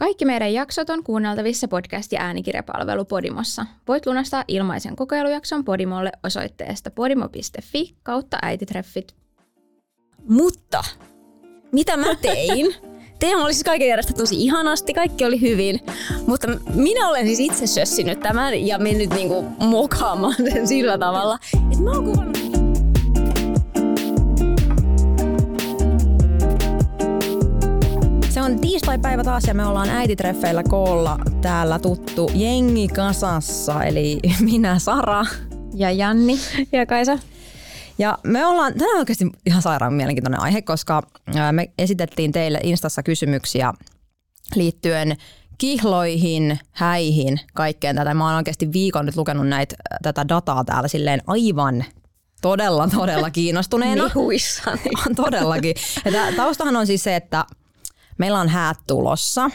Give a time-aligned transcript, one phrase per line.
[0.00, 3.66] Kaikki meidän jaksot on kuunneltavissa podcast- ja äänikirjapalvelu Podimossa.
[3.88, 9.14] Voit lunastaa ilmaisen kokeilujakson Podimolle osoitteesta podimo.fi kautta äititreffit.
[10.28, 10.84] Mutta
[11.72, 12.74] mitä mä tein?
[13.18, 15.80] Teema oli siis kaiken järjestä tosi ihanasti, kaikki oli hyvin,
[16.26, 21.38] mutta minä olen siis itse sössinyt tämän ja mennyt niinku mokaamaan sen sillä tavalla,
[21.72, 22.49] että mä oon kuvannut
[28.50, 35.24] on tiistai-päivä taas ja me ollaan äititreffeillä koolla täällä tuttu jengi kasassa, eli minä Sara
[35.74, 36.38] Ja Janni.
[36.72, 37.18] ja Kaisa.
[37.98, 41.02] Ja me ollaan, tämä on oikeasti ihan sairaan mielenkiintoinen aihe, koska
[41.52, 43.74] me esitettiin teille Instassa kysymyksiä
[44.54, 45.16] liittyen
[45.58, 48.14] kihloihin, häihin, kaikkeen tätä.
[48.14, 51.84] Mä oon oikeasti viikon nyt lukenut näitä, tätä dataa täällä silleen aivan
[52.40, 54.04] todella, todella kiinnostuneena.
[54.14, 54.90] Mihuissani.
[55.06, 55.74] On todellakin.
[56.04, 57.44] Ja taustahan on siis se, että
[58.20, 59.50] meillä on häät tulossa.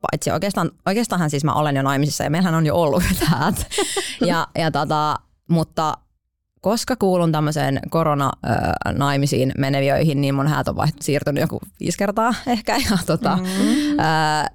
[0.00, 3.66] Paitsi oikeastaan, oikeastaanhan siis mä olen jo naimisissa ja meillähän on jo ollut häät.
[4.26, 5.94] Ja, ja tota, mutta
[6.60, 12.76] koska kuulun tämmöiseen korona-naimisiin meneviöihin, niin mun häät on vaihtu, siirtynyt joku viisi kertaa ehkä.
[12.76, 13.98] Ja, tota, mm.
[13.98, 14.50] ää,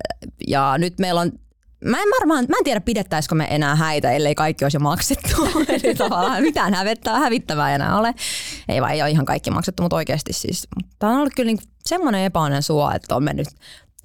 [0.48, 1.32] ja nyt meillä on
[1.86, 5.48] Mä en varmaan, mä en tiedä pidettäisikö me enää häitä, ellei kaikki olisi jo maksettu.
[5.84, 8.14] Eli tavallaan mitään hävettää, hävittävää enää ole.
[8.70, 10.68] Ei vaan ei ole ihan kaikki maksettu, mutta oikeasti siis.
[11.00, 13.48] Tämä on ollut kyllä niin semmoinen epäonnen suo, että on mennyt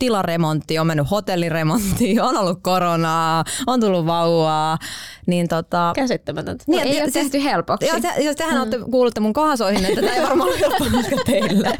[0.00, 4.78] tilaremontti, on mennyt hotelliremontti, on ollut koronaa, on tullut vauvaa.
[5.26, 6.64] Niin tota, Käsittämätöntä.
[6.66, 7.86] Niin, Niin, ei te- ole te- tehty helpoksi.
[7.86, 8.60] Joo, te, jos tehän mm.
[8.60, 11.78] olette kuullut mun kahasoihin, että tämä ei varmaan ole helppo myöskään teille.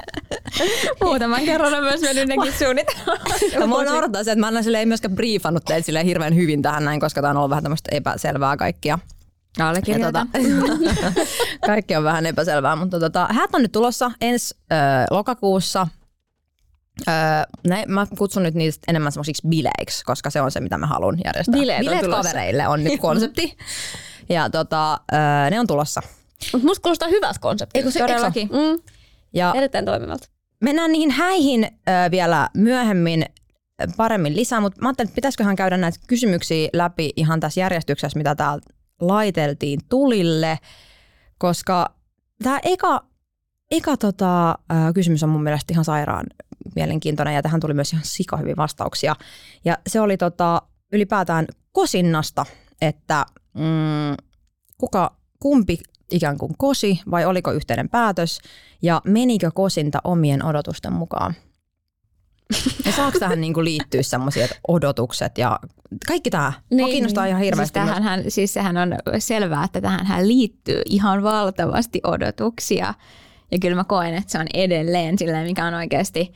[1.05, 3.21] Muutaman kerran on myös mennyt nekin suunnitelmat.
[3.69, 6.85] Mua naurattaa se, että mä en sille ei myöskään briefannut teitä silleen hirveän hyvin tähän
[6.85, 8.99] näin, koska tämä on ollut vähän tämmöistä epäselvää kaikkia.
[9.59, 10.29] Ja Allekirjoitan.
[10.29, 11.13] tota,
[11.67, 14.77] kaikki on vähän epäselvää, mutta tota, häät on nyt tulossa ensi ö,
[15.11, 15.87] lokakuussa.
[17.09, 17.15] Öö,
[17.69, 21.19] ne, mä kutsun nyt niistä enemmän semmoisiksi bileiksi, koska se on se, mitä mä haluan
[21.25, 21.53] järjestää.
[21.61, 22.23] Bileet on Bileet tulossa.
[22.23, 23.57] kavereille on nyt konsepti.
[24.29, 26.01] Ja tota, öö, ne on tulossa.
[26.53, 27.77] Mutta musta kuulostaa hyvät konseptit.
[27.77, 28.49] Eikö se- Todellakin.
[28.49, 28.83] Mm,
[29.33, 30.29] Ja erittäin toimivalta.
[30.61, 33.25] Mennään niihin häihin ö, vielä myöhemmin
[33.83, 38.19] ö, paremmin lisää, mutta mä ajattelin, että pitäisiköhän käydä näitä kysymyksiä läpi ihan tässä järjestyksessä,
[38.19, 38.63] mitä täällä
[39.01, 40.59] laiteltiin tulille,
[41.39, 41.95] koska
[42.43, 43.05] tämä eka,
[43.71, 44.55] eka tota, ö,
[44.95, 46.27] kysymys on mun mielestä ihan sairaan
[46.75, 49.17] mielenkiintoinen ja tähän tuli myös ihan sika hyvin vastauksia.
[49.65, 50.63] Ja se oli tota,
[50.93, 52.47] ylipäätään kosinnasta,
[52.83, 54.17] että mm,
[54.79, 55.79] kuka, kumpi
[56.11, 58.39] ikään kuin kosi vai oliko yhteinen päätös
[58.83, 61.35] ja menikö kosinta omien odotusten mukaan?
[62.85, 65.59] Ja saako tähän niinku liittyä semmoisia odotukset ja
[66.07, 66.53] kaikki tämä?
[66.71, 67.79] Niin, kiinnostaa ihan Siis, hirveästi.
[67.79, 67.89] myös.
[67.89, 72.95] tähänhän, siis sehän on selvää, että tähän liittyy ihan valtavasti odotuksia.
[73.53, 76.33] Ja kyllä mä koen, että se on edelleen silleen, mikä on oikeasti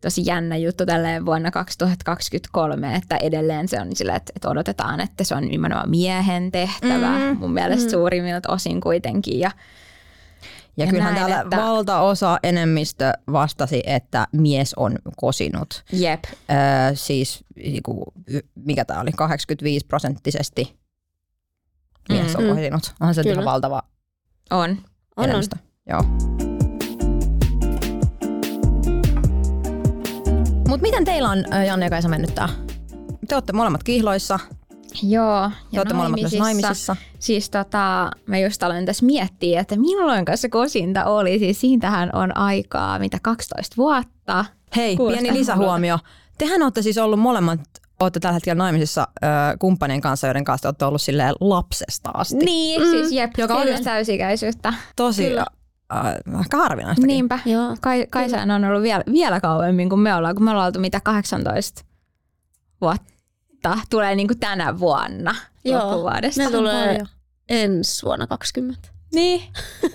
[0.00, 5.24] tosi jännä juttu tälleen vuonna 2023, että edelleen se on sillä, että, että odotetaan, että
[5.24, 7.90] se on nimenomaan miehen tehtävä, Mm, mun mielestä mm.
[7.90, 9.40] suurimmilta osin kuitenkin.
[9.40, 9.50] Ja
[10.76, 15.84] ja ja kyllähän näin, täällä että- valtaosa enemmistö vastasi, että mies on kosinut.
[15.92, 18.04] jep, Öö, siis niinku,
[18.54, 20.76] mikä tämä oli, 85 prosenttisesti
[22.08, 22.48] mies on Mm.
[22.50, 22.94] kosinut.
[23.00, 23.32] Onhan se Kyllä.
[23.32, 23.82] ihan valtava
[24.50, 24.70] on.
[24.70, 24.78] On,
[25.16, 25.24] on.
[25.24, 25.56] enemmistö.
[25.88, 26.49] Joo.
[30.70, 32.48] Mut miten teillä on, Janne ja Kaisa, mennyt tää?
[33.28, 34.38] Te olette molemmat kihloissa,
[35.02, 36.96] Joo, te olette molemmat myös naimisissa.
[37.18, 41.38] Siis tota, mä just aloin tässä miettiä, että milloin se kosinta oli.
[41.38, 44.44] Siis siitähän on aikaa, mitä 12 vuotta.
[44.76, 45.98] Hei, Kuulostaa pieni lisähuomio.
[46.38, 47.60] Tehän olette siis ollut molemmat,
[48.00, 49.26] olette tällä hetkellä naimisissa ö,
[49.58, 52.44] kumppanien kanssa, joiden kanssa te olette ollut silleen lapsesta asti.
[52.44, 54.74] Niin, mm, siis jep, Joka on just- täysikäisyyttä.
[54.96, 55.46] Tosi Kyllä.
[55.94, 57.06] Äh, ehkä harvinaistakin.
[57.06, 57.38] Niinpä.
[57.44, 57.76] Joo.
[57.80, 61.00] Kai, Kaisaan on ollut vielä, vielä kauemmin kuin me ollaan, kun me ollaan oltu mitä
[61.00, 61.84] 18
[62.80, 63.78] vuotta.
[63.90, 65.34] Tulee niin kuin tänä vuonna
[65.64, 65.80] Joo.
[65.86, 66.42] loppuvuodesta.
[66.42, 67.02] Ne tulee
[67.48, 68.88] ensi vuonna 20.
[69.14, 69.42] Niin,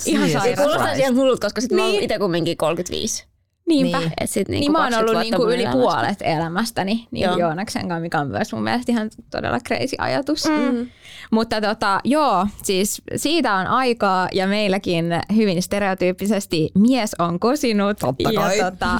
[0.06, 0.68] ihan Jesus Se sairaan.
[0.70, 2.04] kuulostaa ihan hullulta, koska sit mä oon Niin.
[2.04, 3.28] itse kumminkin 35.
[3.68, 3.98] Niinpä.
[3.98, 4.08] Niin.
[4.08, 4.14] Niin.
[4.22, 5.82] Et sit Niin, niinku mä oon 20 ollut niinku yli elämästä.
[5.82, 7.38] puolet elämästäni niin Joo.
[7.38, 10.46] Joonaksen kanssa, mikä on myös mun mielestä ihan todella crazy ajatus.
[10.46, 10.90] Mm.
[11.32, 17.98] Mutta tota, joo, siis siitä on aikaa ja meilläkin hyvin stereotyyppisesti mies on kosinut.
[18.00, 18.58] Totta kai.
[18.58, 19.00] Ja tota,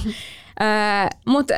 [1.26, 1.54] mutta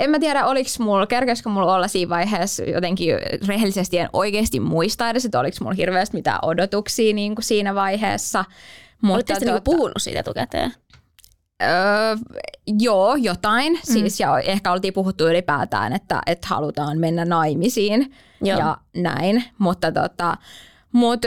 [0.00, 3.14] en mä tiedä, oliko mulla, kerkesikö mulla olla siinä vaiheessa jotenkin
[3.46, 8.44] rehellisesti en oikeasti muista edes, että oliko mulla hirveästi mitään odotuksia niin kuin siinä vaiheessa.
[9.02, 10.72] Mutta Oletteko te niinku puhunut siitä etukäteen?
[11.62, 12.16] Öö,
[12.80, 13.72] joo, jotain.
[13.72, 13.78] Mm.
[13.82, 18.58] Siis, ja ehkä oltiin puhuttu ylipäätään, että, että halutaan mennä naimisiin Joo.
[18.58, 19.44] ja näin.
[19.58, 20.36] Mutta tota,
[20.92, 21.22] mut,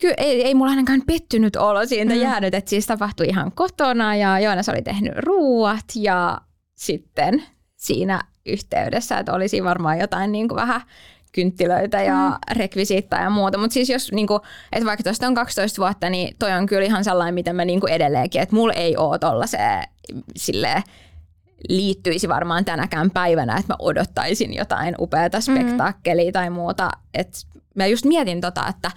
[0.00, 2.20] kyllä ei, ei mulla ainakaan pettynyt olo siitä mm.
[2.20, 6.40] jäänyt, että siis tapahtui ihan kotona ja Joonas oli tehnyt ruuat ja
[6.74, 7.42] sitten
[7.76, 10.80] siinä yhteydessä, että olisi varmaan jotain niin kuin vähän
[11.34, 12.56] kynttilöitä ja mm.
[12.56, 13.58] rekvisiittaa ja muuta.
[13.58, 14.40] Mutta siis jos, niin kuin,
[14.72, 17.80] että vaikka tuosta on 12 vuotta, niin toi on kyllä ihan sellainen, miten mä niin
[17.80, 19.84] kuin edelleenkin, että mulla ei ole tollaiseen
[20.36, 20.82] silleen,
[21.68, 26.32] liittyisi varmaan tänäkään päivänä, että mä odottaisin jotain upeata spektaakkelia mm.
[26.32, 26.90] tai muuta.
[27.14, 28.90] Et mä just mietin tota, että,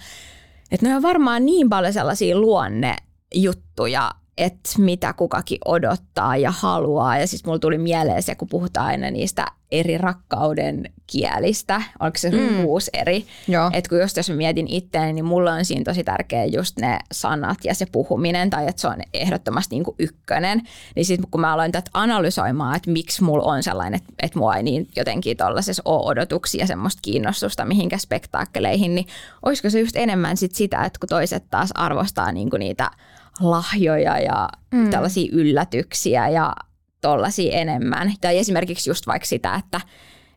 [0.70, 7.18] että ne on varmaan niin paljon sellaisia luonnejuttuja, että mitä kukakin odottaa ja haluaa.
[7.18, 12.30] Ja siis mulla tuli mieleen se, kun puhutaan aina niistä eri rakkauden kielistä, oliko se
[12.30, 12.64] mm.
[12.64, 13.26] uusi eri.
[13.72, 16.98] Että kun just jos mä mietin itseäni, niin mulla on siinä tosi tärkeä just ne
[17.12, 20.62] sanat ja se puhuminen, tai että se on ehdottomasti niin kuin ykkönen.
[20.96, 24.56] Niin sitten kun mä aloin tätä analysoimaan, että miksi mulla on sellainen, että, että mua
[24.56, 29.06] ei niin jotenkin tollaisessa ole odotuksia semmoista kiinnostusta mihinkä spektaakkeleihin, niin
[29.42, 32.90] olisiko se just enemmän sit sitä, että kun toiset taas arvostaa niin kuin niitä
[33.40, 34.90] lahjoja ja mm.
[34.90, 36.52] tällaisia yllätyksiä ja
[37.00, 38.12] tollaisia enemmän.
[38.20, 39.80] Tai esimerkiksi just vaikka sitä, että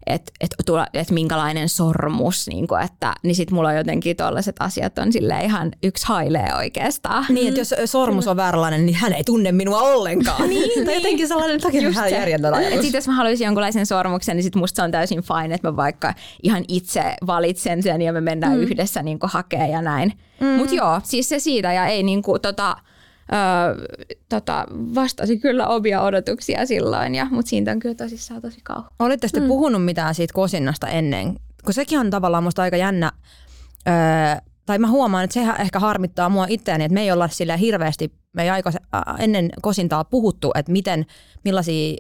[0.07, 0.55] että et,
[0.93, 5.71] et minkälainen sormus, niin että, niin sit mulla on jotenkin tollaiset asiat on sille ihan
[5.83, 7.25] yksi hailee oikeastaan.
[7.29, 10.49] Niin, että jos sormus on vääränlainen, niin hän ei tunne minua ollenkaan.
[10.49, 12.75] niin, tai jotenkin sellainen toki Just ihan järjetön ajatus.
[12.75, 15.67] Et sit jos mä haluaisin jonkunlaisen sormuksen, niin sit musta se on täysin fine, että
[15.67, 16.13] mä vaikka
[16.43, 18.63] ihan itse valitsen sen ja me mennään mm.
[18.63, 20.13] yhdessä niin hakea ja näin.
[20.39, 20.47] Mm.
[20.47, 22.77] Mutta joo, siis se siitä ja ei niin kuin, tota,
[23.33, 23.85] öö,
[24.29, 28.87] tota, vastasi kyllä omia odotuksia silloin, ja, mutta siitä on kyllä tosissaan tosi kauan.
[28.99, 29.47] Olette sitten mm.
[29.47, 31.35] puhunut mitään siitä kosinnasta ennen?
[31.65, 33.11] Kun sekin on tavallaan musta aika jännä,
[33.87, 33.93] öö,
[34.65, 38.11] tai mä huomaan, että se ehkä harmittaa mua itseäni, että me ei olla sillä hirveästi,
[38.33, 38.71] me ei aika
[39.19, 41.05] ennen kosintaa puhuttu, että miten,
[41.43, 41.95] millaisia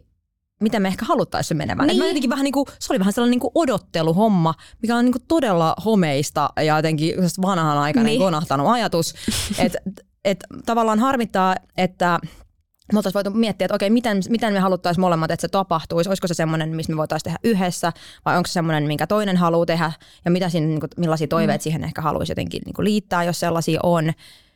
[0.61, 1.87] miten me ehkä haluttaisiin menevän.
[1.87, 1.97] Niin.
[1.97, 5.23] jotenkin vähän niin kuin, se oli vähän sellainen niin kuin odotteluhomma, mikä on niin kuin
[5.27, 8.19] todella homeista ja jotenkin vanhan aikana niin.
[8.19, 9.13] konahtanut ajatus.
[10.25, 12.19] että et tavallaan harmittaa, että
[12.93, 16.09] me oltaisiin voitu miettiä, että okei, miten, miten me haluttaisiin molemmat, että se tapahtuisi.
[16.09, 17.93] Olisiko se semmoinen, missä me voitaisiin tehdä yhdessä,
[18.25, 19.91] vai onko se semmoinen, minkä toinen haluaa tehdä,
[20.25, 21.63] ja mitä siinä, niin kuin, millaisia toiveita mm.
[21.63, 24.13] siihen ehkä haluaisi jotenkin niin kuin liittää, jos sellaisia on.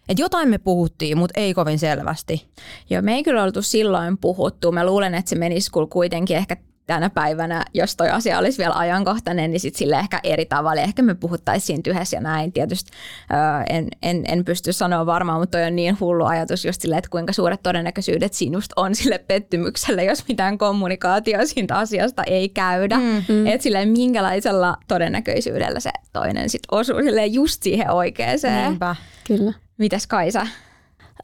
[0.10, 2.48] Et jotain me puhuttiin, mutta ei kovin selvästi.
[2.90, 4.72] Joo, me ei kyllä oltu silloin puhuttu.
[4.72, 6.58] Mä luulen, että se menisi kuitenkin ehkä
[6.88, 10.82] tänä päivänä, jos toi asia olisi vielä ajankohtainen, niin sitten sille ehkä eri tavalla.
[10.82, 12.52] Ehkä me puhuttaisiin siinä tyhessä ja näin.
[12.52, 12.92] Tietysti
[13.32, 13.38] öö,
[13.70, 17.10] en, en, en pysty sanoa varmaan, mutta toi on niin hullu ajatus just sille, että
[17.10, 22.98] kuinka suuret todennäköisyydet sinusta on sille pettymykselle, jos mitään kommunikaatio siitä asiasta ei käydä.
[22.98, 23.48] Mm-hmm.
[23.48, 28.70] Että silleen minkälaisella todennäköisyydellä se toinen sitten osuu silleen just siihen oikeeseen.
[28.70, 28.96] Niinpä.
[29.28, 29.54] Kyllä.
[29.78, 30.48] Mitäs Kaisa?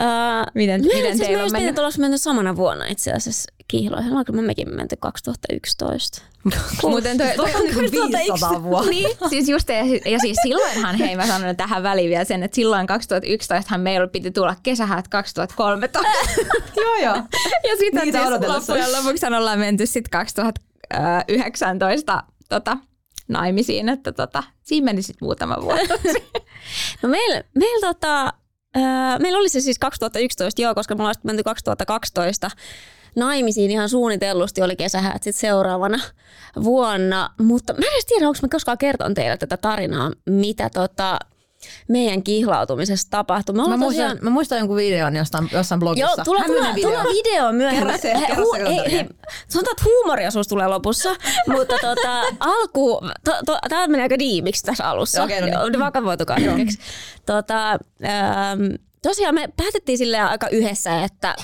[0.03, 0.07] Uh,
[0.55, 1.75] miten, miten siis teillä on mennyt?
[1.75, 4.13] Siis mennyt samana vuonna itse asiassa kihloihin.
[4.13, 6.21] Onko me mekin menty 2011?
[6.83, 8.89] Muuten toi, toi on niin 500 vuotta.
[8.89, 9.75] niin, siis just, ja,
[10.11, 14.31] ja siis silloinhan, hei mä sanon tähän väliin vielä sen, että silloin 2011 meillä piti
[14.31, 16.09] tulla kesähät 2013.
[16.81, 17.15] joo joo.
[17.63, 18.15] Ja sitten siis
[18.47, 22.77] loppujen lopuksi ollaan menty sitten 2019 tota,
[23.27, 25.83] naimisiin, että tota, siinä meni sitten muutama vuosi.
[27.03, 28.33] no meillä, meillä tota,
[29.19, 32.51] meillä oli se siis 2011, joo, koska me ollaan menty 2012
[33.15, 35.99] naimisiin ihan suunnitellusti, oli kesähät sitten seuraavana
[36.63, 37.29] vuonna.
[37.39, 41.19] Mutta mä en edes tiedä, onko mä koskaan kertonut teille tätä tarinaa, mitä tota,
[41.87, 43.55] meidän kihlautumisessa tapahtui.
[43.55, 44.17] Me mä, muistan, tosiaan...
[44.21, 46.13] mä muistan jonkun videon jostain, jossain blogissa.
[46.17, 46.89] Joo, tulee, tulee, video.
[46.89, 47.99] tulee video myöhemmin.
[48.01, 49.05] Kerro se, kerro se, hei, hei,
[49.47, 51.09] sanotaan, että huumoriosuus tulee lopussa,
[51.57, 55.23] mutta tota, alku, to, to, tämä menee aika diimiksi tässä alussa.
[55.23, 55.79] Okei, okay, no niin.
[55.79, 56.79] Vakavoitukaa hetkeksi.
[57.25, 58.61] Tota, ähm,
[59.01, 61.35] tosiaan me päätettiin silleen aika yhdessä, että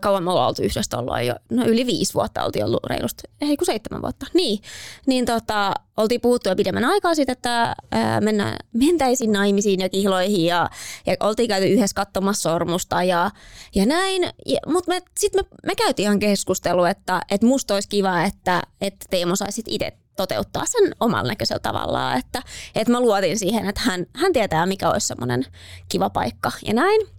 [0.00, 3.56] kauan me ollaan oltu yhdessä ollaan jo, no yli viisi vuotta oltiin ollut reilusti, ei
[3.56, 4.58] kun seitsemän vuotta, niin,
[5.06, 10.46] niin tota, oltiin puhuttu jo pidemmän aikaa siitä, että ää, mennä, mentäisiin naimisiin ja kihloihin
[10.46, 10.70] ja,
[11.06, 13.30] ja oltiin käyty yhdessä katsomassa sormusta ja,
[13.74, 14.22] ja näin,
[14.66, 19.06] mutta me, sitten me, me käytiin ihan keskustelua, että, että musta olisi kiva, että, että
[19.10, 22.42] Teemo saisit itse toteuttaa sen omalla näköisellä tavallaan, että,
[22.74, 25.46] että mä luotin siihen, että hän, hän tietää, mikä olisi semmoinen
[25.88, 27.15] kiva paikka ja näin.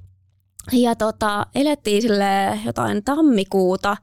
[0.72, 3.98] Ja tota, elettiin sille jotain tammikuuta.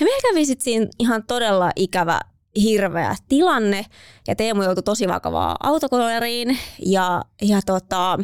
[0.00, 2.20] Ja meillä kävi sitten siinä ihan todella ikävä
[2.62, 3.86] hirveä tilanne.
[4.28, 6.58] Ja Teemu joutui tosi vakavaa autokoleriin.
[6.86, 8.18] Ja, ja tota,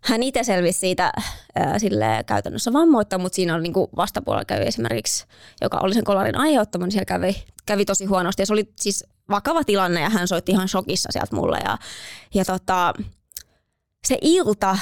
[0.00, 1.12] hän itse selvisi siitä
[1.54, 5.26] ää, sille käytännössä vammoitta, mutta siinä oli niinku vastapuolella kävi esimerkiksi,
[5.60, 8.42] joka oli sen kolarin aiheuttama, niin siellä kävi, kävi tosi huonosti.
[8.42, 11.58] Ja se oli siis vakava tilanne ja hän soitti ihan shokissa sieltä mulle.
[11.64, 11.78] Ja,
[12.34, 12.94] ja tota,
[14.06, 14.78] se ilta,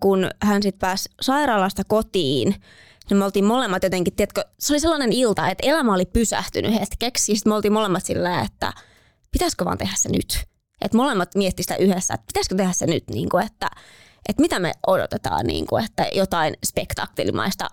[0.00, 2.54] kun hän sitten pääsi sairaalasta kotiin,
[3.10, 7.36] niin me oltiin molemmat jotenkin, tiedätkö, se oli sellainen ilta, että elämä oli pysähtynyt hetkeksi.
[7.36, 8.72] Sitten me oltiin molemmat sillä, että
[9.30, 10.44] pitäisikö vaan tehdä se nyt.
[10.80, 13.70] Että molemmat miettivät sitä yhdessä, että pitäisikö tehdä se nyt, niin kuin, että,
[14.28, 17.66] että mitä me odotetaan, niin kuin, että jotain spektaakkelimaista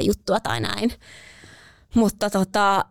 [0.00, 0.92] juttua tai näin.
[1.94, 2.84] Mutta tota,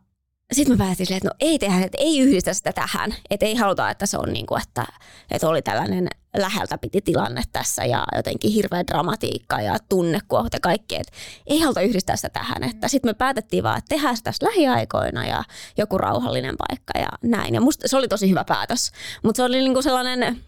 [0.54, 3.16] sitten mä päätin silleen, että no ei tehdä, että ei yhdistä sitä tähän.
[3.30, 4.86] Että ei haluta, että se on niin kuin, että,
[5.32, 6.08] että oli tällainen
[6.38, 10.96] läheltä piti tilanne tässä ja jotenkin hirveä dramatiikka ja tunnekuohut ja kaikki.
[10.96, 11.12] Että
[11.48, 12.64] ei haluta yhdistää sitä tähän.
[12.64, 15.44] Että sitten me päätettiin vaan, että tehdään sitä tässä lähiaikoina ja
[15.78, 17.54] joku rauhallinen paikka ja näin.
[17.54, 18.92] Ja musta se oli tosi hyvä päätös.
[19.24, 20.40] Mutta se oli niin kuin sellainen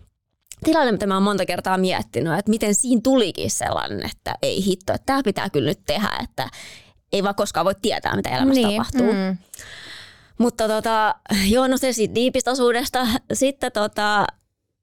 [0.64, 4.94] tilanne, mitä mä oon monta kertaa miettinyt, että miten siinä tulikin sellainen, että ei hitto,
[4.94, 6.50] että tämä pitää kyllä nyt tehdä, että
[7.12, 8.78] ei vaan koskaan voi tietää, mitä elämässä niin.
[8.78, 9.14] tapahtuu.
[9.14, 9.38] Mm.
[10.38, 11.15] Mutta tota,
[11.48, 13.08] joo, no se siitä diipistosuudesta.
[13.34, 14.25] Sitten tota,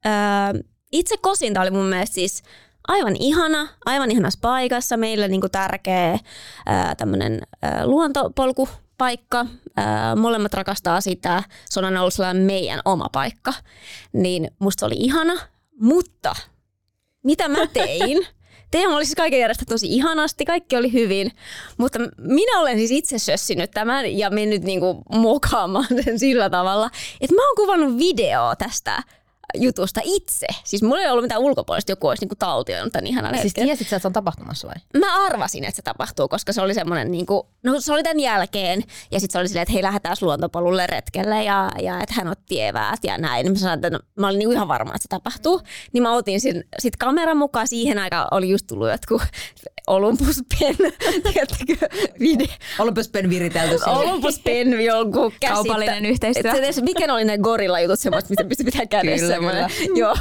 [0.05, 0.53] ää,
[0.91, 2.43] itse kosinta oli mun mielestä siis
[2.87, 4.97] aivan ihana, aivan ihanassa paikassa.
[4.97, 6.19] Meillä niinku tärkeä
[6.65, 6.95] ää,
[7.83, 9.45] luontopolkupaikka.
[9.75, 11.43] Ää, molemmat rakastaa sitä.
[11.65, 13.53] Se on ollut sellainen meidän oma paikka.
[14.13, 15.33] Niin musta se oli ihana.
[15.79, 16.35] Mutta
[17.23, 18.27] mitä mä tein?
[18.73, 21.31] Teema oli siis kaiken järjestä tosi ihanasti, kaikki oli hyvin,
[21.77, 26.89] mutta minä olen siis itse sössinyt tämän ja mennyt niinku mokaamaan sen sillä tavalla,
[27.21, 29.03] että mä oon kuvannut video tästä
[29.53, 30.47] jutusta itse.
[30.63, 33.99] Siis mulla ei ollut mitään ulkopuolista, joku olisi niinku taltioinut tämän ihanan Siis tiesit että
[33.99, 34.75] se on tapahtumassa vai?
[34.99, 38.83] Mä arvasin, että se tapahtuu, koska se oli semmoinen, niinku, no se oli tämän jälkeen.
[39.11, 42.61] Ja sitten se oli silleen, että hei lähdetään luontopolulle retkelle ja, ja että hän otti
[42.61, 43.51] eväät ja näin.
[43.51, 45.61] Mä sanoin, että no, mä olin niinku ihan varma, että se tapahtuu.
[45.93, 47.67] Niin mä otin sitten kameran mukaan.
[47.67, 49.21] Siihen aikaan oli just tullut jotkut
[49.87, 50.75] Olympus Pen,
[51.33, 51.87] tiedättekö,
[52.19, 52.47] video.
[52.79, 53.91] Olympus Pen viritelty sinne.
[53.91, 55.53] Olympus Pen jonkun käsittä.
[55.53, 56.51] Kaupallinen yhteistyö.
[56.51, 59.39] Et, mikä oli ne gorilla jutut semmoista, mistä pitää kädessä.
[59.51, 59.69] Kyllä.
[59.95, 60.15] Joo.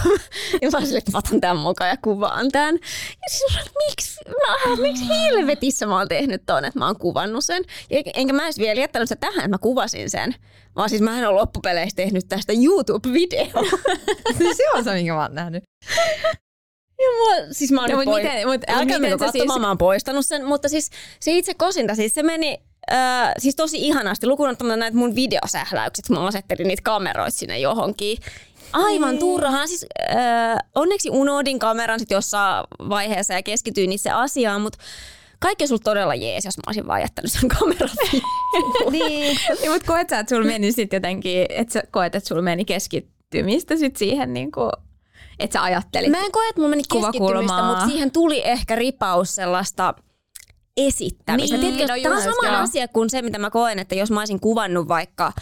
[0.63, 2.75] Ja mä olin että mä otan tämän mukaan ja kuvaan tämän.
[3.09, 7.65] Ja siis miksi, mä, miksi helvetissä mä oon tehnyt ton, että mä oon kuvannut sen.
[7.91, 10.35] Ja enkä mä edes vielä jättänyt sitä tähän, että mä kuvasin sen.
[10.77, 13.67] Vaan siis mä en ole loppupeleissä tehnyt tästä YouTube-video.
[14.57, 15.63] se on se, minkä mä oon nähnyt.
[16.99, 19.61] Ja mua, siis mä oon no, nyt poi- miten, mut, älkää miten katsomaan, siis...
[19.61, 22.59] mä oon poistanut sen, mutta siis se itse kosinta, siis se meni
[22.93, 28.19] äh, siis tosi ihanasti, lukuun ottamatta näitä mun videosähläykset, mä asettelin niitä kameroita sinne johonkin.
[28.73, 29.69] Aivan turhaan.
[29.69, 34.79] Siis, äh, onneksi unohdin kameran sit jossain vaiheessa ja keskityin itse asiaan, mutta
[35.39, 37.89] kaikki olisi ollut todella jees, jos mä olisin vaan jättänyt sen kameran.
[38.91, 42.43] niin, niin mutta koet sä, että sulla meni sitten jotenkin, että sä koet, että sulla
[42.43, 44.71] meni keskittymistä sit siihen niin kuin
[45.39, 49.35] että sä ajattelit Mä en koe, että mulla meni keskittymistä, mutta siihen tuli ehkä ripaus
[49.35, 49.95] sellaista
[50.77, 51.57] esittämistä.
[51.57, 54.21] Niin, Tiedätkö, no tämä on sama asia kuin se, mitä mä koen, että jos mä
[54.21, 55.33] olisin kuvannut vaikka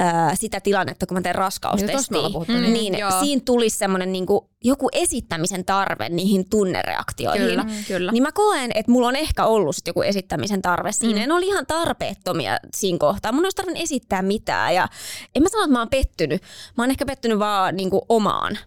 [0.00, 4.26] ää, sitä tilannetta, kun mä teen raskaustestiin, niin, mm, niin siinä tulisi semmoinen niin
[4.64, 7.46] joku esittämisen tarve niihin tunnereaktioihin.
[7.46, 8.12] Kyllä, kyllä.
[8.12, 11.20] Niin mä koen, että mulla on ehkä ollut sit joku esittämisen tarve siinä.
[11.20, 11.28] Mm.
[11.28, 13.32] Ne oli ihan tarpeettomia siinä kohtaa.
[13.32, 14.74] Mun olisi tarvinnut esittää mitään.
[14.74, 14.88] Ja
[15.34, 16.42] en mä sano, että mä oon pettynyt.
[16.76, 18.58] Mä oon ehkä pettynyt vaan niin omaan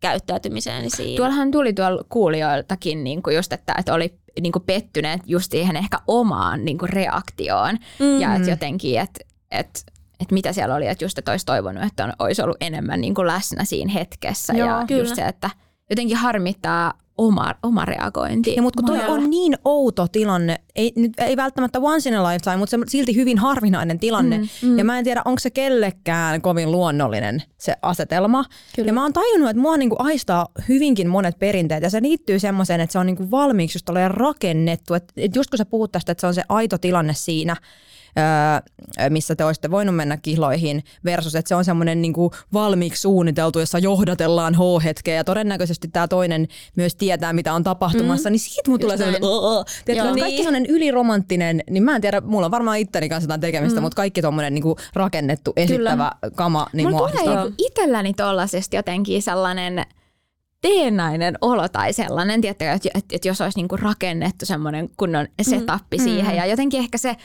[0.00, 1.16] käyttäytymiseen siinä.
[1.16, 5.76] Tuollahan tuli tuolla kuulijoiltakin niin kuin just, että, että oli niin kuin pettyneet just siihen
[5.76, 7.74] ehkä omaan niin kuin reaktioon.
[7.74, 8.20] Mm-hmm.
[8.20, 9.80] Ja että jotenkin, että, että
[10.20, 13.14] että mitä siellä oli, että just että olisi toivonut, että on, olisi ollut enemmän niin
[13.14, 14.52] kuin läsnä siinä hetkessä.
[14.52, 15.02] Joo, ja kyllä.
[15.02, 15.50] just se, että
[15.90, 18.54] jotenkin harmittaa oma, oma reagointi.
[18.54, 22.28] Ja, mutta kun toi on niin outo tilanne, ei, nyt, ei välttämättä once in a
[22.28, 24.38] lifetime, mutta se silti hyvin harvinainen tilanne.
[24.38, 24.78] Mm, mm.
[24.78, 28.44] Ja mä en tiedä, onko se kellekään kovin luonnollinen se asetelma.
[28.76, 28.88] Kyllä.
[28.88, 31.82] Ja mä oon tajunnut, että mua niinku aistaa hyvinkin monet perinteet.
[31.82, 34.94] Ja se liittyy semmoiseen, että se on niinku valmiiksi just rakennettu.
[34.94, 37.56] Että et just kun sä puhut tästä, että se on se aito tilanne siinä,
[39.10, 42.14] missä te olisitte voinut mennä kihloihin versus, että se on semmoinen niin
[42.52, 48.32] valmiiksi suunniteltu, jossa johdatellaan H-hetkeä ja todennäköisesti tämä toinen myös tietää, mitä on tapahtumassa, mm.
[48.32, 49.22] niin siitä mun tulee sellainen,
[49.84, 50.20] Tiedätkö, niin.
[50.20, 53.82] kaikki sellainen yliromanttinen, niin mä en tiedä, mulla on varmaan itteni kanssa jotain tekemistä, mm.
[53.82, 56.36] mutta kaikki tuommoinen niin rakennettu, esittävä Kyllä.
[56.36, 59.86] kama, niin Mulla tulee itselläni tollaisesti jotenkin sellainen
[60.60, 65.96] teennäinen olo tai sellainen, tiettäkö, että, että, että jos olisi niinku rakennettu semmoinen kunnon setappi
[65.96, 66.04] mm.
[66.04, 67.16] siihen ja jotenkin ehkä se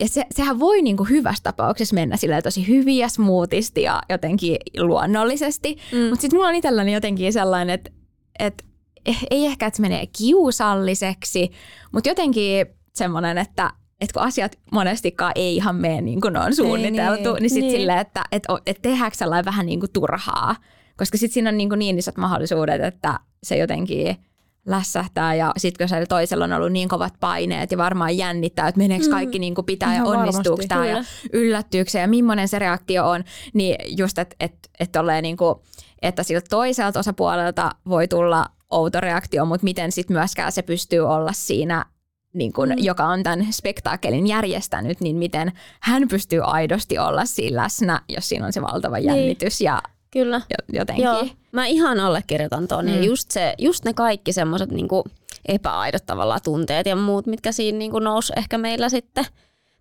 [0.00, 4.56] ja se, sehän voi niinku hyvässä tapauksessa mennä sillä tosi hyvin ja smoothisti ja jotenkin
[4.78, 5.76] luonnollisesti.
[5.92, 5.98] Mm.
[5.98, 7.90] Mutta sitten mulla on itselläni jotenkin sellainen, että
[8.38, 8.64] et,
[9.06, 11.50] eh, ei ehkä, että se menee kiusalliseksi,
[11.92, 16.54] mutta jotenkin semmoinen, että et kun asiat monestikaan ei ihan mene niin kuin ne on
[16.54, 17.80] suunniteltu, niin, niin sitten niin.
[17.80, 20.56] silleen, että et, et tehdäänkö sellainen vähän niin kuin turhaa.
[20.96, 24.16] Koska sitten siinä on niin, kuin niin isot mahdollisuudet, että se jotenkin–
[24.66, 28.78] lässähtää ja sitten kun siellä toisella on ollut niin kovat paineet ja varmaan jännittää, että
[28.78, 29.10] meneekö mm.
[29.10, 33.24] kaikki niin kuin pitää ja onnistuuko tämä ja yllättyykö se ja millainen se reaktio on,
[33.54, 34.90] niin just, että et, et
[35.22, 35.54] niin kuin,
[36.02, 41.32] että siltä toiselta osapuolelta voi tulla outo reaktio, mutta miten sitten myöskään se pystyy olla
[41.32, 41.84] siinä
[42.32, 42.74] niin kun, mm.
[42.78, 48.46] joka on tämän spektaakkelin järjestänyt, niin miten hän pystyy aidosti olla siinä läsnä, jos siinä
[48.46, 49.06] on se valtava niin.
[49.06, 49.82] jännitys ja
[50.16, 50.40] Kyllä.
[50.72, 51.04] Jotenkin.
[51.04, 51.26] Joo.
[51.52, 52.86] Mä ihan allekirjoitan tuon.
[52.86, 53.02] Mm.
[53.02, 55.04] just, se, just ne kaikki semmoiset niinku
[55.48, 59.24] epäaidot tavallaan tunteet ja muut, mitkä siinä niinku nousi ehkä meillä sitten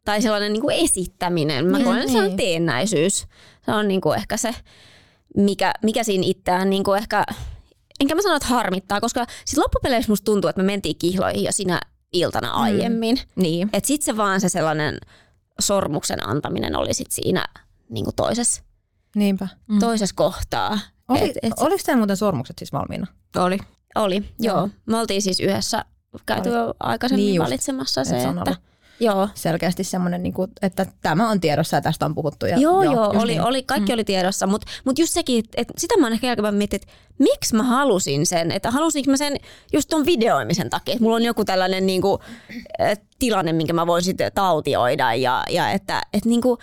[0.06, 1.66] tai sellainen niin kuin esittäminen.
[1.66, 2.38] Mä koen, että se on niin.
[2.38, 3.28] teennäisyys.
[3.66, 4.56] Se on niin kuin ehkä se,
[5.38, 7.26] mikä, mikä siinä itseään niin kuin ehkä,
[8.00, 11.52] enkä mä sano, että harmittaa, koska sit loppupeleissä musta tuntuu, että me mentiin kihloihin jo
[11.52, 11.80] siinä
[12.14, 12.62] iltana mm.
[12.62, 13.16] aiemmin.
[13.16, 13.42] Mm.
[13.44, 13.70] Niin.
[13.74, 14.98] Että sit se vaan se sellainen
[15.60, 17.46] sormuksen antaminen oli sit siinä
[17.90, 18.62] niin kuin toisessa,
[19.16, 19.48] Niinpä.
[19.68, 19.80] Mm.
[19.80, 20.80] toisessa kohtaa.
[21.08, 23.08] Oli, et, et, oliko teillä muuten sormukset siis valmiina?
[23.36, 23.58] Oli.
[23.96, 24.58] Oli, joo.
[24.58, 24.70] joo.
[24.86, 25.86] Me oltiin siis yhdessä
[26.26, 28.56] käyty jo aikaisemmin niin valitsemassa se, että
[29.00, 29.30] Joo.
[29.34, 32.46] selkeästi semmoinen, niin kuin, että tämä on tiedossa ja tästä on puhuttu.
[32.46, 33.42] Ja, joo, joo, joo oli, niin.
[33.42, 33.94] oli, kaikki mm.
[33.94, 37.56] oli tiedossa, mutta mut just sekin, että sitä mä oon ehkä jälkeen miettinyt, että miksi
[37.56, 39.38] mä halusin sen, että halusinko mä sen
[39.74, 42.22] just ton videoimisen takia, että mulla on joku tällainen niin kuin,
[43.20, 46.58] tilanne, minkä mä voin sitten taltioida ja, ja että, että niin kuin,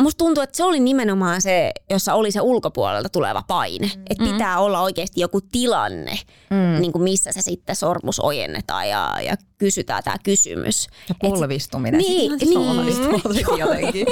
[0.00, 3.86] musta tuntuu, että se oli nimenomaan se, jossa oli se ulkopuolelta tuleva paine.
[3.86, 4.02] Mm.
[4.10, 6.18] Että pitää olla oikeasti joku tilanne,
[6.50, 6.80] mm.
[6.80, 10.88] niin kuin missä se sitten sormus ojennetaan ja, ja kysytään tämä kysymys.
[11.08, 12.00] Ja polvistuminen.
[12.00, 13.58] Et, niin, niin.
[13.58, 14.06] jotenkin.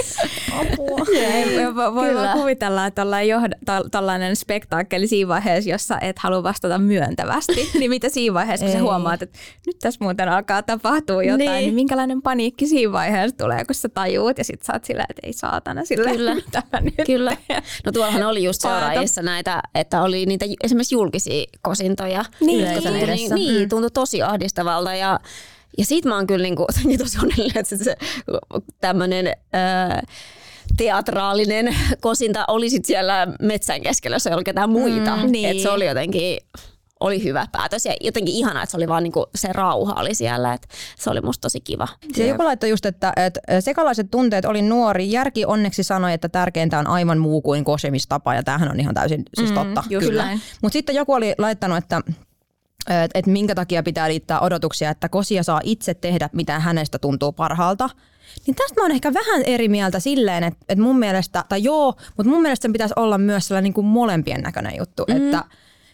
[0.53, 1.95] Apua.
[1.95, 3.03] voi vaan kuvitella, että
[3.91, 7.71] tällainen spektaakkeli siinä vaiheessa, jossa et halua vastata myöntävästi.
[7.79, 11.61] niin mitä siinä vaiheessa, kun sä huomaat, että nyt tässä muuten alkaa tapahtua jotain, niin,
[11.61, 15.27] niin minkälainen paniikki siinä vaiheessa tulee, kun sä tajuut ja sit sä oot silleen, että
[15.27, 15.33] ei
[15.75, 16.35] saatana silleen, Kyllä.
[16.47, 17.37] mitä mä nyt Kyllä.
[17.85, 22.25] No tuollahan oli just seuraajissa näitä, että oli niitä esimerkiksi julkisia kosintoja.
[22.41, 22.69] Niin,
[23.05, 25.21] niin, niin, tuntui tosi ahdistavalta ja
[25.79, 26.67] ja siitä mä oon kyllä niinku,
[26.99, 27.97] tosi onnellinen, että se, se
[28.81, 29.33] tämmöinen
[30.77, 35.17] teatraalinen kosinta oli sit siellä metsän keskellä, jos ei ollut ketään muita.
[35.17, 35.49] Mm, niin.
[35.49, 36.39] Et se oli jotenkin
[37.07, 40.53] oli hyvä päätös ja jotenkin ihanaa, että se oli vaan niinku se rauha oli siellä,
[40.53, 40.69] että
[40.99, 41.89] se oli musta tosi kiva.
[42.17, 45.11] Se joku laittoi just, että, että sekalaiset tunteet oli nuori.
[45.11, 49.23] Järki onneksi sanoi, että tärkeintä on aivan muu kuin kosemistapa ja tämähän on ihan täysin
[49.35, 49.85] siis mm, totta.
[49.91, 50.39] Mm, kyllä.
[50.63, 52.03] Mutta sitten joku oli laittanut, että
[52.89, 57.33] että et minkä takia pitää liittää odotuksia, että kosia saa itse tehdä, mitä hänestä tuntuu
[57.33, 57.91] parhaalta.
[58.47, 61.95] Niin tästä mä oon ehkä vähän eri mieltä silleen, että, että mun mielestä, tai joo,
[62.17, 65.17] mutta mun mielestä sen pitäisi olla myös sellainen niin kuin molempien näköinen juttu, mm.
[65.17, 65.45] että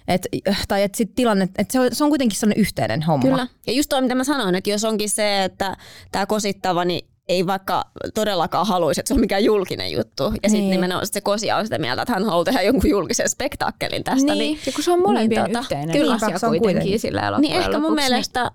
[0.09, 0.27] et,
[0.69, 3.29] tai että sit tilanne, että se on, se on kuitenkin sellainen yhteinen homma.
[3.29, 3.47] Kyllä.
[3.67, 5.77] Ja just toi, mitä mä sanoin, että jos onkin se, että
[6.13, 7.85] tämä kosittava, niin ei vaikka
[8.15, 10.25] todellakaan haluaisi, että se on mikään julkinen juttu.
[10.25, 10.71] Ja sitten niin.
[10.71, 14.35] nimenomaan sit se Kosia on sitä mieltä, että hän haluaa tehdä jonkun julkisen spektaakkelin tästä.
[14.35, 16.75] Niin, niin ja kun se on molempien niin, tota, yhteinen kyllä, asia se on kuitenkin,
[16.75, 17.95] kuitenkin sillä Niin ehkä mun lopuksi.
[17.95, 18.51] mielestä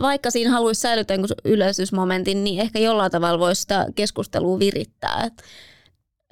[0.00, 5.24] vaikka siinä haluaisi säilyttää yleisysmomentin, niin ehkä jollain tavalla voisi sitä keskustelua virittää.
[5.26, 5.42] Et,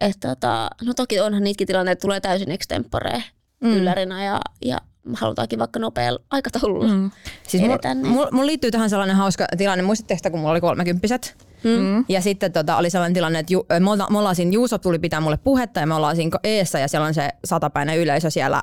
[0.00, 3.22] et tota, no toki onhan niitäkin tilanteita, että tulee täysin extempore
[3.60, 3.70] mm.
[3.70, 4.78] yllärinä ja, ja
[5.14, 7.10] halutaankin vaikka nopealla aikataululla mm.
[7.48, 7.94] siis edetä.
[7.94, 9.82] Mulla mul, mul liittyy tähän sellainen hauska tilanne.
[9.82, 11.46] Muistatteko sitä, kun mulla oli kolmekymppiset?
[11.64, 12.04] Mm.
[12.08, 14.98] Ja sitten tota, oli sellainen tilanne, että ju, me, olla, me ollaan siinä, Juuso tuli
[14.98, 18.62] pitää mulle puhetta ja me ollaan siinä eessä ja siellä on se satapäinen yleisö siellä.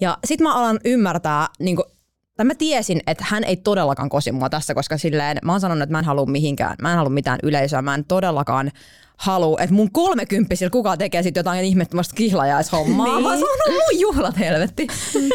[0.00, 1.86] Ja sitten mä alan ymmärtää, niin kuin,
[2.36, 5.82] tai mä tiesin, että hän ei todellakaan kosi mua tässä, koska silleen, mä oon sanonut,
[5.82, 8.70] että mä en halua mihinkään, mä en halua mitään yleisöä, mä en todellakaan
[9.16, 13.24] halua, että mun kolmekymppisillä kuka tekee sitten jotain ihmettömästä kihlajaishommaa, niin.
[13.24, 14.86] vaan se on mun juhlat helvetti.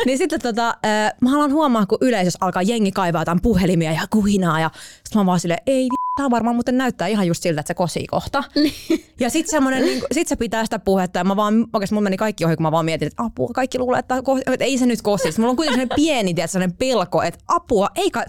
[0.06, 4.02] niin sitten tota, äh, mä haluan huomaa, kun yleisössä alkaa jengi kaivaa jotain puhelimia ja
[4.10, 4.72] kuhinaa ja
[5.10, 8.08] sitten mä vaan silleen, ei tämä varmaan muuten näyttää ihan just siltä, että se kosii
[8.08, 8.44] kohta.
[8.56, 9.06] Niin.
[9.20, 12.18] ja sitten semmoinen, niin, sit se pitää sitä puhetta ja mä vaan, oikeasti mulla meni
[12.18, 14.16] kaikki ohi, kun mä vaan mietin, että apua, kaikki luulee, että,
[14.48, 15.34] että ei se nyt kosi.
[15.38, 18.26] Mulla on kuitenkin sellainen pieni, tiedät, sellainen pelko, että apua, ei kai,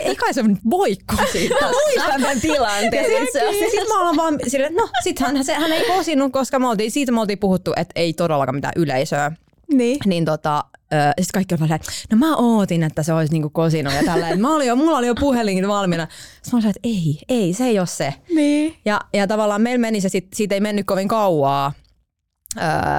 [0.00, 1.50] ei kai se voi kosia.
[1.60, 3.26] Mä muistan tämän tilanteen.
[3.70, 6.90] Sitten mä olen vaan silleen, no sit hän, se, hän ei kosinut, koska me oltiin,
[6.90, 9.32] siitä me oltiin puhuttu, että ei todellakaan mitään yleisöä.
[9.76, 9.98] Niin.
[10.06, 10.64] Niin tota,
[11.20, 14.36] sitten kaikki on että no mä ootin, että se olisi niinku kosinut ja tällä.
[14.36, 16.08] Mä olin jo, mulla oli jo puhelin valmiina.
[16.42, 18.14] Sitten mä olin, että ei, ei, se ei ole se.
[18.34, 18.76] Niin.
[18.84, 21.72] Ja, ja tavallaan meillä meni se, sit, siitä ei mennyt kovin kauaa,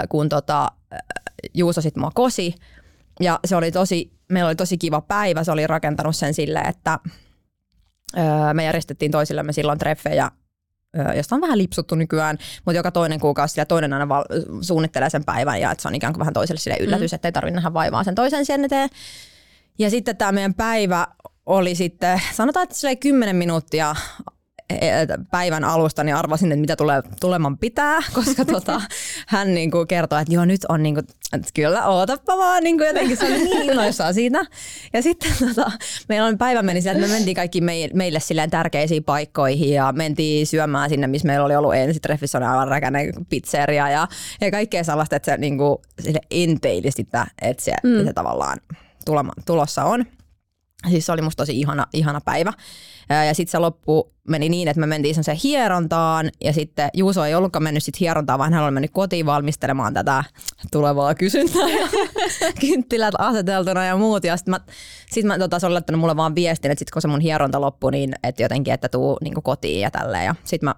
[0.10, 0.68] kun tota,
[1.54, 2.56] Juuso sitten mua kosi.
[3.20, 5.44] Ja se oli tosi, meillä oli tosi kiva päivä.
[5.44, 7.00] Se oli rakentanut sen silleen, että
[8.54, 10.32] me järjestettiin toisillemme silloin treffejä
[11.16, 14.26] josta on vähän lipsuttu nykyään, mutta joka toinen kuukausi ja toinen aina val-
[14.62, 17.16] suunnittelee sen päivän ja että se on ikään kuin vähän toiselle sille yllätys, mm.
[17.16, 18.90] että ei tarvitse nähdä vaivaa sen toisen sen eteen.
[19.80, 21.08] Ja sitten tämä meidän päivä
[21.46, 23.96] oli sitten, sanotaan, että se oli 10 minuuttia
[25.32, 28.82] päivän alusta niin arvasin, että mitä tulee tuleman pitää, koska tota,
[29.28, 32.78] hän niin kuin kertoi, että joo nyt on niin kuin, että kyllä ootappa vaan niin
[32.78, 34.46] kuin jotenkin se oli niin innoissaan siitä.
[34.94, 35.72] Ja sitten tota,
[36.10, 37.62] meillä on päivä meni että me mentiin kaikki
[37.94, 42.44] meille silleen tärkeisiin paikkoihin ja mentiin syömään sinne, missä meillä oli ollut ensin treffissä on
[42.44, 44.08] aivan räkäinen pizzeria ja,
[44.42, 48.06] ja kaikkea sellaista, että se niin kuin, sille enteili sitä, että se, mm.
[48.06, 48.58] se tavallaan
[49.06, 50.06] tulema, tulossa on.
[50.90, 52.54] Siis se oli musta tosi ihana, ihana päivä.
[53.10, 57.36] Ja sitten se loppu meni niin, että me mentiin sen hierontaan ja sitten Juuso ei
[57.36, 60.24] ollutkaan mennyt sit hierontaan, vaan hän oli mennyt kotiin valmistelemaan tätä
[60.72, 61.68] tulevaa kysyntää
[62.62, 64.24] kynttilät aseteltuna ja muut.
[64.24, 64.60] Ja sitten mä,
[65.12, 67.62] sit mä tota, se oli laittanut mulle vaan viestin, että sit kun se mun hieronta
[67.62, 70.26] loppui, niin että jotenkin, että tuu niin kotiin ja tälleen.
[70.26, 70.76] Ja sitten mä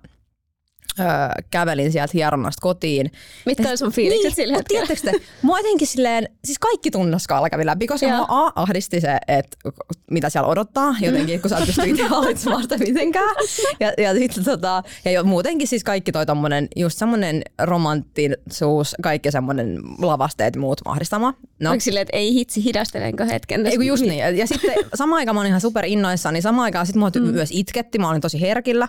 [1.00, 1.06] öö,
[1.52, 3.12] kävelin sieltä hieronnasta kotiin.
[3.46, 5.12] Mitkä oli sun fiilikset niin, sillä hetkellä?
[5.12, 9.58] te, mua jotenkin silleen, siis kaikki tunnuskaala kävi läpi, koska mua A, ahdisti se, että
[10.12, 13.36] mitä siellä odottaa jotenkin, kun sä et pysty itse hallitsemaan sitä mitenkään.
[13.80, 19.32] Ja, ja sitten tota, ja jo, muutenkin siis kaikki toi tommonen, just semmonen romanttisuus, kaikki
[19.32, 21.34] semmonen lavasteet ja muut mahdistamaan.
[21.60, 21.72] No.
[21.72, 23.68] Onko silleen, että ei hitsi, hidastelenko hetken?
[23.68, 24.38] Ei, just niin.
[24.38, 27.22] Ja sitten samaan aikaan mä olin ihan super innoissaan, niin samaan aikaan sit mua mm.
[27.22, 28.88] myös itketti, mä olin tosi herkillä.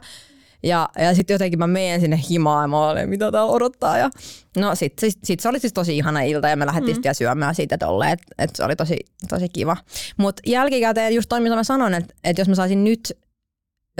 [0.63, 3.99] Ja, ja sitten jotenkin mä menen sinne himaan ja mä olen, mitä täällä odottaa.
[3.99, 4.11] Ja,
[4.57, 7.03] no sitten sit, sit se oli siis tosi ihana ilta ja me lähdettiin mm.
[7.13, 8.97] syömään siitä tolleen, että et se oli tosi,
[9.29, 9.77] tosi kiva.
[10.17, 13.13] Mutta jälkikäteen just toi, mitä mä sanoin, että et jos mä saisin nyt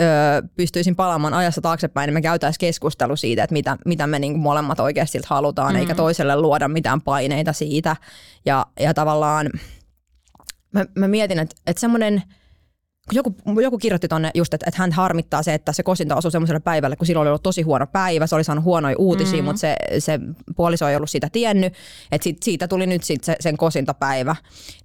[0.01, 0.07] öö,
[0.55, 4.79] pystyisin palaamaan ajassa taaksepäin, niin me käytäisiin keskustelu siitä, että mitä, mitä me niinku molemmat
[4.79, 5.79] oikeasti halutaan, mm.
[5.79, 7.95] eikä toiselle luoda mitään paineita siitä.
[8.45, 9.49] Ja, ja tavallaan
[10.71, 12.23] mä, mä mietin, että, että semmoinen–
[13.11, 16.59] joku, joku kirjoitti tonne just, että, että hän harmittaa se, että se kosinta osui semmoiselle
[16.59, 19.45] päivälle, kun silloin oli ollut tosi huono päivä, se oli saanut huonoja uutisia, mm-hmm.
[19.45, 20.19] mutta se, se
[20.55, 21.73] puoliso ei ollut sitä tiennyt,
[22.11, 24.35] että sit, siitä tuli nyt sit se, sen kosintapäivä.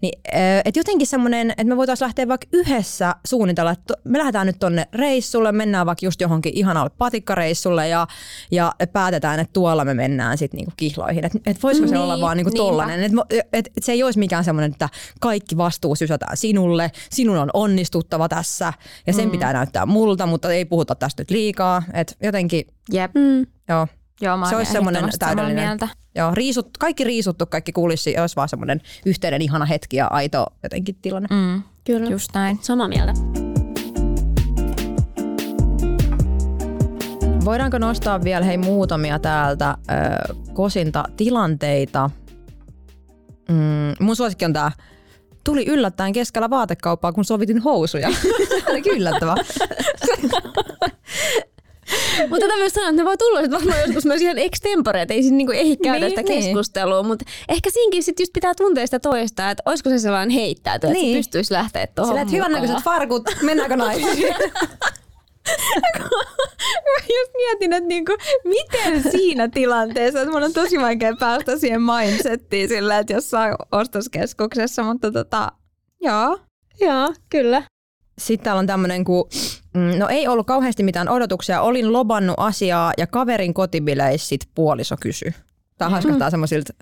[0.00, 0.20] Niin,
[0.64, 4.88] että jotenkin semmoinen, että me voitaisiin lähteä vaikka yhdessä suunnitella, että me lähdetään nyt tonne
[4.92, 8.06] reissulle, mennään vaikka just johonkin ihanalle patikkareissulle ja,
[8.50, 11.24] ja päätetään, että tuolla me mennään sitten niinku kihloihin.
[11.24, 14.02] Että et voisiko se niin, olla vaan niinku tollainen, että et, et, et se ei
[14.02, 14.88] olisi mikään semmoinen, että
[15.20, 18.72] kaikki vastuu sysätään sinulle, sinun on onnistuttu puhuttava tässä
[19.06, 19.30] ja sen mm.
[19.30, 21.82] pitää näyttää multa, mutta ei puhuta tästä nyt liikaa.
[21.92, 23.14] Et jotenkin, Jep.
[23.14, 23.46] Mm.
[23.68, 23.86] joo.
[24.20, 25.78] Joo, se olisi semmoinen täydellinen.
[26.14, 30.96] Joo, riisut, kaikki riisuttu, kaikki kulissi, olisi vaan semmoinen yhteinen ihana hetki ja aito jotenkin
[31.02, 31.28] tilanne.
[31.30, 31.62] Mm.
[31.84, 32.10] Kyllä.
[32.10, 32.58] Just näin.
[32.62, 33.12] Samaa mieltä.
[37.44, 39.76] Voidaanko nostaa vielä hei muutamia täältä äh,
[40.52, 42.10] kosinta tilanteita?
[43.48, 44.70] Mm, mun suosikki on tämä
[45.44, 48.10] tuli yllättäen keskellä vaatekauppaa, kun sovitin housuja.
[48.48, 49.36] Se oli yllättävää.
[52.30, 55.14] mutta tätä myös sanoa, että ne voi tulla sitten varmaan joskus myös ihan extempore, että
[55.14, 56.44] ei siinä niinku ehdi käydä niin, sitä niin.
[56.44, 60.90] keskustelua, mutta ehkä siinkin sit just pitää tuntea sitä toista, että olisiko se sellainen heittäytyy,
[60.90, 60.96] niin.
[60.96, 61.18] että niin.
[61.18, 64.34] pystyisi lähteä tuohon Sillä, että hyvännäköiset farkut, mennäänkö naisiin?
[66.84, 68.12] mä just mietin, että niinku,
[68.44, 74.82] miten siinä tilanteessa, että mun on tosi vaikea päästä siihen mindsettiin sillä, että jossain ostoskeskuksessa,
[74.82, 75.52] mutta tota,
[76.02, 76.38] joo.
[76.80, 77.62] Joo, kyllä.
[78.18, 79.28] Sitten täällä on tämmöinen, kun
[79.74, 85.34] mm, no ei ollut kauheasti mitään odotuksia, olin lobannut asiaa ja kaverin kotibileissä puoliso kysy.
[85.78, 86.30] Tämä haiskahtaa mm.
[86.30, 86.72] semmoisilta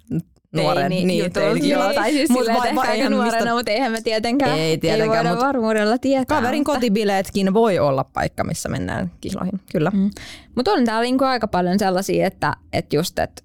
[0.53, 1.71] nuoren teini niin.
[1.71, 5.33] Joo, tai siis mut silleen, va- ehkä nuorena, mutta eihän me tietenkään, ei, tietenkään, ei
[5.33, 6.37] voida varmuudella tietää.
[6.37, 6.73] Kaverin mutta...
[6.73, 9.91] kotibileetkin voi olla paikka, missä mennään kihloihin, kyllä.
[9.91, 10.11] Mm.
[10.57, 13.43] Mutta on täällä niinku aika paljon sellaisia, että, että just, että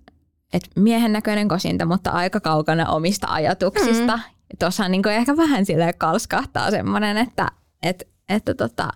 [0.54, 4.18] et miehen näköinen kosinta, mutta aika kaukana omista ajatuksista.
[4.18, 4.24] Mm.
[4.60, 7.48] Tuossa niinku ehkä vähän sille kalskahtaa semmoinen, että
[7.84, 8.90] et, että tota,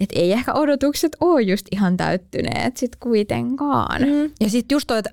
[0.00, 4.02] et ei ehkä odotukset ole just ihan täyttyneet sit kuitenkaan.
[4.02, 4.30] Mm.
[4.40, 5.10] Ja sitten just toi, että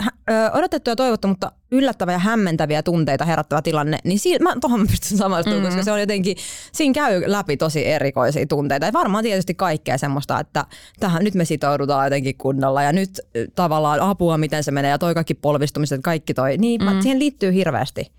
[0.54, 5.17] odotettu ja toivottu, mutta yllättävä ja hämmentäviä tunteita herättävä tilanne, niin siinä, mä tuohon pystyn
[5.17, 5.65] samastumaan, mm.
[5.65, 6.38] koska se on jotenkin,
[6.72, 8.86] siinä käy läpi tosi erikoisia tunteita.
[8.86, 10.65] Ja varmaan tietysti kaikkea semmoista, että
[11.00, 13.10] tähän nyt me sitoudutaan jotenkin kunnolla ja nyt
[13.56, 17.02] tavallaan apua, miten se menee ja toi kaikki polvistumiset, kaikki toi, niin mm.
[17.02, 18.12] siihen liittyy hirveästi.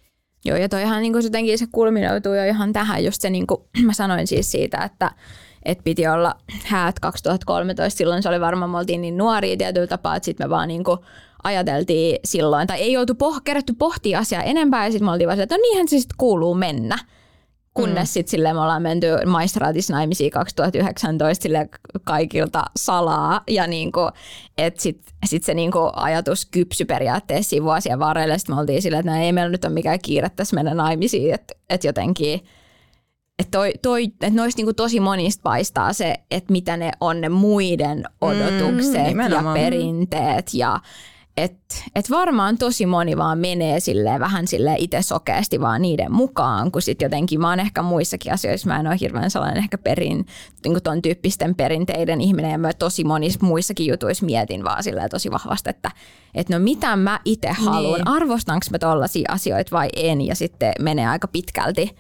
[0.45, 3.93] Joo, ja toihan niin jotenkin se kulminoituu jo ihan tähän, just se niin kuin mä
[3.93, 5.11] sanoin siis siitä, että
[5.65, 7.99] että piti olla häät 2013.
[7.99, 10.99] Silloin se oli varmaan, me oltiin niin nuoria tietyllä tapaa, että sitten me vaan niinku
[11.45, 15.41] ajateltiin silloin, tai ei oltu poh- kerätty pohtia asiaa enempää, ja sitten me oltiin vaan
[15.41, 16.99] että no niinhän se sitten kuuluu mennä.
[17.75, 18.13] Kunnes mm.
[18.13, 21.69] sitten silleen me ollaan menty maistraatissa naimisiin 2019 sille
[22.05, 23.43] kaikilta salaa.
[23.51, 24.01] Ja niinku,
[24.59, 28.39] että sitten sit se niinku ajatus kypsy periaatteessa vuosien varrelle.
[28.39, 31.35] Sitten me oltiin silleen, että no ei meillä nyt ole mikään kiire tässä mennä naimisiin.
[31.35, 32.41] Että et jotenkin
[33.39, 37.29] että toi, toi, et noista niinku tosi monista paistaa se, että mitä ne on ne
[37.29, 40.81] muiden mm, odotukset mm, ja perinteet ja
[41.37, 46.73] että et varmaan tosi moni vaan menee sille vähän sille itse sokeasti vaan niiden mukaan,
[46.73, 50.27] kun sitten jotenkin mä oon ehkä muissakin asioissa, mä en ole hirveän sellainen ehkä perin,
[50.65, 55.31] niin ton tyyppisten perinteiden ihminen ja mä tosi monissa muissakin jutuissa mietin vaan silleen tosi
[55.31, 55.91] vahvasti, että
[56.35, 58.09] et no mitä mä itse haluan, niin.
[58.09, 60.21] arvostanko mä tollaisia asioita vai en?
[60.21, 61.97] Ja sitten menee aika pitkälti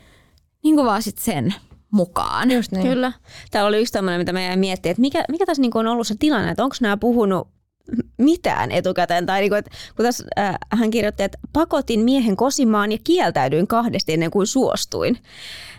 [0.64, 1.54] niin kuin vaan sit sen
[1.90, 2.50] mukaan.
[2.50, 2.88] Just niin.
[2.88, 3.12] Kyllä.
[3.50, 6.06] Täällä oli yksi tämmöinen, mitä mä jäin miettimään, että mikä, mikä tässä niin on ollut
[6.06, 7.48] se tilanne, että onko nämä puhunut
[8.18, 9.26] mitään etukäteen.
[9.26, 13.66] Tai niin kuin, että kun tässä äh, hän kirjoitti, että pakotin miehen kosimaan ja kieltäydyin
[13.66, 15.18] kahdesti ennen kuin suostuin.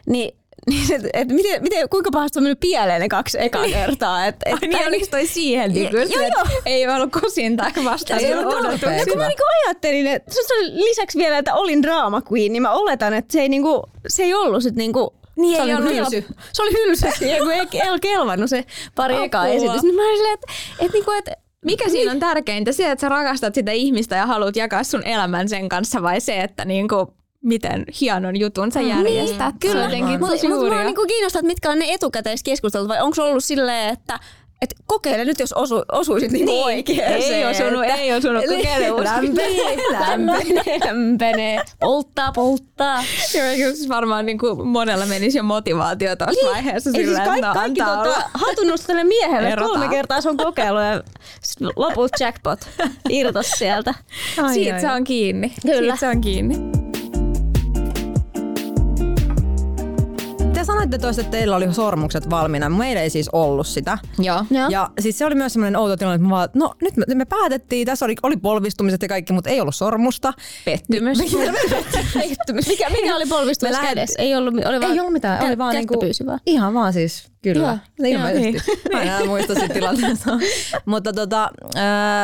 [0.08, 0.38] Niin
[0.70, 3.74] niin et, et miten, miten, kuinka pahasti on mennyt pieleen ne kaksi eka niin.
[3.74, 4.28] kertaa.
[4.28, 5.74] Et, et, Ai niin, oliko toi siihen?
[5.74, 6.62] Niin joo, joo.
[6.66, 8.24] Ei ollut kusin tai vastaan.
[8.24, 10.32] Ja, no, kun mä niinku ajattelin, että
[10.72, 14.34] lisäksi vielä, että olin drama queen, niin mä oletan, että se ei, niinku, se ei
[14.34, 16.26] ollut sit niinku niin se ei oli hylsy.
[16.54, 17.06] Se oli hylsy,
[17.44, 18.66] kun ei, ei ole kelvannut se
[18.96, 19.84] pari ekaa esitys.
[19.84, 20.48] Niin mä olin silleen, että,
[20.80, 21.32] että, niinku, että
[21.66, 22.72] mikä siinä on tärkeintä?
[22.72, 26.42] Se, että sä rakastat sitä ihmistä ja haluat jakaa sun elämän sen kanssa vai se,
[26.42, 27.14] että niinku,
[27.46, 29.56] miten hienon jutun sä järjestät?
[29.64, 30.18] Niin, kyllä.
[30.20, 33.94] Mutta mut mä niinku kiinnostaa, että mitkä on ne etukäteiskeskustelut vai onko se ollut silleen,
[33.94, 34.20] että
[34.62, 37.34] et kokeile nyt, jos osu, osuisit niin, niin oikeeseen.
[37.34, 38.44] Ei osunut, että, ei osunut.
[38.46, 43.04] Kokeile lämpenee, lämpenee, lämpenee, polttaa, polttaa.
[43.34, 46.52] Joo, siis varmaan niin kuin monella menisi jo motivaatio tuossa niin.
[46.52, 46.90] vaiheessa.
[46.94, 49.50] Ei siis kaikki, no, kaikki tota, hatunnusta tälle miehelle.
[49.50, 49.80] Erotaan.
[49.80, 51.04] Kolme kertaa se on kokeilu ja
[51.76, 52.60] loput jackpot
[53.10, 53.94] irtos sieltä.
[54.42, 54.82] Ai, Siitä ai.
[54.82, 55.54] se on kiinni.
[55.62, 55.78] Kyllä.
[55.78, 56.85] Siitä se on kiinni.
[60.86, 62.70] Sanoitte tuossa, että teillä oli sormukset valmiina.
[62.70, 63.98] Meillä ei siis ollut sitä.
[64.20, 64.46] Joo.
[64.70, 67.26] Ja siis se oli myös semmoinen outo tilanne, että mä vaan, no nyt me, me
[67.26, 70.34] päätettiin, tässä oli, oli polvistumiset ja kaikki, mutta ei ollut sormusta.
[70.66, 71.18] Pettymys.
[72.14, 72.68] Pettymys.
[72.68, 74.22] Mikä, mikä oli polvistumis kädessä?
[74.22, 76.40] Ei ollut, oli vaan, ei ollut mitään, oli vaan niinku, vaan.
[76.46, 78.72] ihan vaan siis Kyllä, Joo, ilmeisesti.
[78.90, 78.98] Niin.
[79.00, 80.32] Aina en muista sit tilanteesta.
[80.86, 81.52] Mutta tota,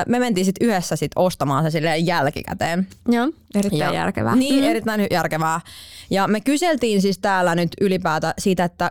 [0.08, 2.88] me mentiin sitten yhdessä sit ostamaan se silleen jälkikäteen.
[3.08, 4.36] Joo, erittäin ja, järkevää.
[4.36, 4.70] Niin, mm.
[4.70, 5.62] erittäin järkevää.
[6.10, 8.90] Ja me kyseltiin siis täällä nyt ylipäätä siitä, että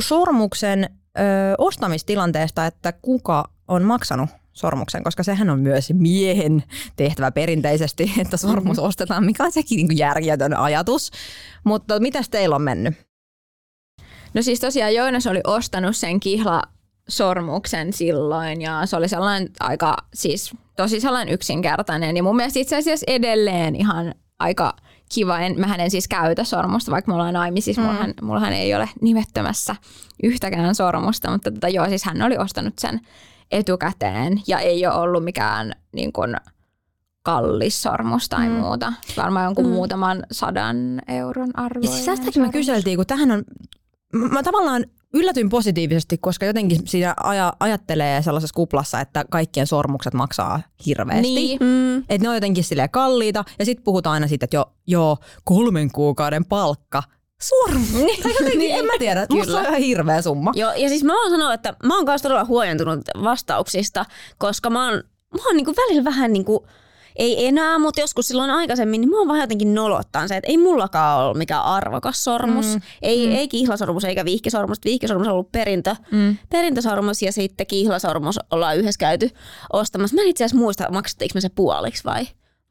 [0.00, 1.22] sormuksen ö,
[1.58, 6.62] ostamistilanteesta, että kuka on maksanut sormuksen, koska sehän on myös miehen
[6.96, 8.88] tehtävä perinteisesti, että sormus mm-hmm.
[8.88, 11.10] ostetaan, mikä on sekin niin järjetön ajatus.
[11.64, 12.94] Mutta mitä teillä on mennyt?
[14.36, 16.62] No siis tosiaan Joonas oli ostanut sen kihla
[17.08, 22.76] sormuksen silloin ja se oli sellainen aika siis tosi sellainen yksinkertainen ja mun mielestä itse
[22.76, 24.76] asiassa edelleen ihan aika
[25.14, 25.40] kiva.
[25.40, 27.80] En, mähän en siis käytä sormusta, vaikka mulla on naimisissa.
[27.80, 27.86] Mm.
[27.86, 29.76] Mullahan, mullahan ei ole nimettömässä
[30.22, 33.00] yhtäkään sormusta, mutta tota, joo, siis hän oli ostanut sen
[33.50, 36.36] etukäteen ja ei ole ollut mikään niin kuin,
[37.22, 38.54] kallis sormus tai mm.
[38.54, 38.92] muuta.
[39.16, 39.72] Varmaan jonkun mm.
[39.72, 42.06] muutaman sadan euron arvoinen.
[42.06, 43.44] Ja siis me kyseltiin, kun tähän on,
[44.12, 50.62] mä tavallaan yllätyin positiivisesti, koska jotenkin siinä aja, ajattelee sellaisessa kuplassa, että kaikkien sormukset maksaa
[50.86, 51.22] hirveästi.
[51.22, 51.58] Niin.
[51.60, 51.98] Mm.
[51.98, 53.44] Että ne on jotenkin silleen kalliita.
[53.58, 57.02] Ja sitten puhutaan aina siitä, että jo, jo kolmen kuukauden palkka
[57.42, 57.92] Sormus.
[57.92, 59.26] Niin, niin, en mä tiedä.
[59.26, 59.40] Kyllä.
[59.40, 60.52] Musta on ihan hirveä summa.
[60.54, 64.04] Joo, ja siis mä oon sanoa, että mä oon kanssa todella huojentunut vastauksista,
[64.38, 65.02] koska mä oon,
[65.34, 66.66] mä oon niinku välillä vähän niinku,
[67.16, 71.24] ei enää, mutta joskus silloin aikaisemmin, niin mua vähän jotenkin nolottaa se, että ei mullakaan
[71.24, 72.74] ole mikään arvokas sormus.
[72.74, 72.80] Mm.
[73.02, 73.32] Ei, mm.
[73.32, 74.78] ei kihlasormus eikä vihkisormus.
[74.84, 76.36] Vihkisormus on ollut perintö, mm.
[76.50, 79.30] perintösormus ja sitten kihlasormus ollaan yhdessä käyty
[79.72, 80.16] ostamassa.
[80.16, 82.26] Mä en itse asiassa muista, maksettiinko me se puoliksi vai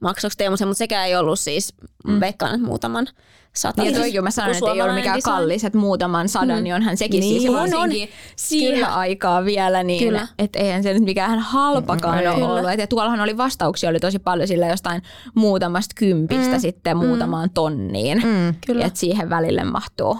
[0.05, 1.73] maksoiko Teemu se, mutta sekään ei ollut siis,
[2.07, 2.19] mm.
[2.19, 3.07] veikkaan muutaman
[3.55, 3.81] sata.
[3.81, 5.35] Niin, toikin mä sanoin, että ei ole mikään design.
[5.35, 6.63] kallis, että muutaman sadan, mm.
[6.63, 7.89] niin onhan sekin niin, siis on, on.
[8.35, 8.95] siihen Kyllä.
[8.95, 12.71] aikaa vielä, niin että eihän se nyt mikään halpakaan mm, ole ollut.
[12.71, 15.01] Et, ja tuollahan oli vastauksia oli tosi paljon sillä jostain
[15.35, 16.59] muutamasta kympistä mm.
[16.59, 17.05] sitten mm.
[17.05, 18.21] muutamaan tonniin.
[18.23, 18.49] Mm,
[18.81, 20.19] että siihen välille mahtuu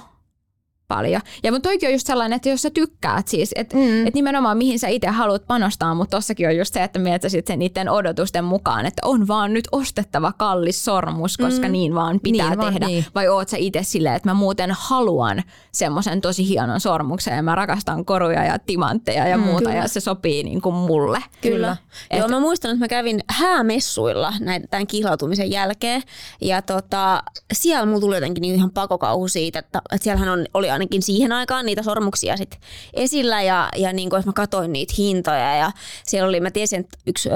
[0.87, 1.21] paljon.
[1.43, 4.07] Ja mutta toikin on just sellainen, että jos sä tykkäät siis, että mm.
[4.07, 7.59] et nimenomaan mihin sä itse haluat panostaa, mutta tossakin on just se, että mietit sen
[7.59, 11.71] niiden odotusten mukaan, että on vaan nyt ostettava kallis sormus, koska mm.
[11.71, 12.79] niin vaan pitää niin tehdä.
[12.79, 13.05] Vaan, niin.
[13.15, 17.55] Vai oot sä itse silleen, että mä muuten haluan semmoisen tosi hienon sormuksen ja mä
[17.55, 19.75] rakastan koruja ja timantteja ja mm, muuta kyllä.
[19.75, 21.23] ja se sopii niin kuin mulle.
[21.41, 21.55] Kyllä.
[21.55, 21.77] kyllä.
[22.11, 26.01] Et, Joo, mä muistan, että mä kävin häämessuilla näin, tämän kihlautumisen jälkeen
[26.41, 30.71] ja tota, siellä mulla tuli jotenkin niin ihan pakokauhu siitä, että, että siellähän on, oli
[30.75, 32.59] ainakin siihen aikaan niitä sormuksia sit
[32.93, 35.71] esillä ja, ja niin kuin, mä katsoin niitä hintoja ja
[36.03, 37.29] siellä oli, mä tiesin, että yksi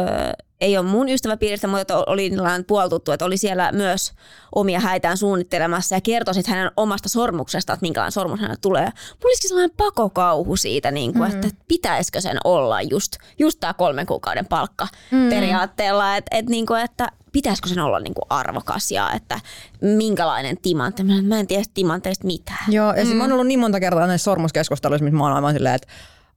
[0.62, 2.32] ei ole mun ystäväpiiristä, mutta oli
[2.68, 4.14] puoltuttu, että oli siellä myös
[4.56, 8.84] omia häitään suunnittelemassa ja kertoi sitten hänen omasta sormuksesta, että minkälainen sormus hänelle tulee.
[8.84, 11.36] Mulla olisi sellainen pakokauhu siitä, niin kuin, mm.
[11.36, 15.30] että pitäisikö sen olla just, just tämä kolmen kuukauden palkka mm.
[15.30, 19.40] periaatteella, että, että, niin kuin, että pitäisikö sen olla niin kuin arvokas ja että
[19.82, 21.04] minkälainen timantti.
[21.04, 22.74] Mä en tiedä timanteista mitään.
[22.74, 23.12] Joo, ja mm.
[23.12, 25.88] mä oon ollut niin monta kertaa näissä sormuskeskusteluissa, missä mä oon aivan silleen, että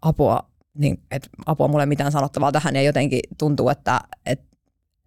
[0.03, 4.53] apua, niin, että apua mulle mitään sanottavaa tähän ja jotenkin tuntuu, että, että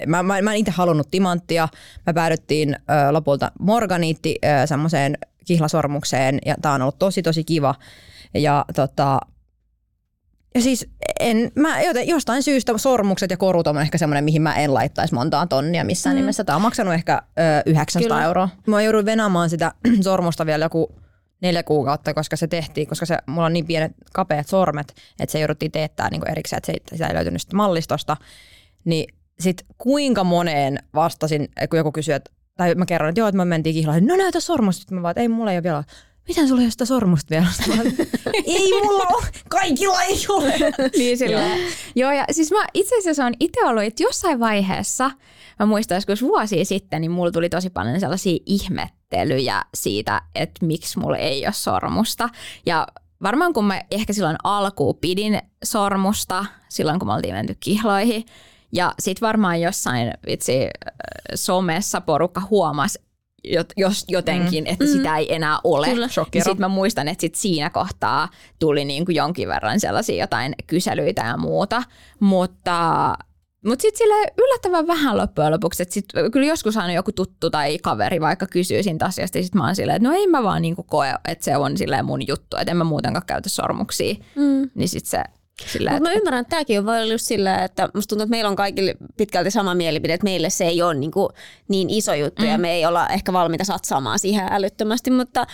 [0.08, 1.68] mä, mä, mä en itse halunnut timanttia.
[2.06, 7.76] Mä päädyttiin ö, lopulta morganiitti ö, semmoiseen kihlasormukseen ja tää on ollut tosi tosi kiva.
[8.34, 9.20] Ja tota,
[10.56, 10.88] ja siis
[11.20, 15.14] en, mä joten, jostain syystä sormukset ja korut on ehkä semmoinen, mihin mä en laittaisi
[15.14, 16.20] montaa tonnia missään mm.
[16.20, 16.44] nimessä.
[16.44, 18.24] Tämä on maksanut ehkä ö, 900 Kyllä.
[18.24, 18.50] euroa.
[18.68, 19.72] Mä jouduin venaamaan sitä
[20.04, 20.96] sormusta vielä joku
[21.46, 25.40] neljä kuukautta, koska se tehtiin, koska se, mulla on niin pienet kapeat sormet, että se
[25.40, 28.18] jouduttiin teettää niin erikseen, että se, sitä ei löytynyt mallistosta.
[28.86, 33.38] Niin sit kuinka moneen vastasin, kun joku kysyi, että, tai mä kerron, että joo, että
[33.38, 35.84] mä mentiin kihlaan, no näytä sormusta, mä vaan, että ei mulla ei ole vielä
[36.28, 37.48] miten sulla ei ole sitä sormusta vielä?
[38.46, 40.54] ei mulla ole, kaikilla ei ole.
[40.98, 41.42] niin sillä.
[41.96, 45.12] Joo, ja siis mä itse asiassa on itse ollut, että jossain vaiheessa,
[45.60, 48.38] mä muistan joskus vuosia sitten, niin mulla tuli tosi paljon sellaisia
[49.12, 52.30] ihmettelyjä siitä, että miksi mulla ei ole sormusta.
[52.66, 52.88] Ja
[53.24, 58.26] varmaan kun mä ehkä silloin alkuun pidin sormusta, silloin kun me oltiin menty kihloihin,
[58.72, 60.68] ja sitten varmaan jossain vitsi
[61.36, 63.00] somessa porukka huomasi,
[63.78, 64.70] jos jotenkin, mm.
[64.70, 65.90] että sitä ei enää ole.
[65.90, 66.10] Kyllä.
[66.36, 70.56] Ja sitten mä muistan, että sit siinä kohtaa tuli niin kuin jonkin verran sellaisia jotain
[70.68, 71.84] kyselyitä ja muuta.
[72.20, 73.14] Mutta
[73.66, 77.78] mutta sitten sille yllättävän vähän loppujen lopuksi, että sit, kyllä joskus aina joku tuttu tai
[77.78, 80.62] kaveri vaikka kysyy siitä asiasta, ja sitten mä oon silleen, että no ei mä vaan
[80.62, 84.16] niinku koe, että se on silleen mun juttu, että en mä muutenkaan käytä sormuksia.
[84.36, 84.70] Mm.
[84.76, 85.24] Niin sitten se
[85.68, 88.50] sillä, Mutta mä ymmärrän, että tämäkin voi olla just sillä, että musta tuntuu, että meillä
[88.50, 91.30] on kaikille pitkälti sama mielipide, että meille se ei ole niin, kuin
[91.68, 92.48] niin iso juttu mm.
[92.48, 95.46] ja me ei olla ehkä valmiita satsaamaan siihen älyttömästi, mutta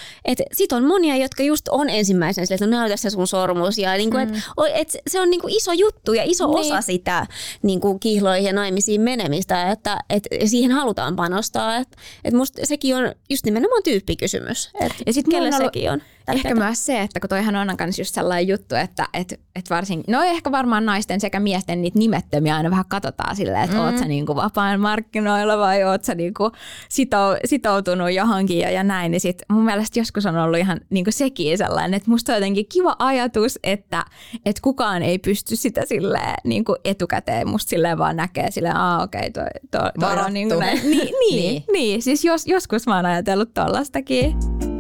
[0.54, 3.98] sitten on monia, jotka just on ensimmäisenä sille, että no näytä se sun sormus ja
[3.98, 4.36] niin kuin, mm.
[4.36, 6.60] et, et se on niin kuin iso juttu ja iso niin.
[6.60, 7.28] osa sitä
[7.62, 11.78] niin kuin kihloihin ja naimisiin menemistä, että et siihen halutaan panostaa.
[11.78, 16.02] Että et musta sekin on just nimenomaan tyyppikysymys, että ja sitten kelle sekin on.
[16.32, 20.04] Ehkä myös se, että kun toihan on kanssa just sellainen juttu, että et, et varsin,
[20.08, 23.84] no ehkä varmaan naisten sekä miesten niitä nimettömiä aina vähän katsotaan silleen, että mm.
[23.84, 26.52] oot sä niinku vapaan markkinoilla vai oot sä niinku
[26.90, 31.12] sitou, sitoutunut johonkin ja, ja näin, niin sit mun mielestä joskus on ollut ihan niinku
[31.12, 34.06] sekin sellainen, että musta on jotenkin kiva ajatus, että
[34.46, 39.20] et kukaan ei pysty sitä silleen niinku etukäteen musta silleen vaan näkee silleen, aa okei,
[39.20, 40.80] okay, toi, toi, toi on niinku näin.
[40.84, 41.64] Niin, niin, niin.
[41.74, 44.71] niin, siis jos, joskus mä oon ajatellut tollastakin.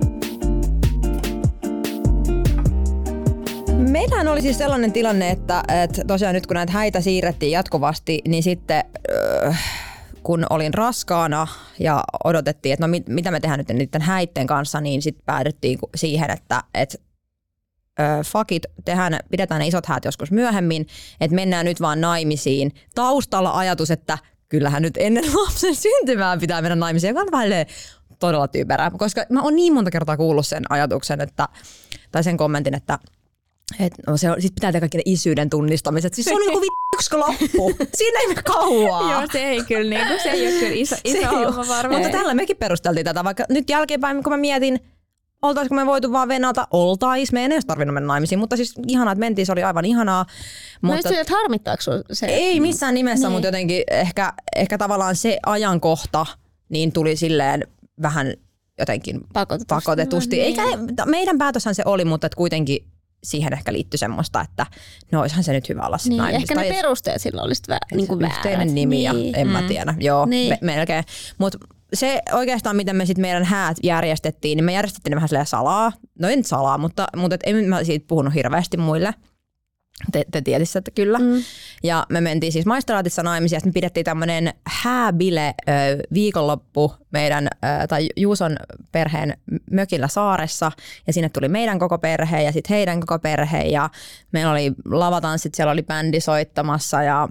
[3.89, 8.43] Meillähän oli siis sellainen tilanne, että, että tosiaan nyt kun näitä häitä siirrettiin jatkuvasti, niin
[8.43, 8.83] sitten
[9.47, 9.63] äh,
[10.23, 11.47] kun olin raskaana
[11.79, 15.79] ja odotettiin, että no mit, mitä me tehdään nyt niiden häitten kanssa, niin sitten päädyttiin
[15.95, 16.97] siihen, että, että
[18.25, 20.87] fakit, tehdään, pidetään ne isot häät joskus myöhemmin,
[21.21, 22.71] että mennään nyt vaan naimisiin.
[22.95, 24.17] Taustalla ajatus, että
[24.49, 27.65] kyllähän nyt ennen lapsen syntymää pitää mennä naimisiin, joka on vähän
[28.19, 31.47] todella typerää, koska mä oon niin monta kertaa kuullut sen ajatuksen, että,
[32.11, 32.99] tai sen kommentin, että
[33.79, 36.13] et, no se on, sit pitää tehdä kaikki ne isyyden tunnistamiset.
[36.13, 36.61] Siis se on joku
[36.95, 37.85] yksi loppu.
[37.97, 39.11] Siinä ei mene kauaa.
[39.11, 42.01] Joo, se ei kyllä, niin kuin, se ei ole kyllä iso, iso homma varmaan.
[42.01, 44.79] Mutta tällä mekin perusteltiin tätä, vaikka nyt jälkeenpäin, kun mä mietin,
[45.41, 47.31] oltaisiko me voitu vaan venata, oltais.
[47.31, 50.25] Me ei edes tarvinnut mennä naimisiin, mutta siis ihanaa, että mentiin, se oli aivan ihanaa.
[50.81, 52.25] Mutta no että harmittaako se?
[52.25, 53.33] Ei missään nimessä, niin.
[53.33, 56.25] mutta jotenkin ehkä, ehkä tavallaan se ajankohta
[56.69, 57.67] niin tuli silleen
[58.01, 58.33] vähän
[58.79, 59.75] jotenkin pakotetusti.
[59.75, 60.37] pakotetusti.
[60.37, 60.59] No, niin.
[60.59, 62.90] Eikä, meidän päätöshän se oli, mutta kuitenkin
[63.23, 64.65] siihen ehkä liittyi semmoista, että
[65.11, 68.25] no olisihan se nyt hyvä olla niin, Ehkä ne perusteet silloin olisi vä- niin kuin
[68.25, 69.31] Yhteinen nimi niin.
[69.31, 69.53] ja en mm.
[69.53, 69.95] mä tiedä.
[69.99, 70.49] Joo, niin.
[70.49, 71.03] me, melkein.
[71.37, 71.57] Mutta
[71.93, 75.91] se oikeastaan, miten me sitten meidän häät järjestettiin, niin me järjestettiin ne vähän salaa.
[76.19, 79.13] No en salaa, mutta, mutta et en mä siitä puhunut hirveästi muille
[80.11, 81.19] te, te tiedätte, että kyllä.
[81.19, 81.43] Mm.
[81.83, 85.71] Ja me mentiin siis maistraatissa naimisiin ja me pidettiin tämmöinen hääbile ö,
[86.13, 88.57] viikonloppu meidän, ö, tai Juuson
[88.91, 89.37] perheen
[89.71, 90.71] mökillä saaressa.
[91.07, 93.89] Ja sinne tuli meidän koko perhe ja sitten heidän koko perhe ja
[94.31, 97.29] meillä oli lavatanssit, siellä oli bändi soittamassa ja,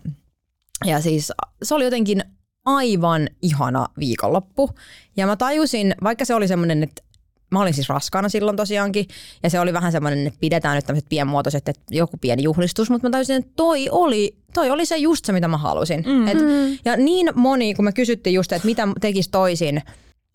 [0.85, 2.25] ja siis se oli jotenkin
[2.65, 4.71] aivan ihana viikonloppu.
[5.17, 7.03] Ja mä tajusin, vaikka se oli semmoinen, että
[7.51, 9.07] mä olin siis raskaana silloin tosiaankin,
[9.43, 13.09] ja se oli vähän semmoinen, että pidetään nyt tämmöiset pienmuotoiset, että joku pieni juhlistus, mutta
[13.09, 16.05] mä tajusin, että toi oli, toi oli se just se, mitä mä halusin.
[16.07, 16.29] Mm.
[16.29, 16.39] Et,
[16.85, 19.83] ja niin moni, kun me kysyttiin just, että mitä tekisi toisin,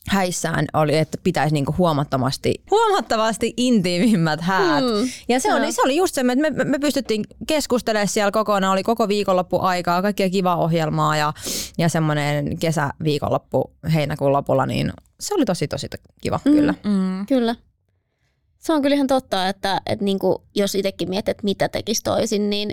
[0.10, 4.84] häissään oli, että pitäisi niinku huomattavasti, huomattavasti intiimimmät häät.
[4.84, 8.74] Mm, ja se oli, se oli just se, että me, me pystyttiin keskustelemaan siellä kokonaan,
[8.74, 11.34] oli koko viikonloppu aikaa, kaikkia kivaa ohjelmaa ja,
[11.78, 15.88] ja semmoinen kesäviikonloppu heinäkuun lopulla, niin se oli tosi tosi
[16.22, 16.74] kiva mm, kyllä.
[16.84, 17.26] Mm.
[17.26, 17.56] Kyllä.
[18.58, 22.04] Se on kyllä ihan totta, että, että niin kuin, jos itsekin mietit, että mitä tekisi
[22.04, 22.72] toisin, niin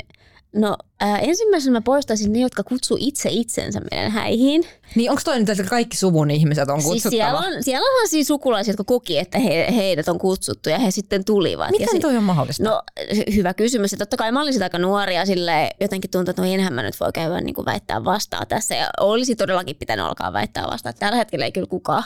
[0.57, 4.65] No ää, ensimmäisenä mä poistaisin ne, jotka kutsuu itse itsensä meidän häihin.
[4.95, 7.01] Niin onko toi nyt, että kaikki suvun ihmiset on kutsuttava?
[7.01, 10.79] Siis siellä, on, siellä on siis sukulaisia, jotka koki, että he, heidät on kutsuttu ja
[10.79, 11.71] he sitten tulivat.
[11.71, 12.65] Miten ja toi on mahdollista?
[12.65, 12.83] No
[13.35, 13.93] hyvä kysymys.
[13.93, 17.01] Ja totta kai mä olisin aika nuoria sille jotenkin tuntuu, että no enhän mä nyt
[17.01, 18.75] voi käydä niin kuin väittää vastaan tässä.
[18.75, 20.95] Ja olisi todellakin pitänyt alkaa väittää vastaan.
[20.99, 22.05] Tällä hetkellä ei kyllä kukaan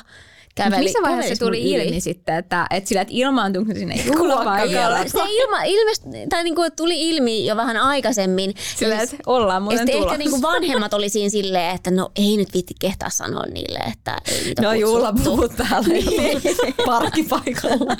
[0.56, 0.84] käveli.
[0.84, 2.00] Missä vaiheessa se tuli ilmi yli.
[2.00, 5.08] sitten, että, että sillä, että ilmaantuiko sinne juhlapaikalle?
[5.08, 8.54] Se ilma, ilmest, tai niin kuin tuli ilmi jo vähän aikaisemmin.
[8.56, 10.06] Se silleen, että ollaan muuten tulossa.
[10.06, 14.18] Ehkä niinku vanhemmat oli siinä silleen, että no ei nyt vitti kehtaa sanoa niille, että
[14.28, 16.42] ei niitä No juhlapuvut täällä Niin.
[16.86, 17.96] parkkipaikalla.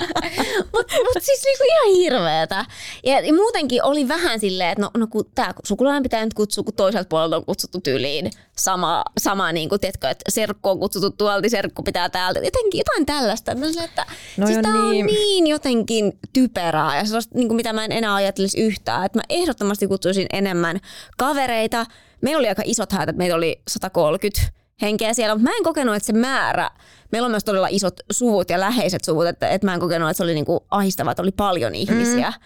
[0.73, 2.65] Mutta mut siis niinku ihan hirveetä.
[3.05, 6.63] Ja, ja muutenkin oli vähän silleen, että no, no kun tää sukulainen pitää nyt kutsua,
[6.63, 11.11] kun toiselta puolelta on kutsuttu tyyliin sama, sama niin kuin, tiedätkö, että serkku on kutsuttu
[11.11, 12.39] tuolta, serkku pitää täältä.
[12.47, 13.55] Jotenkin jotain tällaista.
[13.55, 14.05] Mä sanoin, että
[14.37, 15.05] No siis jo tää on niin.
[15.05, 19.05] niin jotenkin typerää ja sellaista, niin kuin mitä mä en enää ajattelisi yhtään.
[19.05, 20.79] Että mä ehdottomasti kutsuisin enemmän
[21.17, 21.85] kavereita.
[22.21, 25.95] Meillä oli aika isot häät, että meitä oli 130 henkeä siellä, mutta mä en kokenut,
[25.95, 26.69] että se määrä,
[27.11, 30.17] meillä on myös todella isot suvut ja läheiset suvut, että, että mä en kokenut, että
[30.17, 32.29] se oli niinku ahdistavaa, että oli paljon ihmisiä.
[32.29, 32.43] Mm.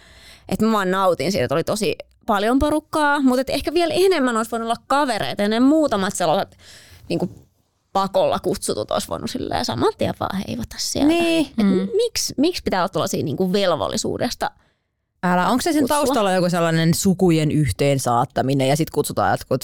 [0.49, 1.95] Että mä vaan nautin siitä, että oli tosi
[2.25, 6.57] paljon porukkaa, mutta että ehkä vielä enemmän olisi voinut olla kavereita ja ne muutamat sellaiset
[7.09, 7.29] niinku
[7.93, 11.07] pakolla kutsutut olisi voinut silleen saman tien vaan heivata sieltä.
[11.07, 11.45] Niin.
[11.45, 11.87] Et mm.
[11.95, 14.51] miksi, miksi pitää olla tuollaisia niinku velvollisuudesta?
[15.23, 15.97] Älä, onko se sen Kutsua.
[15.97, 19.63] taustalla joku sellainen sukujen yhteen saattaminen ja sitten kutsutaan jotkut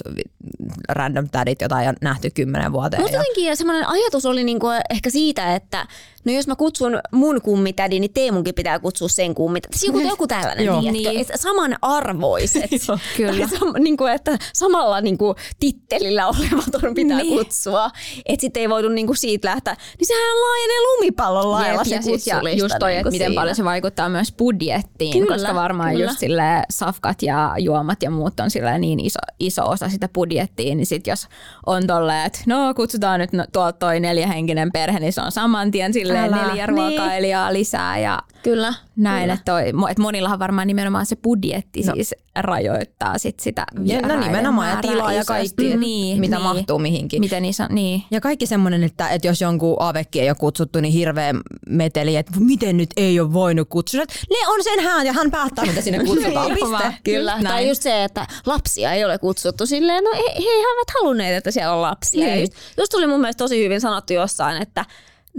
[0.89, 3.01] random tädit, jota ei ole nähty kymmenen vuoteen.
[3.01, 3.21] Mutta ja...
[3.21, 5.87] jotenkin semmoinen ajatus oli niinku ehkä siitä, että
[6.25, 9.79] no jos mä kutsun mun kummitädin, niin tee munkin pitää kutsua sen kummitädin.
[9.79, 10.81] Siis joku, joku tällainen, Joo.
[10.81, 11.21] Niin.
[11.21, 12.69] Että samanarvoiset.
[13.17, 13.47] Kyllä.
[13.47, 17.27] Tai Sam, niinku, että samalla niinku, tittelillä olevat on pitää Niin.
[17.27, 17.37] niin.
[17.37, 17.91] kutsua.
[18.25, 19.75] Että sitten ei voitu niinku, siitä lähteä.
[19.99, 23.27] Niin sehän laajenee lumipallon lailla Jep, se ja, siis, ja just toi, että niinku miten
[23.27, 23.41] siinä.
[23.41, 26.05] paljon se vaikuttaa myös budjettiin, Kyllä, koska varmaan kyllä.
[26.05, 30.75] just sille safkat ja juomat ja muut on sille niin iso, iso osa sitä budjettia,
[30.75, 31.27] niin sit jos
[31.65, 35.71] on tolleen, että no kutsutaan nyt no, tuo toi neljähenkinen perhe, niin se on saman
[35.71, 36.47] tien silleen Älä.
[36.47, 36.69] neljä Niin.
[36.69, 38.73] ruokailijaa lisää ja Kyllä.
[38.97, 39.33] Näin, kyllä.
[39.33, 41.93] että, toi, että monillahan varmaan nimenomaan se budjetti No.
[41.93, 46.43] siis rajoittaa sit sitä Ja, no nimenomaan ja tilaa ja kaikki, että niin, mitä niin.
[46.43, 47.19] mahtuu mihinkin.
[47.19, 48.03] Miten iso, niin.
[48.11, 51.33] Ja kaikki semmoinen, että, että jos jonkun avekki ei ole kutsuttu, niin hirveä
[51.69, 54.01] meteli, että miten nyt ei ole voinut kutsua.
[54.29, 56.51] Ne on sen hän ja hän päättää, mitä sinne kutsutaan.
[56.59, 56.93] Piste.
[57.03, 57.31] Kyllä.
[57.31, 57.47] Näin.
[57.47, 61.51] Tai just se, että lapsia ei ole kutsuttu silleen, no he, he eivät halunneet, että
[61.51, 62.25] siellä on lapsia.
[62.25, 62.39] Niin.
[62.39, 64.85] Just, just tuli mun mielestä tosi hyvin sanottu jossain, että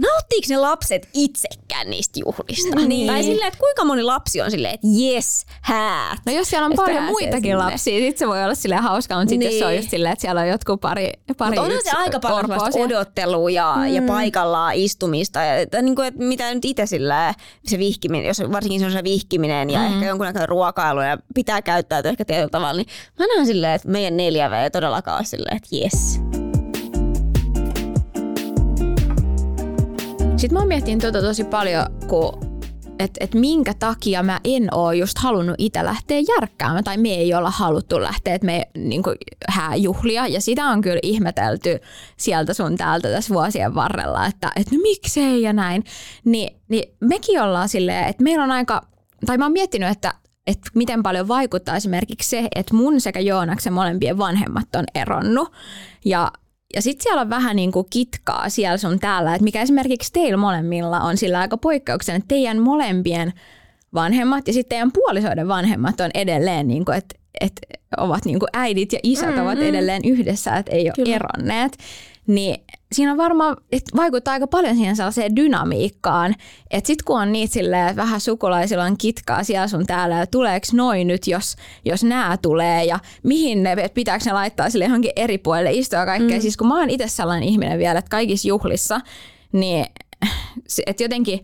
[0.01, 2.75] nauttiiko ne lapset itsekään niistä juhlista?
[2.75, 3.07] Niin.
[3.07, 6.19] Tai silleen, että kuinka moni lapsi on silleen, että jes, häät.
[6.25, 7.55] No jos siellä on paljon muitakin sinne.
[7.55, 9.79] lapsia, sit se voi olla silleen hauskaa, mutta sitten jos se on Niin.
[9.79, 13.75] just silleen, että siellä on jotkut pari, pari Mutta onhan se aika paljon odottelua ja,
[13.77, 13.85] mm.
[13.85, 15.39] ja paikallaan istumista.
[15.39, 17.33] Ja, että, niin kuin, että mitä nyt itse sillä
[17.65, 19.85] se vihkiminen, jos varsinkin se on se vihkiminen ja mm.
[19.85, 22.87] ehkä jonkunnäköinen ruokailu ja pitää käyttäytyä ehkä tietyllä tavalla, niin
[23.19, 26.28] mä näen silleen, että meidän 4V ei todellakaan ole silleen, että jes.
[30.39, 32.49] Sitten mä oon miettinyt tota tosi paljon, kun
[32.99, 37.33] että et minkä takia mä en oo just halunnut itse lähteä järkkäämään, tai me ei
[37.33, 39.03] olla haluttu lähteä, että me niin
[39.47, 41.79] hääjuhlia, ja sitä on kyllä ihmetelty
[42.17, 45.83] sieltä sun täältä tässä vuosien varrella, että et no miksei ja näin,
[46.25, 48.81] Ni, niin mekin ollaan silleen, että meillä on aika,
[49.25, 50.13] tai mä oon miettinyt, että
[50.47, 55.51] että miten paljon vaikuttaa esimerkiksi se, että mun sekä Joonaksen molempien vanhemmat on eronnut,
[56.05, 56.31] ja
[56.75, 60.37] ja sitten siellä on vähän niin kuin kitkaa siellä sun täällä, että mikä esimerkiksi teillä
[60.37, 63.33] molemmilla on sillä aika poikkeuksellinen, että teidän molempien
[63.93, 67.61] vanhemmat ja sitten teidän puolisoiden vanhemmat on edelleen, niin kuin, että, että
[67.97, 69.43] ovat niin kuin äidit ja isät mm-hmm.
[69.43, 71.15] ovat edelleen yhdessä, että ei ole Kyllä.
[71.15, 71.77] eronneet.
[72.29, 72.55] Niin
[72.91, 76.35] siinä on varmaan, että vaikuttaa aika paljon siihen sellaiseen dynamiikkaan,
[76.71, 80.27] että sitten kun on niitä silleen, että vähän sukulaisilla on kitkaa siellä sun täällä ja
[80.27, 81.55] tuleeko noin nyt, jos,
[81.85, 86.05] jos nämä tulee ja mihin ne, että pitääkö ne laittaa sille johonkin eri puolelle istua
[86.05, 86.37] kaikkea.
[86.37, 86.41] Mm.
[86.41, 89.01] Siis kun mä oon itse sellainen ihminen vielä, että kaikissa juhlissa,
[89.51, 89.85] niin
[90.87, 91.39] että jotenkin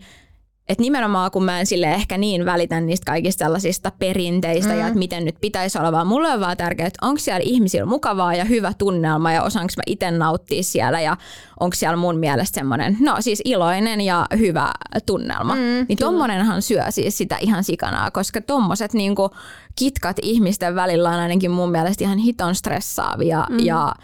[0.68, 4.78] että nimenomaan kun mä en sille ehkä niin välitä niistä kaikista sellaisista perinteistä mm.
[4.78, 7.86] ja että miten nyt pitäisi olla, vaan mulle on vaan tärkeää, että onko siellä ihmisillä
[7.86, 11.16] mukavaa ja hyvä tunnelma ja osaanko mä itse nauttia siellä ja
[11.60, 14.72] onko siellä mun mielestä semmoinen, no siis iloinen ja hyvä
[15.06, 15.54] tunnelma.
[15.54, 19.30] Mm, niin tommonenhan syö siis sitä ihan sikanaa, koska tommoset niinku
[19.76, 23.58] kitkat ihmisten välillä on ainakin mun mielestä ihan hiton stressaavia mm.
[23.58, 23.94] ja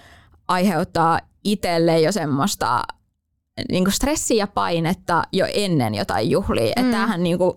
[0.49, 2.83] aiheuttaa itselle jo semmoista
[3.71, 6.63] niin kuin stressiä ja painetta jo ennen jotain juhlia.
[6.63, 6.73] Mm.
[6.77, 7.57] Että tämähän niin kuin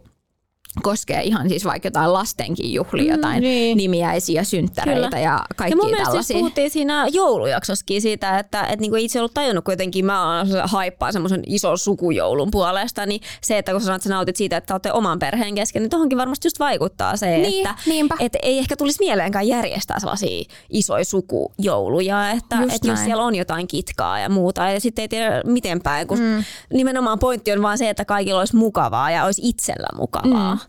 [0.84, 3.78] koskee ihan siis vaikka jotain lastenkin juhlia, jotain niin.
[3.78, 5.20] nimiäisiä, synttäreitä Kyllä.
[5.20, 6.38] ja Ja kaikkia mun mielestä siis tällaisia.
[6.38, 11.44] puhuttiin siinä joulujaksossakin siitä, että et niinku itse ollut tajunnut kuitenkin, mä oon haippaa semmoisen
[11.48, 14.92] ison sukujoulun puolesta, niin se, että kun sä sanoit, että sä nautit siitä, että olette
[14.94, 18.16] oman perheen kesken, niin tohonkin varmasti just vaikuttaa se, Niin, että niinpä.
[18.20, 23.36] et ei ehkä tulisi mieleenkään järjestää sellaisia isoja sukujouluja, että Just et jos siellä on
[23.36, 26.44] jotain kitkaa ja muuta, ja sitten ei tiedä miten päin, kun mm.
[26.74, 30.56] nimenomaan pointti on vaan se, että kaikilla olisi mukavaa ja olisi itsellä mukavaa.
[30.56, 30.60] Mm.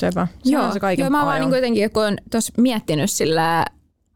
[0.00, 0.26] Sepä.
[0.44, 3.64] Se Joo, on se kaiken joo, mä vaan niin kuitenkin, kun on tuossa miettinyt sillä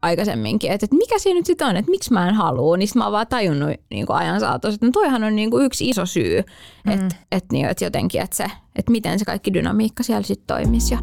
[0.01, 2.95] aikaisemminkin, että, että mikä se nyt sitten on, että miksi mä en halua, niin sit
[2.95, 5.89] mä oon vaan tajunnut niin kuin ajan saatossa, että no toihan on niin kuin yksi
[5.89, 6.43] iso syy,
[6.85, 6.91] mm.
[6.91, 10.93] että, että, niin, että jotenkin, että, se, että miten se kaikki dynamiikka siellä sitten toimisi.
[10.93, 10.99] Ja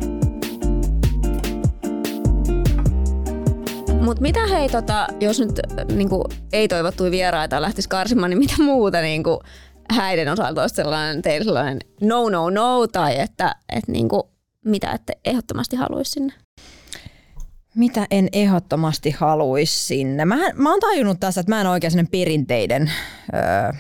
[4.01, 5.61] Mutta mitä hei, tota, jos nyt
[5.93, 9.41] niinku, ei toivottuja vieraita lähtisi karsimaan, niin mitä muuta niinku,
[9.91, 14.31] häiden osalta olisi sellainen, teillä sellainen no no no, tai että et, niinku,
[14.67, 16.33] mitä ette ehdottomasti haluaisi sinne?
[17.75, 20.25] Mitä en ehdottomasti haluaisi sinne?
[20.25, 22.91] Mä, mä oon tajunnut tässä, että mä en oikein sellainen perinteiden
[23.35, 23.73] öö,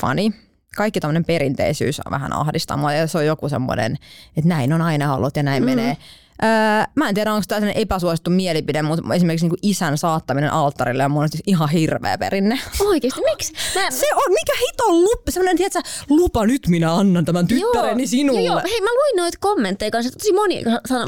[0.00, 0.32] fani.
[0.76, 3.96] Kaikki tämmöinen perinteisyys on vähän ahdistaa mua ja se on joku semmoinen,
[4.36, 5.66] että näin on aina ollut ja näin mm.
[5.66, 5.96] menee.
[6.44, 11.10] Öö, mä en tiedä, onko tämä epäsuosittu mielipide, mutta esimerkiksi niin isän saattaminen alttarille on
[11.10, 12.60] mun ihan hirveä perinne.
[12.80, 13.52] Oikeesti, miksi?
[13.52, 13.90] Mä...
[14.00, 15.80] Se on, mikä hito lupa, semmoinen, tiedätkö,
[16.10, 18.40] lupa nyt minä annan tämän tyttäreni joo, sinulle.
[18.40, 20.64] Joo, hei mä luin noita kommentteja kanssa, tosi moni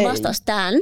[0.08, 0.74] vastasi tämän.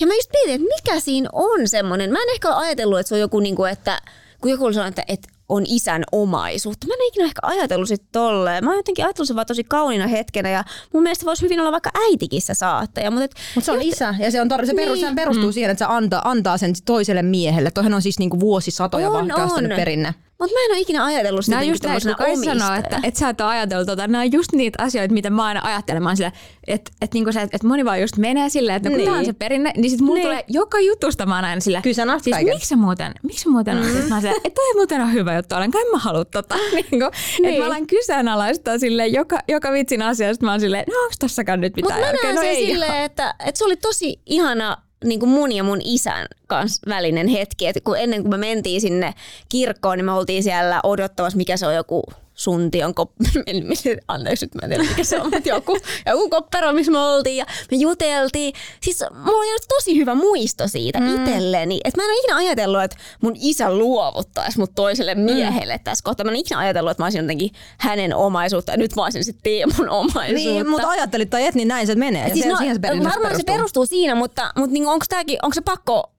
[0.00, 2.12] Ja mä just mietin, että mikä siinä on semmoinen.
[2.12, 4.02] Mä en ehkä ole ajatellut, että se on joku, niin kuin, että
[4.40, 6.86] kun joku sanoo, että, että on isän omaisuutta.
[6.86, 8.64] Mä en ikinä ehkä ajatellut sit tolleen.
[8.64, 11.72] Mä oon jotenkin ajatellut se vaan tosi kauniina hetkenä ja mun mielestä voisi hyvin olla
[11.72, 13.10] vaikka äitikin se saattaja.
[13.10, 13.88] Mutta Mut se on joten...
[13.88, 15.14] isä ja se, on tar- se, perus, niin.
[15.16, 15.52] perustuu mm.
[15.52, 17.70] siihen, että se antaa, antaa sen toiselle miehelle.
[17.70, 19.68] Toihan on siis niinku vuosisatoja on, on.
[19.76, 20.14] perinne.
[20.40, 23.40] Mutta mä en ole ikinä ajatellut sitä just näin, kun sanoo, että, että sä et
[23.40, 26.02] ole ajatellut, tota, nämä on just niitä asioita, mitä mä aina ajattelen.
[26.02, 26.32] Mä oon sille,
[26.66, 29.06] että, että, niinku se, että moni vaan just menee silleen, että no, kun niin.
[29.06, 30.26] tämä on se perinne, niin sit mulla niin.
[30.26, 33.82] tulee joka jutusta mä aina silleen, Kyllä siis miksi sä muuten, miksi muuten mm.
[33.82, 34.08] on?
[34.08, 36.54] Mä silleen, että toi muuten on hyvä juttu, olenko en mä halua tota.
[36.74, 37.46] niinku, niin.
[37.46, 41.60] Että mä alan kyseenalaistaa silleen joka, joka vitsin asiasta, mä oon silleen, no onko tossakaan
[41.60, 45.30] nyt mitään Mutta mä näen no, silleen, että, että se oli tosi ihana niin kuin
[45.30, 47.66] mun ja mun isän kanssa välinen hetki.
[47.66, 49.14] Et kun ennen kuin me mentiin sinne
[49.48, 52.02] kirkkoon, niin me oltiin siellä odottamassa, mikä se on joku
[52.40, 52.94] suntion
[54.08, 57.36] anteeksi nyt mä en tiedä mikä se on, mutta joku, joku koppero, missä me oltiin
[57.36, 58.54] ja me juteltiin.
[58.80, 61.14] Siis mulla on tosi hyvä muisto siitä mm.
[61.14, 65.20] itselleni, että mä en ole ikinä ajatellut, että mun isä luovuttaisi mut toiselle mm.
[65.20, 65.84] miehelle mm.
[65.84, 66.24] tässä kohtaa.
[66.24, 69.42] Mä en ikinä ajatellut, että mä olisin jotenkin hänen omaisuutta ja nyt mä olisin sitten
[69.42, 70.50] Teemun omaisuutta.
[70.50, 72.30] Niin, mutta ajattelit tai et, niin näin se menee.
[72.32, 73.36] Siis no, se varmaan perustuu.
[73.36, 76.10] se perustuu siinä, mutta, mutta niin onko, tääkin, onko se pakko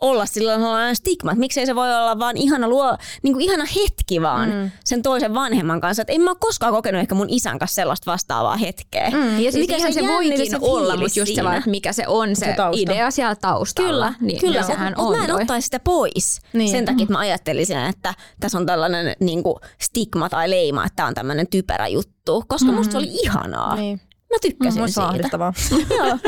[0.00, 3.64] olla silloin sellainen stigma, että miksei se voi olla vaan ihana, luo, niin kuin ihana
[3.64, 4.70] hetki vaan mm.
[4.84, 6.02] sen toisen vanhemman kanssa.
[6.02, 9.10] Että en mä ole koskaan kokenut ehkä mun isän kanssa sellaista vastaavaa hetkeä.
[9.10, 9.40] Mm.
[9.40, 12.36] Ja siis mikä se voikin se olla, mutta just se vaan, että mikä se on
[12.36, 13.90] se, se idea siellä taustalla.
[13.90, 14.62] Kyllä, niin, kyllä.
[14.62, 16.70] Sehän on mä en ottaisi sitä pois niin.
[16.70, 20.96] sen takia, että mä ajattelisin, että tässä on tällainen niin kuin stigma tai leima, että
[20.96, 22.74] tämä on tämmöinen typerä juttu, koska mm.
[22.74, 23.76] musta se oli ihanaa.
[23.76, 24.00] Niin.
[24.30, 25.38] Mä tykkäsin mm, siitä.
[25.96, 26.18] Joo.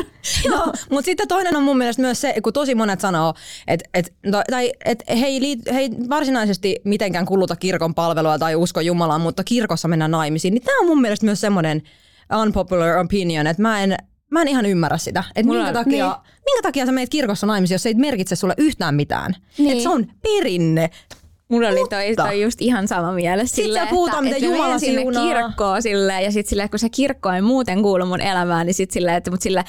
[0.56, 3.34] no, mutta sitten toinen on mun mielestä myös se, kun tosi monet sanoo,
[3.66, 8.54] että et, no, tai, et he, ei he ei varsinaisesti mitenkään kuluta kirkon palvelua tai
[8.54, 10.54] usko Jumalaan, mutta kirkossa mennään naimisiin.
[10.54, 11.82] Niin tämä on mun mielestä myös semmoinen
[12.42, 13.96] unpopular opinion, että mä en,
[14.30, 15.24] mä en ihan ymmärrä sitä.
[15.34, 16.16] Että minkä, takia, niin.
[16.44, 19.36] minkä takia sä meet kirkossa naimisiin, jos se ei merkitse sulle yhtään mitään.
[19.58, 19.70] Niin.
[19.70, 20.90] Että se on perinne.
[21.52, 23.56] Mulla oli toi, toi just ihan sama mielessä.
[23.56, 26.88] Sitten sille, puhutaan, että, miten että Jumala sinne kirkkoon sille, ja sitten sille, kun se
[26.88, 29.64] kirkko ei muuten kuulu mun elämään, niin sitten silleen, että mut sille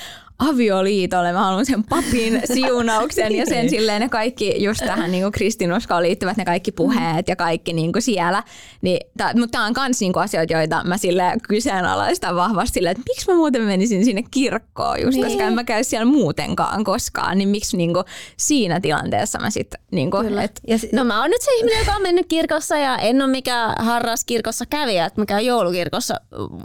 [0.49, 1.33] avioliitolle.
[1.33, 3.69] Mä haluan sen papin siunauksen ja sen niin.
[3.69, 8.01] silleen ne kaikki just tähän niin kristinuskoon liittyvät ne kaikki puheet ja kaikki niin kuin
[8.01, 8.43] siellä.
[8.81, 13.03] Niin, ta, mutta tämä on myös niin asioita, joita mä sille kyseenalaistan vahvasti sille, että
[13.07, 15.25] miksi mä muuten menisin sinne kirkkoon just, niin.
[15.25, 17.37] koska en mä käy siellä muutenkaan koskaan.
[17.37, 18.05] Niin miksi niin kuin
[18.37, 19.79] siinä tilanteessa mä sitten...
[19.91, 20.59] Niin kuin, et...
[20.67, 23.85] ja no mä oon nyt se ihminen, joka on mennyt kirkossa ja en ole mikään
[23.85, 26.15] harras kirkossa kävijä, että mä käyn joulukirkossa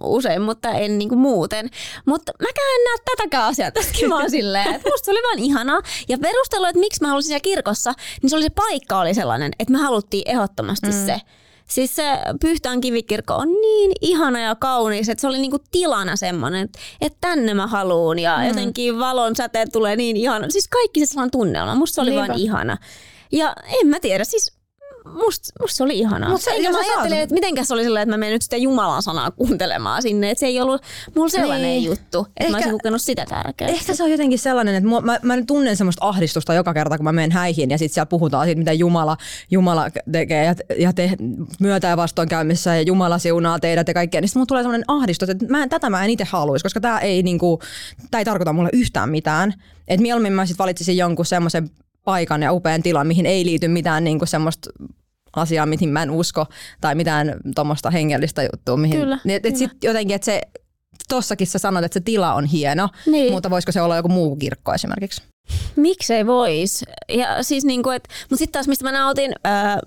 [0.02, 1.70] usein, mutta en niin kuin muuten.
[2.06, 5.80] Mutta mäkään en näe tätäkään asiaa tästäkin vaan silleen, että musta se oli vaan ihanaa.
[6.08, 9.52] Ja perustelu, että miksi mä halusin siellä kirkossa, niin se oli se paikka oli sellainen,
[9.58, 11.06] että me haluttiin ehdottomasti mm.
[11.06, 11.20] se.
[11.68, 16.64] Siis se Pyhtään kivikirkko on niin ihana ja kaunis, että se oli niinku tilana semmoinen,
[16.64, 18.48] että, että tänne mä haluun ja mm.
[18.48, 20.50] jotenkin valon säteet tulee niin ihana.
[20.50, 22.28] Siis kaikki se sellainen tunnelma, musta se oli Niinpä.
[22.28, 22.76] vaan ihana.
[23.32, 24.57] Ja en mä tiedä, siis
[25.14, 26.30] musta must se oli ihanaa.
[26.30, 29.02] Mut se, ja mä ajattelin, että mitenkäs oli sellainen, että mä menen nyt sitä Jumalan
[29.02, 30.30] sanaa kuuntelemaan sinne.
[30.30, 30.82] Että se ei ollut
[31.14, 31.84] mulla sellainen niin.
[31.84, 33.70] juttu, että ehkä, mä olisin kokenut sitä tärkeää.
[33.70, 37.04] Ehkä se on jotenkin sellainen, että mä, mä, mä tunnen semmoista ahdistusta joka kerta, kun
[37.04, 39.16] mä menen häihin ja sitten siellä puhutaan siitä, mitä Jumala,
[39.50, 41.10] Jumala tekee ja, ja te
[41.60, 44.20] myötä ja vastoinkäymissä ja Jumala siunaa teidät ja kaikkea.
[44.20, 46.98] Niin sitten mulla tulee sellainen ahdistus, että mä, tätä mä en itse haluaisi, koska tämä
[46.98, 47.60] ei, niinku,
[48.10, 49.54] tää ei tarkoita mulle yhtään mitään.
[49.88, 51.70] Et mieluummin mä sitten valitsisin jonkun semmoisen
[52.08, 54.70] paikan ja upean tilan, mihin ei liity mitään niinku semmoista
[55.36, 56.46] asiaa, mihin mä en usko,
[56.80, 58.76] tai mitään tuommoista hengellistä juttua.
[58.76, 60.40] Mihin, kyllä, niin, et, et sit jotenkin, että se,
[61.08, 63.32] tossakin sä sanot, että se tila on hieno, niin.
[63.32, 65.22] mutta voisiko se olla joku muu kirkko esimerkiksi?
[65.76, 66.84] Miksei vois?
[67.08, 69.80] Ja siis niinku, et, mutta sitten taas mistä mä nautin, ää,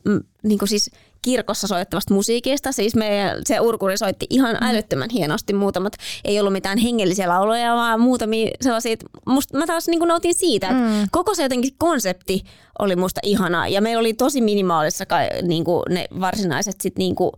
[0.43, 0.91] niinku siis
[1.21, 2.71] kirkossa soittavasta musiikista.
[2.71, 4.67] Siis me, se urkuri soitti ihan mm.
[4.67, 5.93] älyttömän hienosti muutamat.
[6.25, 8.95] Ei ollut mitään hengellisiä lauloja, vaan muutamia sellaisia.
[9.25, 11.07] Musta, mä taas niin nautin siitä, että mm.
[11.11, 12.43] koko se jotenkin konsepti
[12.79, 13.67] oli musta ihana.
[13.67, 17.31] Ja meillä oli tosi minimaalissa kai, niin kuin ne varsinaiset sit, niin kuin,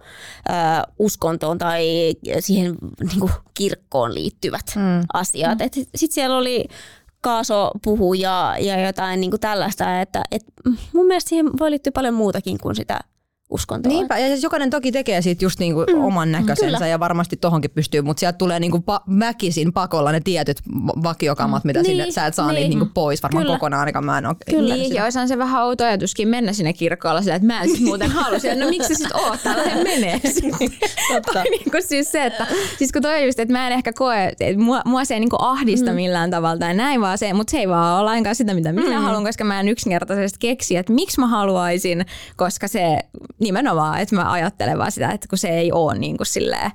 [0.49, 5.05] äh, uskontoon tai siihen niin kuin kirkkoon liittyvät mm.
[5.13, 5.59] asiat.
[5.59, 5.65] Mm.
[5.73, 6.65] Sitten siellä oli
[7.21, 10.43] kaasopuhu ja, ja jotain niin kuin tällaista, että et
[10.93, 12.99] mun mielestä siihen voi liittyä paljon muutakin kuin sitä
[13.53, 13.89] uskontoa.
[13.89, 16.05] Niinpä, ja siis jokainen toki tekee siitä just niinku mm.
[16.05, 16.87] oman näköisensä kyllä.
[16.87, 20.61] ja varmasti tohonkin pystyy, mutta sieltä tulee niinku pa- väkisin pakolla ne tietyt
[21.03, 22.55] vakiokamat, mitä niin, sinne, sä et saa niin.
[22.55, 23.55] niitä niinku pois varmaan kyllä.
[23.55, 24.35] kokonaan, ainakaan mä en ole.
[24.49, 27.69] Kyllä, niin, ja on se vähän outo ajatuskin mennä sinne kirkkoon sillä, että mä en
[27.69, 30.21] sit muuten halua No miksi sä sit oot täällä, lähde menee
[31.13, 31.43] Totta.
[31.43, 32.47] niin kuin siis se, että
[32.77, 35.37] siis kun toi just, että mä en ehkä koe, että mua, mua se ei niinku
[35.39, 35.95] ahdista mm.
[35.95, 38.99] millään tavalla tai näin vaan se, mutta se ei vaan ole lainkaan sitä, mitä minä
[38.99, 39.03] mm.
[39.03, 42.99] haluan, koska mä en yksinkertaisesti keksi, että miksi mä haluaisin, koska se
[43.43, 46.71] nimenomaan, että mä ajattelen vaan sitä, että kun se ei ole niin kuin silleen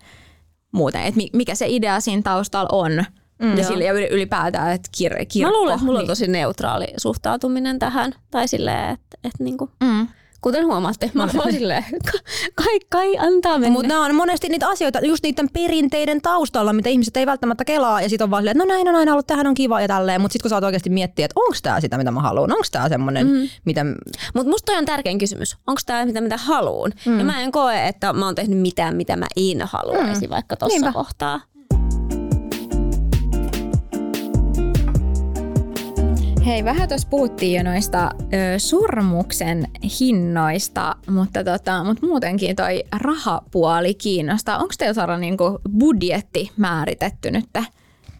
[0.72, 3.04] muuten, että mikä se idea siinä taustalla on.
[3.42, 5.50] Mm, ja sille ja ylipäätään, että kir- kirkko.
[5.52, 8.14] Mä luulen, että mulla on niin- tosi neutraali suhtautuminen tähän.
[8.30, 10.08] Tai silleen, että, että niinku, mm.
[10.40, 11.84] Kuten huomaatte, mä oon silleen,
[12.54, 13.72] kai, kai antaa mennä.
[13.72, 18.02] Mutta nämä on monesti niitä asioita, just niiden perinteiden taustalla, mitä ihmiset ei välttämättä kelaa.
[18.02, 19.88] Ja sitten on vaan silleen, että no näin on aina ollut, tähän on kiva ja
[19.88, 20.20] tälleen.
[20.20, 22.66] Mutta sitten kun sä oot oikeasti miettiä, että onko tämä sitä, mitä mä haluan, onko
[22.72, 23.48] tämä semmoinen, mm.
[23.64, 23.84] mitä...
[24.34, 25.56] Mutta musta toi on tärkein kysymys.
[25.66, 26.92] Onko tämä mitä, mitä haluan?
[27.06, 27.18] Mm.
[27.18, 30.30] Ja mä en koe, että mä oon tehnyt mitään, mitä mä en haluaisi mm.
[30.30, 31.40] vaikka tuossa kohtaa.
[36.48, 39.66] Hei, vähän tuossa puhuttiin jo noista ö, surmuksen
[40.00, 44.58] hinnoista, mutta, tota, mutta muutenkin toi rahapuoli kiinnostaa.
[44.58, 47.44] Onko teillä Sara niinku budjetti määritetty nyt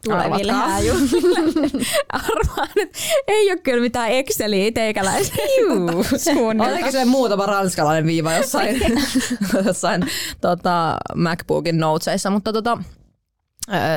[0.05, 0.53] tuleville?
[2.13, 2.99] Arvaan, että
[3.29, 5.45] ei ole kyllä mitään Exceliä teikäläisiä.
[6.73, 8.81] Oliko se muutama ranskalainen viiva jossain,
[9.67, 10.03] jossain
[10.41, 12.79] tota, MacBookin notesissa, mutta tota,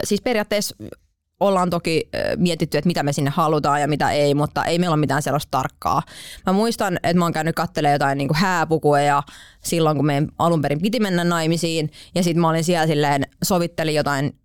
[0.03, 0.75] siis periaatteessa
[1.41, 4.99] ollaan toki mietitty, että mitä me sinne halutaan ja mitä ei, mutta ei meillä ole
[4.99, 6.01] mitään sellaista tarkkaa.
[6.45, 9.23] Mä muistan, että mä oon käynyt katselemaan jotain niin hääpukuja
[9.63, 11.91] silloin, kun meidän alun perin piti mennä naimisiin.
[12.15, 14.35] Ja sitten mä olin siellä silleen, sovittelin jotain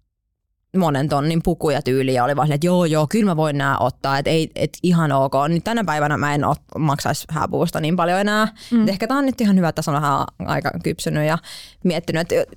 [0.76, 4.18] monen tonnin pukuja tyyliä ja oli vaan että joo joo, kyllä mä voin nämä ottaa,
[4.18, 5.32] että ei, et ihan ok.
[5.48, 8.48] Nyt tänä päivänä mä en ot, maksaisi hääpuvusta niin paljon enää.
[8.70, 8.88] Mm.
[8.88, 11.38] ehkä tää on nyt ihan hyvä, että tässä on vähän aika kypsynyt ja
[11.84, 12.52] miettinyt, että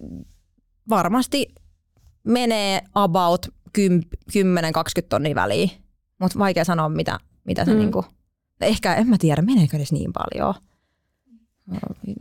[0.90, 1.48] varmasti
[2.24, 3.48] menee about
[3.78, 3.82] 10-20
[5.10, 5.72] tonnia väliin.
[6.20, 7.78] Mutta vaikea sanoa, mitä, mitä se mm.
[7.78, 8.06] niinku,
[8.62, 10.54] ehkä en mä tiedä, meneekö edes niin paljon.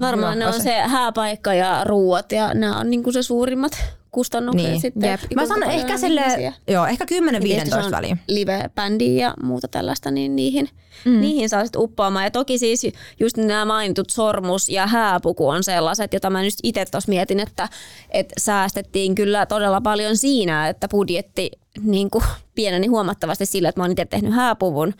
[0.00, 4.80] Varmaan ne on se hääpaikka ja ruuat ja nämä on niinku se suurimmat kustannukset niin.
[4.80, 5.10] sitten.
[5.10, 5.20] Jep.
[5.34, 8.20] Mä sanon ehkä sille, joo, ehkä 10-15 väliin.
[8.28, 10.68] Live-bändiä ja muuta tällaista, niin niihin,
[11.04, 11.20] mm.
[11.20, 12.24] niihin saa sitten uppoamaan.
[12.24, 12.86] Ja toki siis
[13.20, 17.68] just nämä mainitut sormus ja hääpuku on sellaiset, jota mä nyt itse tuossa mietin, että,
[18.10, 21.50] että säästettiin kyllä todella paljon siinä, että budjetti
[21.82, 24.94] niin kuin pieneni huomattavasti sillä, että mä oon itse tehnyt hääpuvun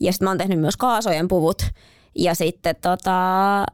[0.00, 1.62] ja sitten mä oon tehnyt myös kaasojen puvut.
[2.14, 3.64] Ja sitten tota,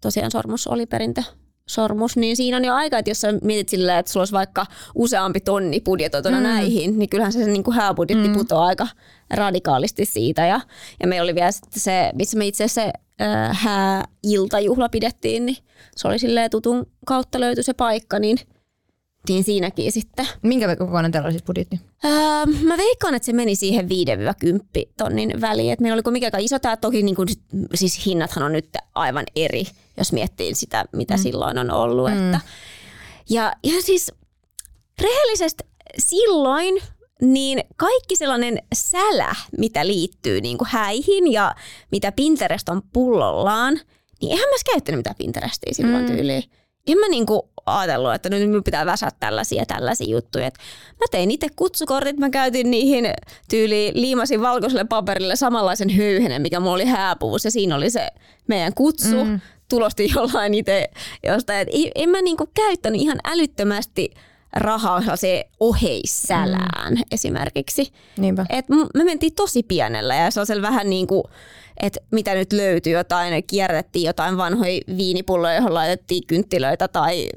[0.00, 1.22] tosiaan sormus oli perintö
[1.68, 4.66] sormus, niin siinä on jo aika, että jos sä mietit silleen, että sulla olisi vaikka
[4.94, 6.42] useampi tonni budjetoituna mm.
[6.42, 8.34] näihin, niin kyllähän se niin hääbudjetti mm.
[8.34, 8.88] putoaa aika
[9.30, 10.46] radikaalisti siitä.
[10.46, 10.60] Ja,
[11.00, 15.56] ja meillä oli vielä se, missä me itse asiassa se äh, hääiltajuhla pidettiin, niin
[15.96, 18.38] se oli silleen tutun kautta löytyi se paikka, niin–
[19.28, 20.26] niin siinäkin sitten.
[20.42, 21.80] Minkä kokoinen teillä oli siis budjetti?
[22.04, 22.10] Öö,
[22.62, 23.88] mä veikkaan, että se meni siihen 5-10
[24.96, 25.72] tonnin väliin.
[25.72, 27.28] Et meillä oli mikä iso tämä, toki niin kuin,
[27.74, 29.64] siis hinnathan on nyt aivan eri,
[29.98, 31.22] jos miettii sitä, mitä mm.
[31.22, 32.10] silloin on ollut.
[32.10, 32.16] Mm.
[32.16, 32.40] Että,
[33.30, 34.12] ja, ja siis
[35.00, 35.64] rehellisesti
[35.98, 36.82] silloin
[37.22, 41.54] niin kaikki sellainen sälä, mitä liittyy niin kuin häihin ja
[41.92, 43.80] mitä Pinterest on pullollaan,
[44.20, 46.16] niin eihän mä käyttänyt mitään Pinterestia silloin mm.
[46.16, 46.44] tyyliin
[46.92, 50.46] en mä niinku ajatellut, että nyt minun pitää väsää tällaisia tällaisia juttuja.
[50.46, 50.58] Et
[51.00, 53.04] mä tein itse kutsukortit, mä käytin niihin
[53.50, 58.08] tyyli liimasin valkoiselle paperille samanlaisen höyhenen, mikä mulla oli hääpuus ja siinä oli se
[58.46, 59.24] meidän kutsu.
[59.24, 59.40] Mm.
[59.68, 60.90] Tulosti jollain itse
[61.22, 61.60] jostain.
[61.60, 64.10] Et en mä niinku käyttänyt ihan älyttömästi
[64.52, 67.02] rahaa se oheissälään mm.
[67.10, 67.92] esimerkiksi.
[68.16, 68.46] Niinpä.
[68.50, 71.24] Et me mentiin tosi pienellä ja se on vähän niin kuin
[71.82, 77.28] että mitä nyt löytyy jotain, kierrettiin jotain vanhoja viinipulloja, johon laitettiin kynttilöitä tai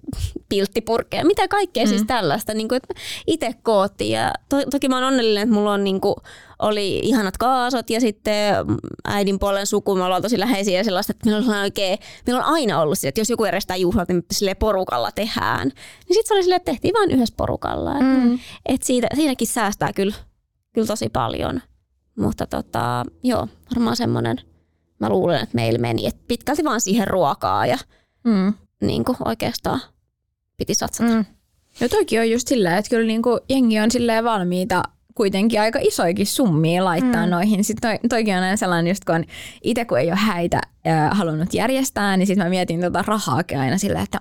[0.50, 1.98] pilttipurkkeja, mitä kaikkea siis mm.
[1.98, 2.94] siis tällaista, niin kuin, että
[3.28, 4.12] itse koottiin.
[4.12, 6.16] Ja to, toki mä oon onnellinen, että mulla on niin kuin,
[6.60, 8.56] oli ihanat kaasot ja sitten
[9.08, 12.54] äidin puolen suku, me ollaan tosi läheisiä ja sellaista, että meillä on, oikein, meillä on
[12.54, 15.68] aina ollut sitä, että jos joku järjestää juhlat, niin sille porukalla tehdään.
[15.68, 17.94] Niin sitten se oli silleen, että tehtiin vain yhdessä porukalla.
[17.94, 18.40] Mm.
[18.66, 20.16] Että siitä, siinäkin säästää kyllä,
[20.74, 21.62] kyllä tosi paljon.
[22.22, 24.38] Mutta tota, joo, varmaan semmoinen,
[25.00, 27.78] mä luulen, että meillä meni, että pitkälti vaan siihen ruokaa ja
[28.24, 28.54] mm.
[28.82, 29.82] niin kuin oikeastaan
[30.58, 31.14] piti satsata.
[31.14, 31.26] Mm.
[31.80, 34.84] Ja toki on just silleen, että kyllä niin kuin jengi on silleen valmiita
[35.16, 37.30] kuitenkin aika isoikin summia laittaa mm.
[37.30, 37.64] noihin.
[37.64, 39.26] Sitten toi, toikin on sellainen, just kun
[39.64, 43.78] itse kun ei ole häitä äh, halunnut järjestää, niin sitten mä mietin tota rahaakin aina
[43.78, 44.20] silleen, että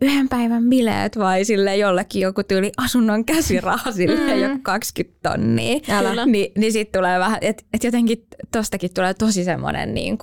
[0.00, 4.40] yhden päivän bileet vai sille jollekin joku tyyli asunnon käsiraha sille mm.
[4.40, 5.80] joku 20 tonnia.
[6.26, 10.18] Ni, niin sitten tulee vähän, että et jotenkin tostakin tulee tosi semmoinen niin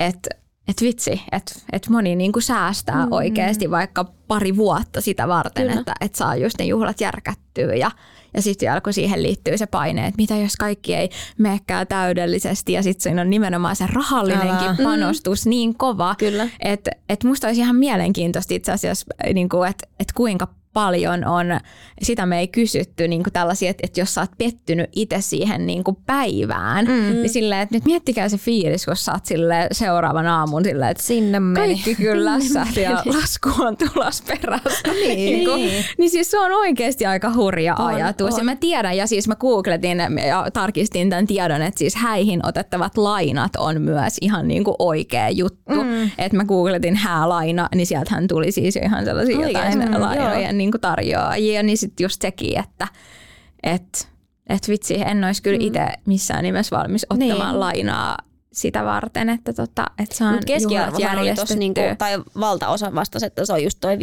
[0.00, 0.30] että
[0.68, 3.12] että vitsi, että et moni niinku säästää mm.
[3.12, 5.80] oikeasti vaikka pari vuotta sitä varten, Kyllä.
[5.80, 7.90] että et saa just ne juhlat järkättyä ja
[8.34, 12.82] ja sitten kun siihen liittyy se paine, että mitä jos kaikki ei meekään täydellisesti ja
[12.82, 14.76] sitten siinä on nimenomaan se rahallinenkin Älä.
[14.82, 15.50] panostus mm.
[15.50, 16.16] niin kova,
[16.60, 20.48] että et musta olisi ihan mielenkiintoista itse asiassa, niin että et kuinka
[20.78, 21.46] paljon on,
[22.02, 25.66] sitä me ei kysytty niin kuin tällaisia, että, että jos sä oot pettynyt itse siihen
[25.66, 27.12] niin kuin päivään, mm-hmm.
[27.12, 29.24] niin silleen, että nyt miettikää se fiilis, kun sä oot
[29.72, 31.66] seuraavan aamun silleen, että Sinne meni.
[31.66, 32.30] kaikki kyllä
[32.82, 34.88] ja lasku on tulos perässä.
[34.92, 35.16] niin.
[35.16, 38.34] niin, kuin, niin siis se on oikeasti aika hurja on, ajatus.
[38.34, 38.40] On.
[38.40, 39.98] Ja mä tiedän, ja siis mä googletin
[40.28, 45.30] ja tarkistin tämän tiedon, että siis häihin otettavat lainat on myös ihan niin kuin oikea
[45.30, 45.82] juttu.
[45.84, 46.10] Mm.
[46.18, 49.52] Että mä googletin häälaina, niin sieltähän tuli siis ihan sellaisia Oikein.
[49.52, 52.88] jotain mm, lainoja niin kuin tarjoajia, niin sitten just sekin, että
[53.62, 54.08] et,
[54.48, 55.64] et vitsi, en olisi kyllä mm.
[55.64, 57.60] itse missään nimessä valmis ottamaan niin.
[57.60, 58.16] lainaa
[58.60, 63.44] sitä varten, että, tota, että saan Mut keskiarvohan oli tossa niinku, tai valtaosa vastasi, että
[63.44, 63.98] se on just toi 5-10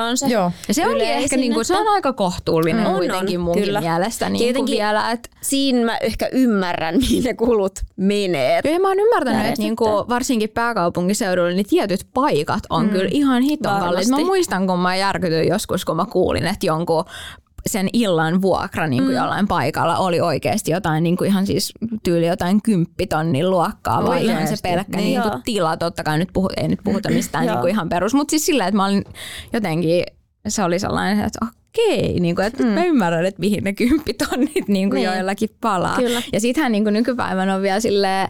[0.00, 0.26] on, on se.
[0.26, 0.52] Joo.
[0.68, 2.92] Ja se on ehkä niinku, se on aika kohtuullinen mm.
[2.92, 3.80] kuitenkin munkin kyllä.
[3.80, 4.28] mielestä.
[4.28, 5.28] Niin vielä, että...
[5.40, 8.62] Siinä mä ehkä ymmärrän, mihin ne kulut menee.
[8.62, 12.90] Kyllä mä oon ymmärtänyt, että niinku, varsinkin pääkaupunkiseudulla niin tietyt paikat on mm.
[12.90, 14.08] kyllä ihan hiton kalliit.
[14.08, 17.04] Mä muistan, kun mä järkytyin joskus, kun mä kuulin, että jonkun
[17.66, 19.16] sen illan vuokra niin kuin mm.
[19.16, 24.48] jollain paikalla oli oikeasti jotain niin kuin ihan siis tyyli jotain kymppitonnin luokkaa, vai ihan
[24.48, 25.76] se pelkkä niin, niin kuin tila.
[25.76, 28.66] Totta kai nyt puhu, ei nyt puhuta mistään niin kuin ihan perus, mutta siis sillä,
[28.66, 29.04] että mä olin
[29.52, 30.04] jotenkin,
[30.48, 31.46] se oli sellainen, että
[31.76, 32.68] okei, niin kuin, että mm.
[32.68, 35.04] mä ymmärrän, että mihin ne kymppitonnit niin kuin niin.
[35.04, 35.96] joillakin palaa.
[35.96, 36.22] Kyllä.
[36.32, 38.28] Ja sittenhän niin kuin nykypäivänä on vielä silleen,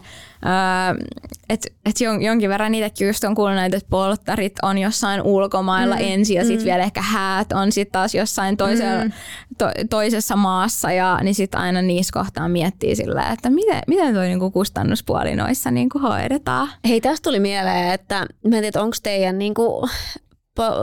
[1.49, 6.01] että et jonkin verran niitäkin just on kuullut näitä, että polttarit on jossain ulkomailla mm.
[6.01, 6.65] ensin ja sitten mm.
[6.65, 9.11] vielä ehkä häät on sitten taas jossain toisella, mm.
[9.57, 14.27] to, toisessa maassa ja niin sitten aina niissä kohtaa miettii silleen, että miten, miten toi
[14.27, 16.69] niinku kustannuspuoli noissa niinku hoidetaan.
[16.87, 19.89] Hei, tästä tuli mieleen, että mä en tiedä, onko teidän niinku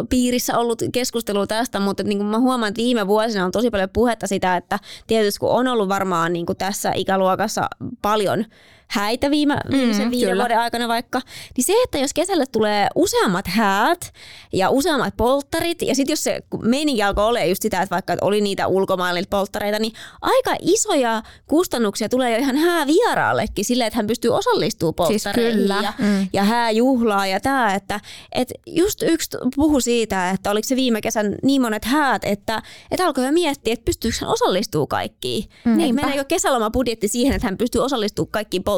[0.08, 3.90] piirissä ollut keskustelua tästä, mutta niin kuin mä huomaan, että viime vuosina on tosi paljon
[3.92, 7.68] puhetta sitä, että tietysti kun on ollut varmaan niin kuin tässä ikäluokassa
[8.02, 8.44] paljon
[8.88, 10.42] häitä viime, viimeisen mm, viiden kyllä.
[10.42, 11.20] vuoden aikana vaikka,
[11.56, 14.12] niin se, että jos kesällä tulee useammat häät
[14.52, 18.40] ja useammat polttarit, ja sitten jos se meni alkoi olemaan just sitä, että vaikka oli
[18.40, 24.30] niitä ulkomailla polttareita, niin aika isoja kustannuksia tulee jo ihan häävieraallekin sille, että hän pystyy
[24.30, 26.28] osallistumaan siis polttareihin siis ja, mm.
[26.32, 28.00] ja hääjuhlaa ja tämä, että
[28.32, 33.06] et just yksi puhu siitä, että oliko se viime kesän niin monet häät, että, että
[33.06, 35.44] alkoi jo miettiä, että pystyykö hän osallistumaan kaikkiin.
[35.64, 35.94] Mm.
[35.94, 38.73] Meneekö kesälomabudjetti siihen, että hän pystyy osallistumaan kaikkiin polttareihin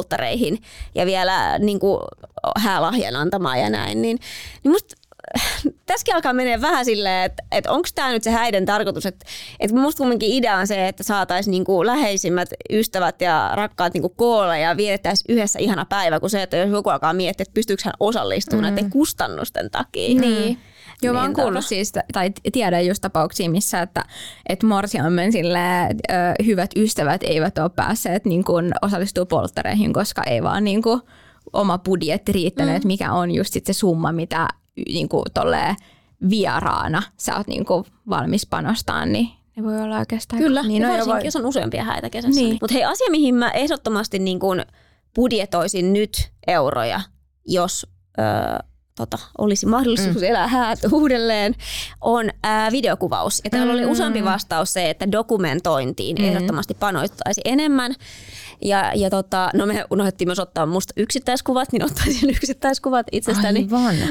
[0.95, 1.99] ja vielä niin kuin,
[2.57, 4.19] häälahjan antamaan ja näin, niin,
[4.63, 4.95] niin musta
[5.85, 9.25] tässäkin alkaa menee vähän silleen, että, että onko tämä nyt se häiden tarkoitus, että,
[9.59, 14.59] että musta kumminkin idea on se, että saataisiin niinku läheisimmät ystävät ja rakkaat niinku koolle
[14.59, 17.93] ja vietettäisiin yhdessä ihana päivä, kuin se, että jos joku alkaa miettiä, että pystyykö hän
[17.99, 18.75] osallistumaan mm.
[18.75, 20.21] näiden kustannusten takia.
[20.21, 20.59] Niin.
[21.01, 24.05] Joo, mä oon niin, kuullut siis, tai tiedän just tapauksia, missä, että,
[24.49, 30.43] että morsiammen sille, ö, hyvät ystävät eivät ole päässeet niin kuin, osallistua polttareihin, koska ei
[30.43, 31.01] vaan niin kuin,
[31.53, 32.75] oma budjetti riittänyt, mm.
[32.75, 34.47] että mikä on just sit se summa, mitä
[34.87, 35.23] niin kuin,
[36.29, 40.41] vieraana sä oot niin kuin, valmis panostamaan, niin ne voi olla oikeastaan...
[40.41, 41.25] Kyllä, niin ja varsinkin voi...
[41.25, 42.41] jos on useampia häitä kesässä.
[42.41, 42.57] Niin.
[42.61, 44.65] Mutta hei, asia, mihin mä ehdottomasti niin kuin
[45.15, 47.01] budjetoisin nyt euroja,
[47.45, 47.87] jos...
[48.19, 48.25] Öö,
[48.97, 50.23] tota, olisi mahdollisuus mm.
[50.23, 51.55] elää häät uudelleen,
[52.01, 53.41] on ää, videokuvaus.
[53.43, 53.79] Ja täällä mm.
[53.79, 56.25] oli useampi vastaus se, että dokumentointiin mm.
[56.25, 57.95] ehdottomasti panoittaisi enemmän.
[58.61, 63.67] Ja, ja tota, no me unohdettiin myös ottaa musta yksittäiskuvat, niin ottaisin yksittäiskuvat itsestäni.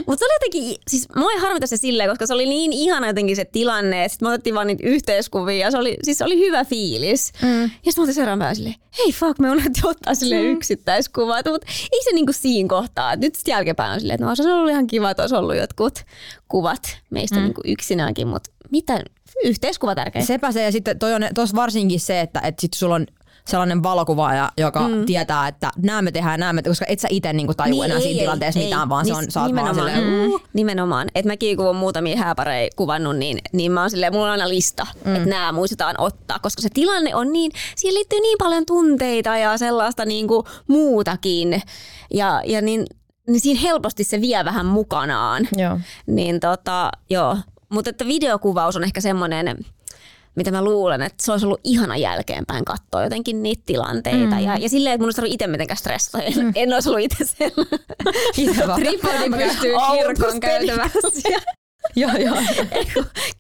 [0.07, 3.07] Mutta se oli jotenkin, siis mua ei harmita se silleen, koska se oli niin ihana
[3.07, 6.38] jotenkin se tilanne, sitten me otettiin vaan niitä yhteiskuvia ja se oli, siis se oli
[6.38, 7.32] hyvä fiilis.
[7.42, 7.62] Mm.
[7.62, 10.44] Ja sitten mä otin seuraavan päivän silleen, hei fuck, me unohdettiin ottaa sille mm.
[10.44, 13.16] yksittäiskuvat, mutta ei se niinku siinä kohtaa.
[13.16, 15.57] Nyt sitten jälkeenpäin on silleen, että no, se on ollut ihan kiva, että olisi ollut
[15.57, 16.05] jotkut
[16.49, 17.42] kuvat meistä mm.
[17.42, 19.01] niinku yksinäänkin, mutta mitä,
[19.44, 20.22] yhteiskuva tärkeä.
[20.22, 23.07] Sepä se ja sitten toi on tuossa varsinkin se, että, että sit sulla on
[23.49, 25.07] sellainen valokuvaaja, joka mm.
[25.07, 27.84] tietää, että nämä me tehdään, nämä me tehdään, koska et sä itse niinku tajua niin,
[27.84, 30.05] enää ei, siinä ei, tilanteessa ei, mitään, vaan niin, se on, sä oot vaan silleen,
[30.05, 30.40] mm.
[30.53, 31.09] Nimenomaan.
[31.14, 34.49] Että mäkin kun on muutamia hääpareja kuvannut, niin, niin mä oon silleen, mulla on aina
[34.49, 35.14] lista, mm.
[35.14, 39.59] että nämä muistetaan ottaa, koska se tilanne on niin, siihen liittyy niin paljon tunteita ja
[39.59, 41.62] sellaista niinku muutakin.
[42.14, 42.86] Ja, ja niin,
[43.28, 45.49] niin siinä helposti se vie vähän mukanaan.
[45.57, 45.80] Joo.
[46.07, 47.36] Niin tota, joo.
[47.68, 49.64] Mutta että videokuvaus on ehkä semmoinen,
[50.37, 54.37] mitä mä luulen, että se olisi ollut ihana jälkeenpäin katsoa jotenkin niitä tilanteita.
[54.37, 54.45] Mm.
[54.45, 56.22] Ja, ja silleen, että mun olisi itse mitenkään stressata.
[56.22, 56.53] En, mm.
[56.55, 57.66] en olisi ollut itse siellä.
[58.37, 58.80] Itse vaan.
[58.80, 61.28] Tripodi pystyy kirkon käytävässä.
[61.97, 62.37] joo, joo.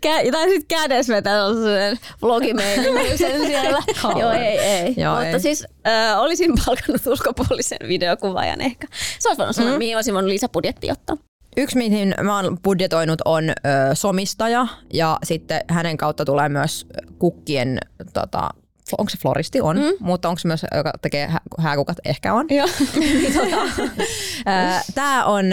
[0.06, 3.82] Kä- tai sitten kädessä vetää sellaisen vlogimeiningisen siellä.
[4.20, 4.94] joo, ei, ei.
[4.96, 5.40] Joo, Mutta ei.
[5.40, 8.86] siis äh, olisin palkannut ulkopuolisen videokuvaajan ehkä.
[9.18, 9.78] Se olisi voinut sanoa, mm.
[9.78, 11.16] mihin olisin voinut lisäbudjetti ottaa.
[11.56, 13.54] Yksi, mihin mä oon budjetoinut, on ö,
[13.94, 16.86] somistaja ja sitten hänen kautta tulee myös
[17.18, 17.78] kukkien
[18.12, 18.50] tota,
[18.98, 19.60] onko se floristi?
[19.60, 19.92] On, mm.
[20.00, 21.96] mutta onko se myös, joka tekee hääkukat?
[22.04, 22.46] Ehkä on.
[22.96, 23.56] Niin tota,
[24.94, 25.44] Tämä on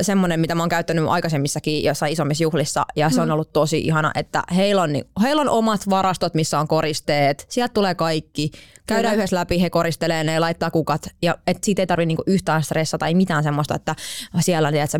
[0.00, 3.32] semmoinen, mitä mä oon käyttänyt aikaisemmissakin jossain isommissa juhlissa ja se on mm.
[3.32, 4.90] ollut tosi ihana, että heillä on,
[5.22, 7.46] heillä on omat varastot, missä on koristeet.
[7.48, 8.50] Sieltä tulee kaikki.
[8.86, 9.22] Käydään Kyllä.
[9.22, 12.98] yhdessä läpi, he koristelee ne, laittaa kukat ja et siitä ei tarvitse niinku yhtään stressata
[12.98, 13.94] tai mitään semmoista, että
[14.40, 14.90] siellä tiedät,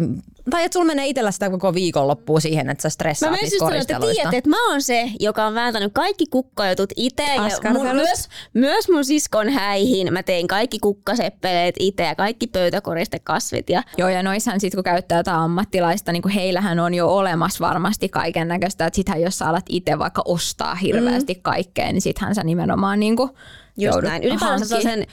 [0.51, 4.22] tai että sulla menee itsellä sitä koko viikonloppua siihen, että sä stressaat mä niistä koristeluista.
[4.22, 8.28] Mä että, että mä oon se, joka on vääntänyt kaikki kukkajutut itse ja mun, myös,
[8.55, 13.70] myös mun siskon häihin mä tein kaikki kukkaseppeleet itse ja kaikki pöytäkoristekasvit.
[13.70, 13.82] Ja...
[13.99, 18.49] Joo ja noissahan sit kun käyttää jotain ammattilaista, niin heillähän on jo olemassa varmasti kaiken
[18.49, 21.41] näköistä, että sittenhän jos sä alat itse vaikka ostaa hirveästi mm.
[21.43, 23.30] kaikkea, niin sittenhän sä nimenomaan niin kuin
[23.77, 24.24] Just näin.
[24.24, 25.07] Ylipäänsä sen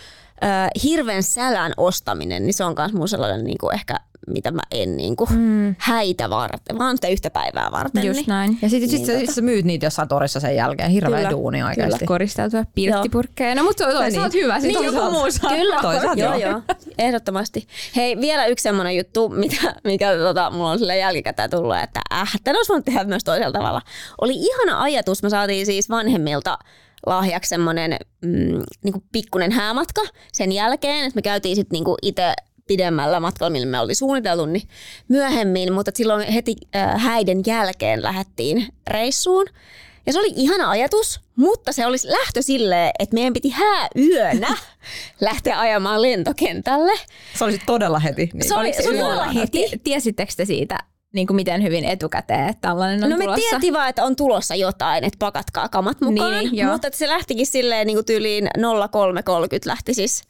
[0.43, 3.95] äh, hirveän sälän ostaminen, niin se on myös mun sellainen niin kuin ehkä
[4.27, 5.75] mitä mä en niin kuin mm.
[5.77, 8.05] häitä varten, vaan sitä yhtä päivää varten.
[8.05, 8.57] Just niin, näin.
[8.61, 9.33] Ja sitten niin, sit, sit, tota.
[9.33, 10.91] sä myyt niitä jossain torissa sen jälkeen.
[10.91, 11.97] Hirveä kyllä, duuni oikeasti.
[11.97, 13.55] Kyllä, koristeltua pirttipurkkeja.
[13.55, 14.43] No mutta toisaalta niin.
[14.43, 14.59] hyvä.
[14.59, 15.51] Sitten niin, joku muu saa.
[15.51, 16.61] Kyllä, toisaalta joo, joo.
[16.97, 17.67] Ehdottomasti.
[17.95, 22.31] Hei, vielä yksi semmoinen juttu, mitä, mikä tota, mulla on sille jälkikäteen tullut, että äh,
[22.43, 23.81] tämän olisi voinut tehdä myös toisella tavalla.
[24.21, 26.57] Oli ihana ajatus, me saatiin siis vanhemmilta
[27.05, 30.01] lahjaksi semmoinen mm, niin pikkunen häämatka
[30.31, 32.33] sen jälkeen, että me käytiin sitten niin itse
[32.67, 34.67] pidemmällä matkalla, millä me oli suunniteltu, niin
[35.07, 39.45] myöhemmin, mutta silloin heti äh, häiden jälkeen lähdettiin reissuun.
[40.05, 44.57] Ja se oli ihana ajatus, mutta se olisi lähtö silleen, että meidän piti hääyönä
[45.21, 46.91] lähteä ajamaan lentokentälle.
[47.37, 48.29] Se olisi todella heti.
[48.33, 48.47] Niin.
[48.47, 49.65] Se oli, se oli todella heti.
[49.83, 50.77] Tiesittekö te siitä
[51.13, 53.31] niin kuin miten hyvin etukäteen, että tällainen on no tulossa?
[53.31, 56.31] me tiedettiin vaan, että on tulossa jotain, että pakatkaa kamat mukaan.
[56.31, 58.49] Niin, mutta että se lähtikin silleen niin kuin tyyliin
[58.91, 60.23] 0330 lähti siis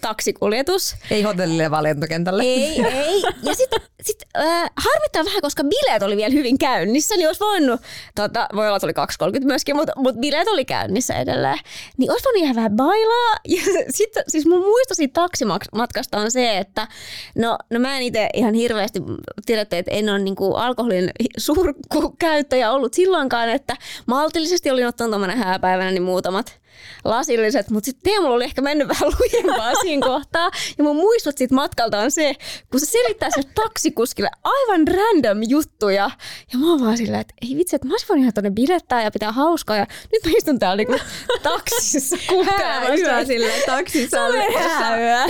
[0.00, 0.96] taksikuljetus.
[1.10, 2.42] Ei hotellille, vaan lentokentälle.
[2.42, 3.22] Ei, ei.
[3.42, 7.80] Ja sitten sit, äh, harmittaa vähän, koska bileet oli vielä hyvin käynnissä, niin olisi voinut,
[8.14, 11.58] tota, voi olla, että oli 2.30 myöskin, mutta, mutta bileet oli käynnissä edelleen.
[11.96, 13.38] Niin olisi voinut ihan vähän bailaa.
[13.48, 16.88] Ja sitten siis mun muisto siitä taksimatkasta on se, että
[17.34, 19.00] no, no mä en itse ihan hirveästi,
[19.46, 23.76] tiedätte, että en ole niinku alkoholin suurkäyttäjä ollut silloinkaan, että
[24.06, 26.58] maltillisesti olin ottanut tuommoinen hääpäivänä niin muutamat
[27.04, 30.50] lasilliset, mutta sitten Teemulla oli ehkä mennyt vähän lujempaa siinä kohtaa.
[30.78, 32.34] Ja mun muistot siitä matkalta on se,
[32.70, 36.10] kun se selittää se taksikuskille aivan random juttuja.
[36.52, 39.10] Ja mä oon vaan silleen, että ei vitsi, että mä olisin ihan tonne bilettää ja
[39.10, 39.76] pitää hauskaa.
[39.76, 40.98] Ja nyt mä istun täällä niinku
[41.42, 43.24] taksissa kuuntelemassa.
[43.26, 44.16] silleen taksissa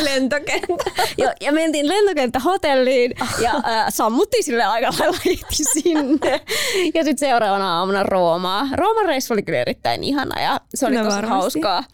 [0.04, 0.90] lentokenttä.
[1.18, 5.18] ja, ja mentiin lentokenttä hotelliin ja äh, sammuttiin sille aika lailla
[5.72, 6.40] sinne.
[6.94, 8.68] Ja sitten seuraavana aamuna Roomaa.
[8.74, 11.84] Rooman reissu oli kyllä erittäin ihana ja se oli no tosi hauskaa.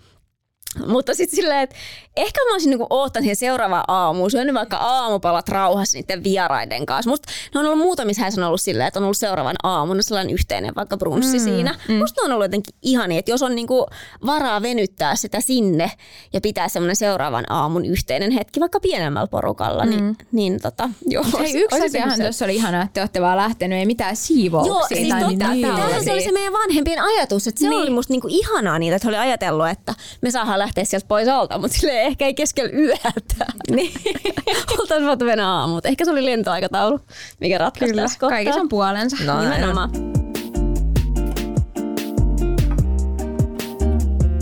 [0.87, 1.77] Mutta sitten silleen, että
[2.17, 7.11] ehkä mä olisin niinku oottanut siihen seuraavaan aamuun, syönyt vaikka aamupalat rauhassa niiden vieraiden kanssa.
[7.11, 10.35] Musta ne on ollut muutamissa häissä on ollut silleen, että on ollut seuraavan aamuna sellainen
[10.35, 11.75] yhteinen vaikka brunssi mm, siinä.
[11.89, 11.95] Mm.
[11.95, 13.87] Musta ne on ollut jotenkin ihania, että jos on niinku
[14.27, 15.91] varaa venyttää sitä sinne
[16.33, 20.17] ja pitää semmoinen seuraavan aamun yhteinen hetki vaikka pienemmällä porukalla, niin, mm.
[20.33, 21.25] niin, niin tota, joo.
[21.39, 24.75] Hei, yksi asiahan tuossa oli ihana, että te olette vaan lähtenyt, ei mitään siivouksia.
[24.75, 25.51] Joo, siis totta.
[25.55, 27.83] Niin, Tämähän se oli se meidän vanhempien ajatus, että se niin.
[27.83, 31.29] oli musta niinku ihanaa niitä, että he oli ajatellut, että me saadaan lähteä sieltä pois
[31.29, 33.47] alta, mutta sille ehkä ei keskellä yötä.
[33.77, 33.93] niin.
[34.79, 35.81] Oltaisiin voitu mennä aamu.
[35.85, 37.01] Ehkä se oli lentoaikataulu,
[37.41, 38.37] mikä ratkaisi Kyllä, tässä kohtaa.
[38.37, 39.17] kaikissa on puolensa.
[39.25, 39.91] No, Nimenomaan.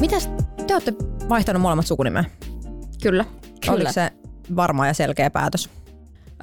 [0.00, 0.30] Mitäs
[0.66, 0.94] te olette
[1.28, 2.24] vaihtanut molemmat sukunimeä?
[3.02, 3.24] Kyllä.
[3.60, 3.74] Kyllä.
[3.74, 4.10] Oliko se
[4.56, 5.70] varma ja selkeä päätös?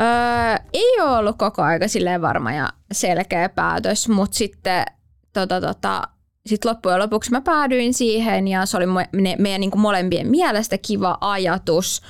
[0.01, 4.85] Öö, ei ole ollut koko aika silleen varma ja selkeä päätös, mutta sitten
[5.33, 6.01] tota, tota,
[6.45, 10.77] sitten loppujen lopuksi mä päädyin siihen ja se oli me, meidän niin kuin molempien mielestä
[10.77, 12.01] kiva ajatus.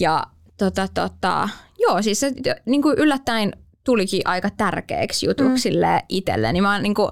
[0.00, 0.22] Ja
[0.58, 2.32] tota, tota, joo, siis se
[2.66, 3.52] niin kuin yllättäen
[3.84, 5.76] tulikin aika tärkeäksi jutuksi mm.
[6.08, 6.52] itselle.
[6.52, 7.10] Niin mä niin kuin,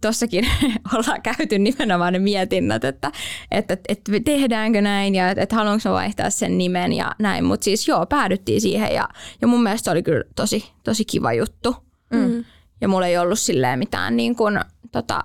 [0.00, 0.46] tossakin
[0.94, 3.12] ollaan käyty nimenomaan ne mietinnät, että,
[3.50, 7.44] että, että tehdäänkö näin ja että, että haluanko vaihtaa sen nimen ja näin.
[7.44, 9.08] Mutta siis joo, päädyttiin siihen ja,
[9.40, 11.76] ja mun mielestä se oli kyllä tosi, tosi kiva juttu.
[12.10, 12.44] Mm.
[12.80, 14.60] Ja mulla ei ollut silleen mitään niin kuin,
[14.92, 15.24] tota,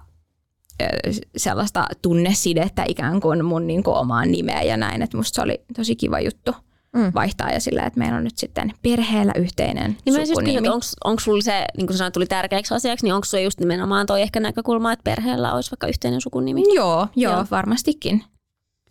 [1.37, 5.61] sellaista tunnesidettä ikään kuin mun niin kuin omaan nimeä ja näin, että musta se oli
[5.75, 6.55] tosi kiva juttu.
[6.93, 7.11] mm.
[7.15, 10.61] vaihtaa ja sillä, että meillä on nyt sitten perheellä yhteinen niin sukunimi.
[10.61, 10.71] Niin
[11.03, 14.21] onko sulla se, niin kuin sanoit, tuli tärkeäksi asiaksi, niin onko sulla just nimenomaan toi
[14.21, 16.63] ehkä näkökulma, että perheellä olisi vaikka yhteinen sukunimi?
[16.75, 17.45] Joo, joo, joo.
[17.51, 18.23] varmastikin.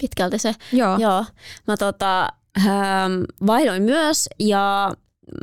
[0.01, 0.55] Pitkälti se.
[0.73, 0.99] Joo.
[0.99, 1.25] joo.
[1.69, 2.29] Mä tota,
[2.67, 4.93] ähm, vaihdoin myös ja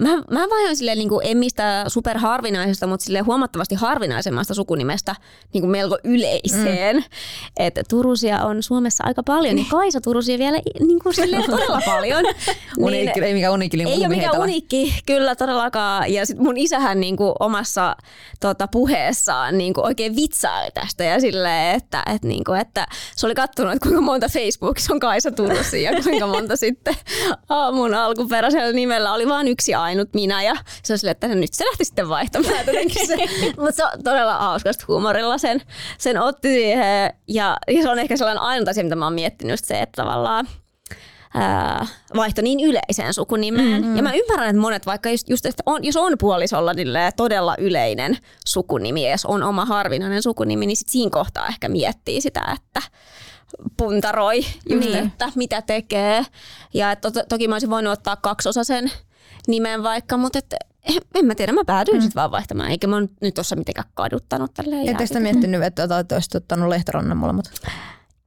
[0.01, 5.15] mä, mä vaihdoin silleen, niin kuin, en mistä superharvinaisesta, mutta sille huomattavasti harvinaisemmasta sukunimestä
[5.53, 6.95] niin kuin melko yleiseen.
[6.95, 7.03] Mm.
[7.59, 12.23] Että Turusia on Suomessa aika paljon, niin Kaisa Turusia vielä niin kuin, silleen, todella paljon.
[12.77, 13.77] uniikki, niin, ei mikään uniikki.
[13.77, 16.13] Niin ei ole mikään uniikki, kyllä todellakaan.
[16.13, 17.95] Ja sit mun isähän niin kuin, omassa
[18.39, 23.25] tota, puheessaan niin kuin, oikein vitsaili tästä ja silleen, että, että, niin kuin, että se
[23.25, 26.95] oli kattonut, että kuinka monta Facebookissa on Kaisa Turusia ja kuinka monta sitten
[27.73, 31.65] mun alkuperäisellä nimellä oli vain yksi ainut minä ja se on silleen, että nyt se
[31.65, 32.53] lähti sitten vaihtamaan
[33.07, 33.15] se.
[33.61, 35.61] Mutta se on todella hauskasta huumorilla sen,
[35.97, 39.59] sen otti siihen ja, ja se on ehkä sellainen ainut asia, mitä mä oon miettinyt
[39.63, 40.47] se, että tavallaan
[41.36, 43.82] ää, vaihto niin yleiseen sukunimeen.
[43.82, 43.97] Mm-hmm.
[43.97, 46.71] Ja mä ymmärrän, että monet vaikka just, just että on, jos on puolisolla
[47.15, 48.17] todella yleinen
[48.47, 52.82] sukunimi ja jos on oma harvinainen sukunimi, niin sit siinä kohtaa ehkä miettii sitä, että
[53.78, 55.05] puntaroi just, niin.
[55.05, 56.26] että mitä tekee.
[56.73, 58.91] Ja to, toki mä olisin voinut ottaa kaksosasen
[59.47, 60.55] nimen vaikka, mutta et,
[61.15, 62.01] en mä tiedä, mä päädyin mm.
[62.01, 64.81] sitten vaan vaihtamaan, eikä mä nyt osaa mitenkään kaduttanut tälleen.
[64.89, 65.83] Ettekö sitä miettinyt, että
[66.15, 67.45] olisit ottanut lehtorannan molemmat?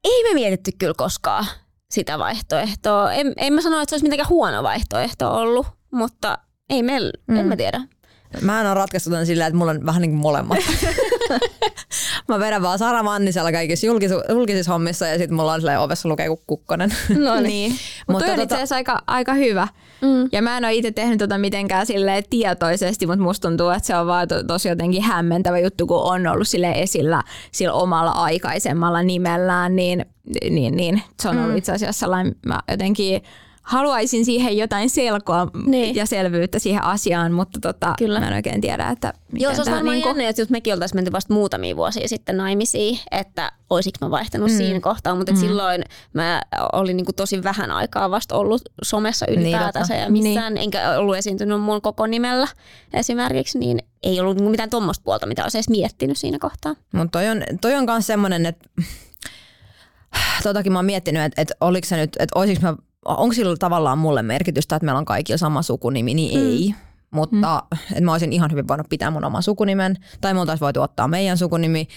[0.05, 1.47] Ei me mietitty kyllä koskaan
[1.91, 3.13] sitä vaihtoehtoa.
[3.13, 6.39] En, en mä sano, että se olisi mitenkään huono vaihtoehto ollut, mutta
[6.71, 7.37] ei meillä, mm.
[7.37, 7.81] en mä tiedä.
[8.41, 10.59] Mä en ole ratkaissut sillä, että mulla on vähän niin kuin molemmat.
[12.29, 16.09] mä vedän vaan Sara Mannisella kaikissa julkis- julkisissa hommissa ja sitten mulla on silleen ovessa
[16.09, 16.95] lukee kuin kukkonen.
[17.25, 17.73] No niin.
[18.09, 18.63] mutta toi on tota...
[18.63, 19.69] itse aika, aika hyvä.
[20.01, 20.29] Mm.
[20.33, 23.97] Ja mä en ole itse tehnyt tota mitenkään sille tietoisesti, mutta musta tuntuu, että se
[23.97, 29.03] on vaan to, tosi jotenkin hämmentävä juttu, kun on ollut sille esillä sillä omalla aikaisemmalla
[29.03, 30.07] nimellään, niin,
[30.51, 31.57] niin, niin se on ollut mm.
[31.57, 33.23] itse asiassa sellainen, mä jotenkin
[33.69, 35.95] haluaisin siihen jotain selkoa niin.
[35.95, 38.21] ja selvyyttä siihen asiaan, mutta tota, Kyllä.
[38.21, 40.09] mä en oikein tiedä, että Joo, se olisi varmaan niinku...
[40.09, 44.51] jännä, että jos mekin oltaisiin menty vasta muutamia vuosia sitten naimisiin, että olisiko mä vaihtanut
[44.51, 44.57] mm.
[44.57, 45.39] siinä kohtaa, mutta mm.
[45.39, 46.43] silloin mä
[46.73, 50.63] olin niinku tosi vähän aikaa vasta ollut somessa niin, ylipäätänsä niin, ja missään, niin.
[50.63, 52.49] enkä ollut esiintynyt mun koko nimellä
[52.95, 56.75] esimerkiksi, niin ei ollut niinku mitään tuommoista puolta, mitä olisi edes miettinyt siinä kohtaa.
[56.93, 58.69] Mutta toi on, toi on myös semmoinen, että
[60.43, 62.77] totakin mä oon miettinyt, että, että oliko se nyt, että olisiko mä
[63.17, 66.47] onko sillä tavallaan mulle merkitystä, että meillä on kaikilla sama sukunimi, niin mm.
[66.47, 66.75] ei.
[67.11, 67.79] Mutta mm.
[67.91, 71.09] että mä olisin ihan hyvin voinut pitää mun oman sukunimen, tai me oltaisiin voitu ottaa
[71.09, 71.89] meidän sukunimi.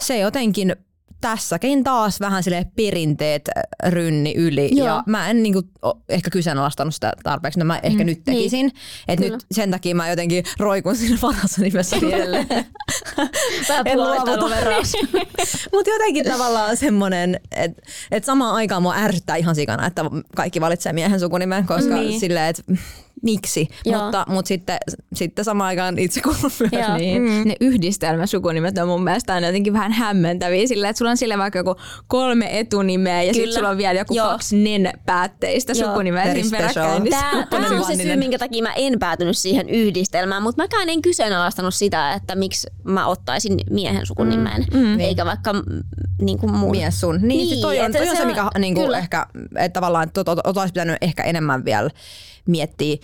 [0.00, 0.76] Se jotenkin
[1.20, 4.70] tässäkin taas vähän sille perinteet äh, rynni yli.
[4.72, 4.86] Joo.
[4.86, 5.62] Ja mä en niinku,
[6.08, 8.06] ehkä kyseenalaistanut sitä tarpeeksi, mä ehkä mm.
[8.06, 8.66] nyt tekisin.
[8.66, 8.72] Niin.
[9.08, 12.46] Että nyt sen takia mä jotenkin roikun siinä vanhassa nimessä edelleen.
[13.84, 14.38] en luovuta.
[15.72, 20.04] Mutta jotenkin tavallaan semmoinen, että et samaan aikaan mua ärsyttää ihan sikana, että
[20.36, 22.20] kaikki valitsee miehen sukunimen, koska niin.
[22.20, 22.62] silleen, että
[23.22, 24.78] miksi, mutta, mutta sitten,
[25.14, 27.22] sitten samaan aikaan itse kuulun myös niin.
[27.22, 27.48] Mm.
[27.48, 31.58] Ne yhdistelmäsukunimet on mun mielestä aina jotenkin vähän hämmentäviä sillä, että sulla on sille vaikka
[31.58, 34.28] joku kolme etunimeä ja sitten sulla on vielä joku Joo.
[34.28, 35.88] kaksi nen-päätteistä Joo.
[35.88, 37.02] sukunimeä peräkkäin.
[37.02, 40.88] Niin Tämä, tämä on se syy, minkä takia mä en päätynyt siihen yhdistelmään, mutta mäkään
[40.88, 44.78] en kyseenalaistanut sitä, että miksi mä ottaisin miehen sukunimen, mm.
[44.80, 45.00] Mm.
[45.00, 45.52] eikä vaikka
[46.22, 46.70] niin kuin mun.
[46.70, 47.18] Mies sun.
[47.22, 50.72] Niin, niin toi on, toi on se, mikä niin kuin ehkä, että tavallaan, että olisi
[50.72, 51.90] pitänyt ehkä enemmän vielä
[52.48, 52.96] miettiä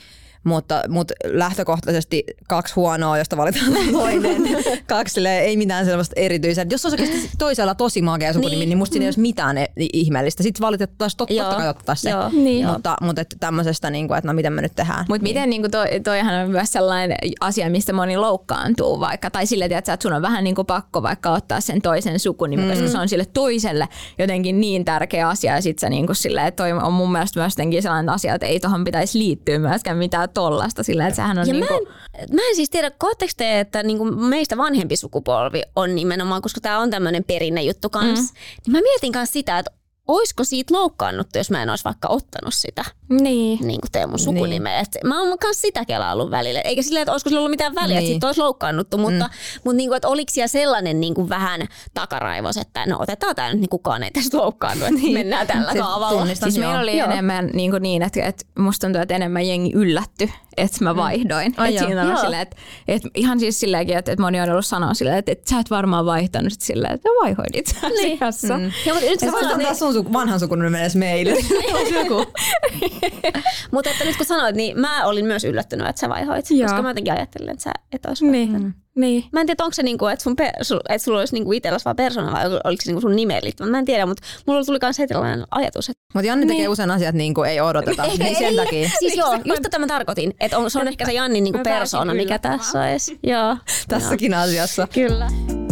[0.44, 4.42] mutta, mutta lähtökohtaisesti kaksi huonoa, josta valitaan toinen.
[4.86, 6.66] kaksi ei mitään sellaista erityistä.
[6.70, 9.66] Jos olisi oikeasti toisella tosi makea sukunimi, niin, niin musta siinä ei olisi mitään e-
[9.76, 10.42] ihmeellistä.
[10.42, 12.10] Sitten valitettavasti totta, totta kai ottaa se.
[12.10, 12.28] Joo.
[12.32, 12.66] Niin.
[12.66, 15.04] Mutta, mutta että tämmöisestä, niin kuin, että no miten me nyt tehdään.
[15.08, 15.34] Mutta niin.
[15.34, 19.30] miten niin kuin toi, toihan on myös sellainen asia, mistä moni loukkaantuu vaikka.
[19.30, 22.70] Tai sille, että sun on vähän niin kuin pakko vaikka ottaa sen toisen sukunimen, mm.
[22.70, 23.88] koska se on sille toiselle
[24.18, 25.54] jotenkin niin tärkeä asia.
[25.54, 28.46] Ja sitten se niin kuin sille, että toi on mun mielestä myös sellainen asia, että
[28.46, 31.74] ei tuohon pitäisi liittyä myöskään mitään tollasta sillä, että sehän on ja niinku...
[31.74, 31.78] mä,
[32.14, 36.60] en, mä en siis tiedä, koetteko te, että niinku meistä vanhempi sukupolvi on nimenomaan, koska
[36.60, 38.38] tämä on tämmöinen perinnejuttu kanssa, mm.
[38.66, 39.70] niin mä mietin kanssa sitä, että
[40.08, 42.84] oisko siitä loukkaannut, jos mä en olisi vaikka ottanut sitä
[43.22, 43.58] niin.
[43.66, 44.82] niin kuin Teemun sukunimeä.
[44.82, 45.08] Niin.
[45.08, 46.60] Mä oon myös sitä kelaillut välillä.
[46.60, 47.98] Eikä silleen, että olisiko sillä ollut mitään väliä, niin.
[47.98, 49.60] että siitä olisi loukkaannuttu, mutta, mm.
[49.64, 51.60] mutta niin kuin, että oliko siellä sellainen niin kuin vähän
[51.94, 55.14] takaraivos, että no otetaan tämä nyt, niin kukaan ei tästä loukkaannut, että niin.
[55.14, 56.26] mennään tällä siis kaavalla.
[56.26, 57.10] Siis meillä oli Joo.
[57.10, 60.96] enemmän niin, kuin niin että, että musta tuntuu, että enemmän jengi yllätty, että mä mm.
[60.96, 61.54] vaihdoin.
[61.58, 61.64] Mm.
[61.64, 62.56] että siinä on silleen, että,
[62.88, 65.70] että ihan siis silleenkin, että, että moni on ollut sanoa silleen, että, että sä et
[65.70, 68.58] varmaan vaihtanut silleen, että mä vaihoin itse asiassa.
[68.58, 68.66] Niin.
[68.66, 68.72] Mm.
[68.86, 71.30] Ja, mutta nyt sä sun vanhan sukunimen edes meille.
[71.98, 72.32] joku.
[73.72, 76.50] Mutta että nyt kun sanoit, niin mä olin myös yllättynyt, että sä vaihoit.
[76.50, 76.62] Joo.
[76.62, 78.48] Koska mä jotenkin ajattelin, että sä et olisi Niin.
[78.52, 78.72] vaihtanut.
[78.94, 79.24] niin.
[79.32, 81.84] Mä en tiedä, onko se niinku, että, sun per, sul, että sulla olisi niinku itselläsi
[81.84, 83.70] vaan persona vai oliko se niinku sun nimeen liittyvä.
[83.70, 85.88] Mä en tiedä, mutta mulla tuli myös heti tällainen ajatus.
[85.88, 88.90] Että, Mutta Janni tekee usein asiat niin kuin ei odoteta, niin sen takia.
[88.98, 90.34] siis joo, just tätä mä tarkoitin.
[90.40, 93.18] Että on, se on ehkä se Jannin niinku persona, mikä tässä olisi.
[93.22, 93.56] Joo.
[93.88, 94.88] Tässäkin asiassa.
[94.94, 95.63] Kyllä.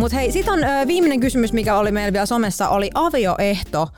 [0.00, 3.88] Mutta hei, sitten on ö, viimeinen kysymys, mikä oli meillä vielä somessa, oli avioehto.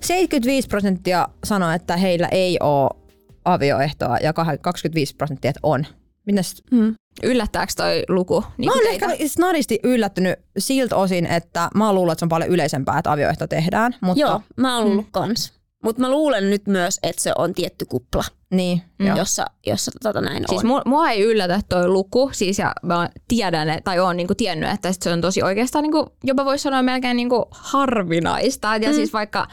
[0.00, 2.90] 75 prosenttia sanoi, että heillä ei ole
[3.44, 5.86] avioehtoa ja kah- 25 prosenttia, että on.
[6.26, 6.62] Mitäs?
[6.70, 6.94] Mm.
[7.22, 8.44] Yllättääkö toi luku?
[8.58, 9.06] Niin Mä oon teitä?
[9.12, 13.12] ehkä snadisti yllättynyt siltä osin, että mä oon luullut, että se on paljon yleisempää, että
[13.12, 13.94] avioehto tehdään.
[14.00, 15.52] Mutta, Joo, mä oon luullut kans.
[15.84, 18.82] Mutta mä luulen nyt myös, että se on tietty kupla, Niin,
[19.16, 20.66] jossa, jossa tota näin Siis on.
[20.66, 24.92] mua, mua ei yllätä toi luku, siis ja mä tiedän, tai oon niinku tiennyt, että
[25.00, 28.76] se on tosi oikeastaan niinku, jopa voisi sanoa melkein niinku harvinaista.
[28.76, 28.94] Ja mm.
[28.94, 29.46] siis vaikka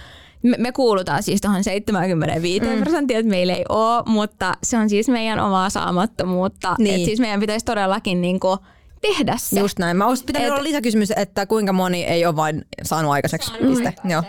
[0.43, 2.81] me, me kuulutaan siis tuohon 75 mm.
[2.81, 6.75] prosenttiin, että meillä ei ole, mutta se on siis meidän omaa saamattomuutta.
[6.77, 6.95] Niin.
[6.95, 8.57] Et siis meidän pitäisi todellakin niinku
[9.01, 9.59] tehdä se.
[9.59, 9.97] Just näin.
[9.97, 13.51] Mä olisin pitänyt Et- olla lisäkysymys, että kuinka moni ei ole vain saanut aikaiseksi.
[13.67, 13.93] Piste.
[14.09, 14.23] Joo.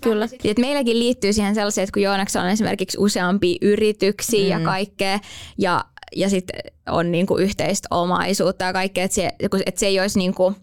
[0.00, 0.28] Kyllä.
[0.44, 4.62] Et meilläkin liittyy siihen sellaisia, että kun Joonaksella on esimerkiksi useampia yrityksiä mm.
[4.62, 5.18] ja kaikkea,
[5.58, 5.84] ja,
[6.16, 9.30] ja sitten on niinku yhteistä omaisuutta ja kaikkea, että se,
[9.66, 10.54] että se ei olisi niinku,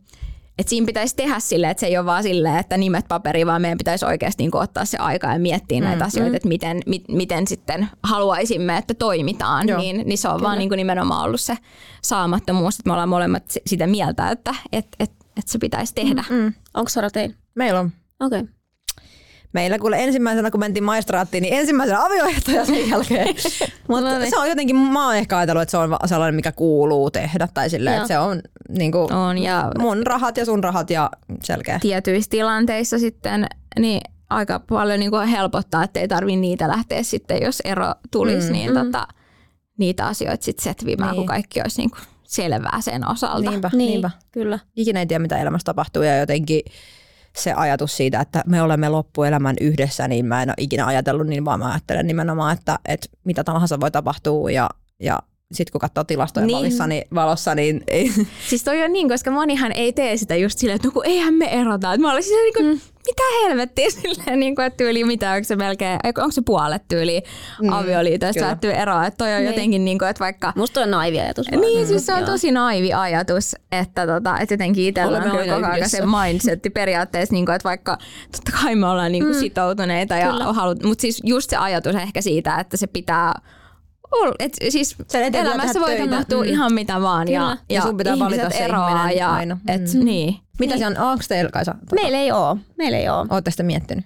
[0.60, 3.62] että siinä pitäisi tehdä silleen, että se ei ole vaan silleen, että nimet paperiin, vaan
[3.62, 5.84] meidän pitäisi oikeasti niinku ottaa se aika ja miettiä mm.
[5.84, 9.82] näitä asioita, että miten, mi, miten sitten haluaisimme, että toimitaan, Joo.
[9.82, 11.58] niin, niin se on vaan niinku nimenomaan ollut se
[12.04, 16.24] saamattomuus, että me ollaan molemmat si- sitä mieltä, että et, et, et se pitäisi tehdä.
[16.30, 16.54] Mm.
[16.74, 17.36] Onko Sara tein?
[17.56, 17.92] Meillä on.
[18.20, 18.40] Okei.
[18.40, 18.57] Okay.
[19.54, 23.36] Meillä kuule ensimmäisenä, kun mentiin maistraattiin, niin ensimmäisenä avioehto ja sen jälkeen.
[23.88, 24.30] Mutta No niin.
[24.30, 27.48] se on jotenkin, mä oon ehkä ajatellut, että se on sellainen, mikä kuuluu tehdä.
[27.54, 28.02] Tai silleen, Joo.
[28.04, 31.10] että se on niinku, On ja mun rahat ja sun rahat ja
[31.44, 31.80] selkeä.
[31.80, 33.46] tietyissä tilanteissa sitten
[33.80, 38.48] niin aika paljon niin kuin helpottaa, että ei tarvitse niitä lähteä sitten, jos ero tulisi,
[38.48, 38.54] mm.
[38.54, 39.08] niin tota,
[39.78, 41.18] niitä asioita sitten setvimään, Niin.
[41.18, 43.50] kun kaikki olisi niin kuin selvää sen osalta.
[43.50, 44.12] Niinpä, Niin, niinpä.
[44.32, 44.60] kyllä.
[44.76, 46.62] Ikinä ei tiedä, mitä elämässä tapahtuu ja jotenkin
[47.38, 51.46] se ajatus siitä, että me olemme loppuelämän yhdessä, niin mä en ole ikinä ajatellut niin,
[51.46, 54.70] vaan mä ajattelen nimenomaan, että, että mitä tahansa voi tapahtua ja,
[55.00, 55.20] ja
[55.54, 56.58] sitten kun katsoo tilastoja Niin.
[56.58, 58.12] valossa, niin, valossa, niin ei,
[58.50, 61.34] Siis toi on niin, koska monihan ei tee sitä just silleen, että no kun eihän
[61.34, 61.94] me erota.
[61.94, 62.94] Et mä olisin silleen, niin kuin, mm.
[63.08, 67.22] mitä helvettiä silleen, niin kuin, että tyyli mitä, onko se melkein, onko se puolet tyyli
[67.62, 69.06] mm, avioliitoista päättyy eroa.
[69.06, 69.48] Että toi on Niin.
[69.48, 71.48] jotenkin niin kuin, että vaikka Musta on naivi ajatus.
[71.52, 71.62] vaan.
[71.62, 72.28] Niin, siis se on Joo.
[72.30, 77.34] tosi naivi ajatus, että, tota, että jotenkin itsellä on kyllä koko ajan se mindsetti periaatteessa,
[77.34, 77.98] niin kuin, että vaikka
[78.32, 79.40] totta kai me ollaan niin kuin mm.
[79.40, 83.34] sitoutuneita, ja halut, mutta siis just se ajatus ehkä siitä, että se pitää
[84.40, 84.96] et siis
[85.34, 86.50] elämässä voi tapahtua Mm.
[86.50, 87.58] ihan mitä vaan, ja, Kyllä.
[87.70, 89.58] Ja sun pitää valita se eroaa, ja, aina.
[89.68, 90.06] Et, Mm.
[90.06, 90.36] niin.
[90.60, 91.76] mitä se on, onko teillä Kaisa?
[91.92, 92.58] Meillä ei oo.
[92.78, 93.26] Meillä ei oo.
[93.30, 94.06] Ootte sitä miettinyt?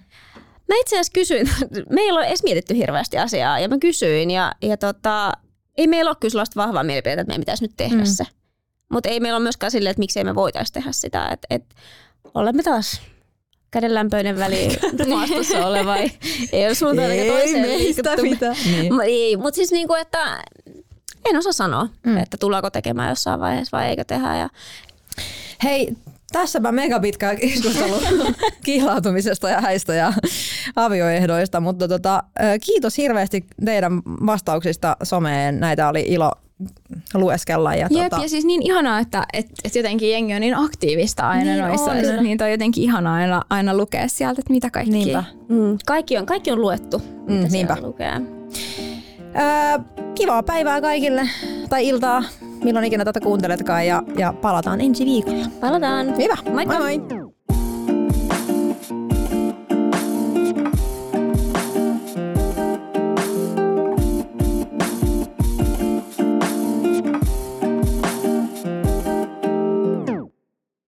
[0.68, 1.48] Mä itse asiassa kysyin,
[1.90, 5.32] meillä on edes mietitty hirveästi asiaa ja mä kysyin ja, ja tota,
[5.78, 8.04] ei meillä ole kyllä sellaista vahvaa mielipidettä, että meidän pitäisi nyt tehdä mm.
[8.04, 8.24] se.
[8.92, 11.28] Mutta ei meillä ole myöskään silleen, että miksei me voitaisiin tehdä sitä.
[11.28, 11.64] Että et,
[12.34, 13.00] olemme taas
[13.72, 14.68] kädenlämpöinen väli
[15.08, 15.96] maastossa oleva.
[15.96, 16.12] Ei,
[16.52, 18.22] ei ole suuntaan eikä toiseen liikuttu.
[18.64, 18.92] Niin.
[18.92, 20.44] Mu- Ei, mutta siis niinku, että
[21.30, 22.16] en osaa sanoa, mm.
[22.16, 24.36] että tullaanko tekemään jossain vaiheessa vai eikö tehdä.
[24.36, 24.48] Ja
[25.62, 25.96] Hei,
[26.32, 27.94] tässäpä mega pitkä keskustelu
[28.64, 30.12] kihlautumisesta ja häistä ja
[30.76, 32.22] avioehdoista, mutta tota,
[32.64, 35.60] kiitos hirveästi teidän vastauksista someen.
[35.60, 36.32] Näitä oli ilo
[37.14, 37.74] lueskella.
[37.74, 41.28] Ja Jep, tota, ja siis niin ihanaa, että et, et jotenkin jengi on niin aktiivista
[41.28, 41.96] aina Niin noissa, on.
[41.96, 44.92] ja sit niin toi jotenkin ihanaa aina, aina lukea sieltä, että mitä kaikki.
[44.92, 45.24] Niinpä.
[45.48, 47.76] mm, kaikki, on, kaikki on luettu, Mm, mitä niinpä.
[47.82, 48.12] lukee.
[49.40, 49.78] Öö,
[50.14, 51.28] kivaa päivää kaikille
[51.68, 52.22] tai iltaa,
[52.64, 55.46] milloin ikinä tätä kuunteletkaan ja, ja palataan ensi viikolla.
[55.60, 56.16] Palataan.
[56.16, 56.78] Hyvä, Moikka.
[56.78, 57.32] moi moi!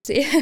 [0.04, 0.38] 这还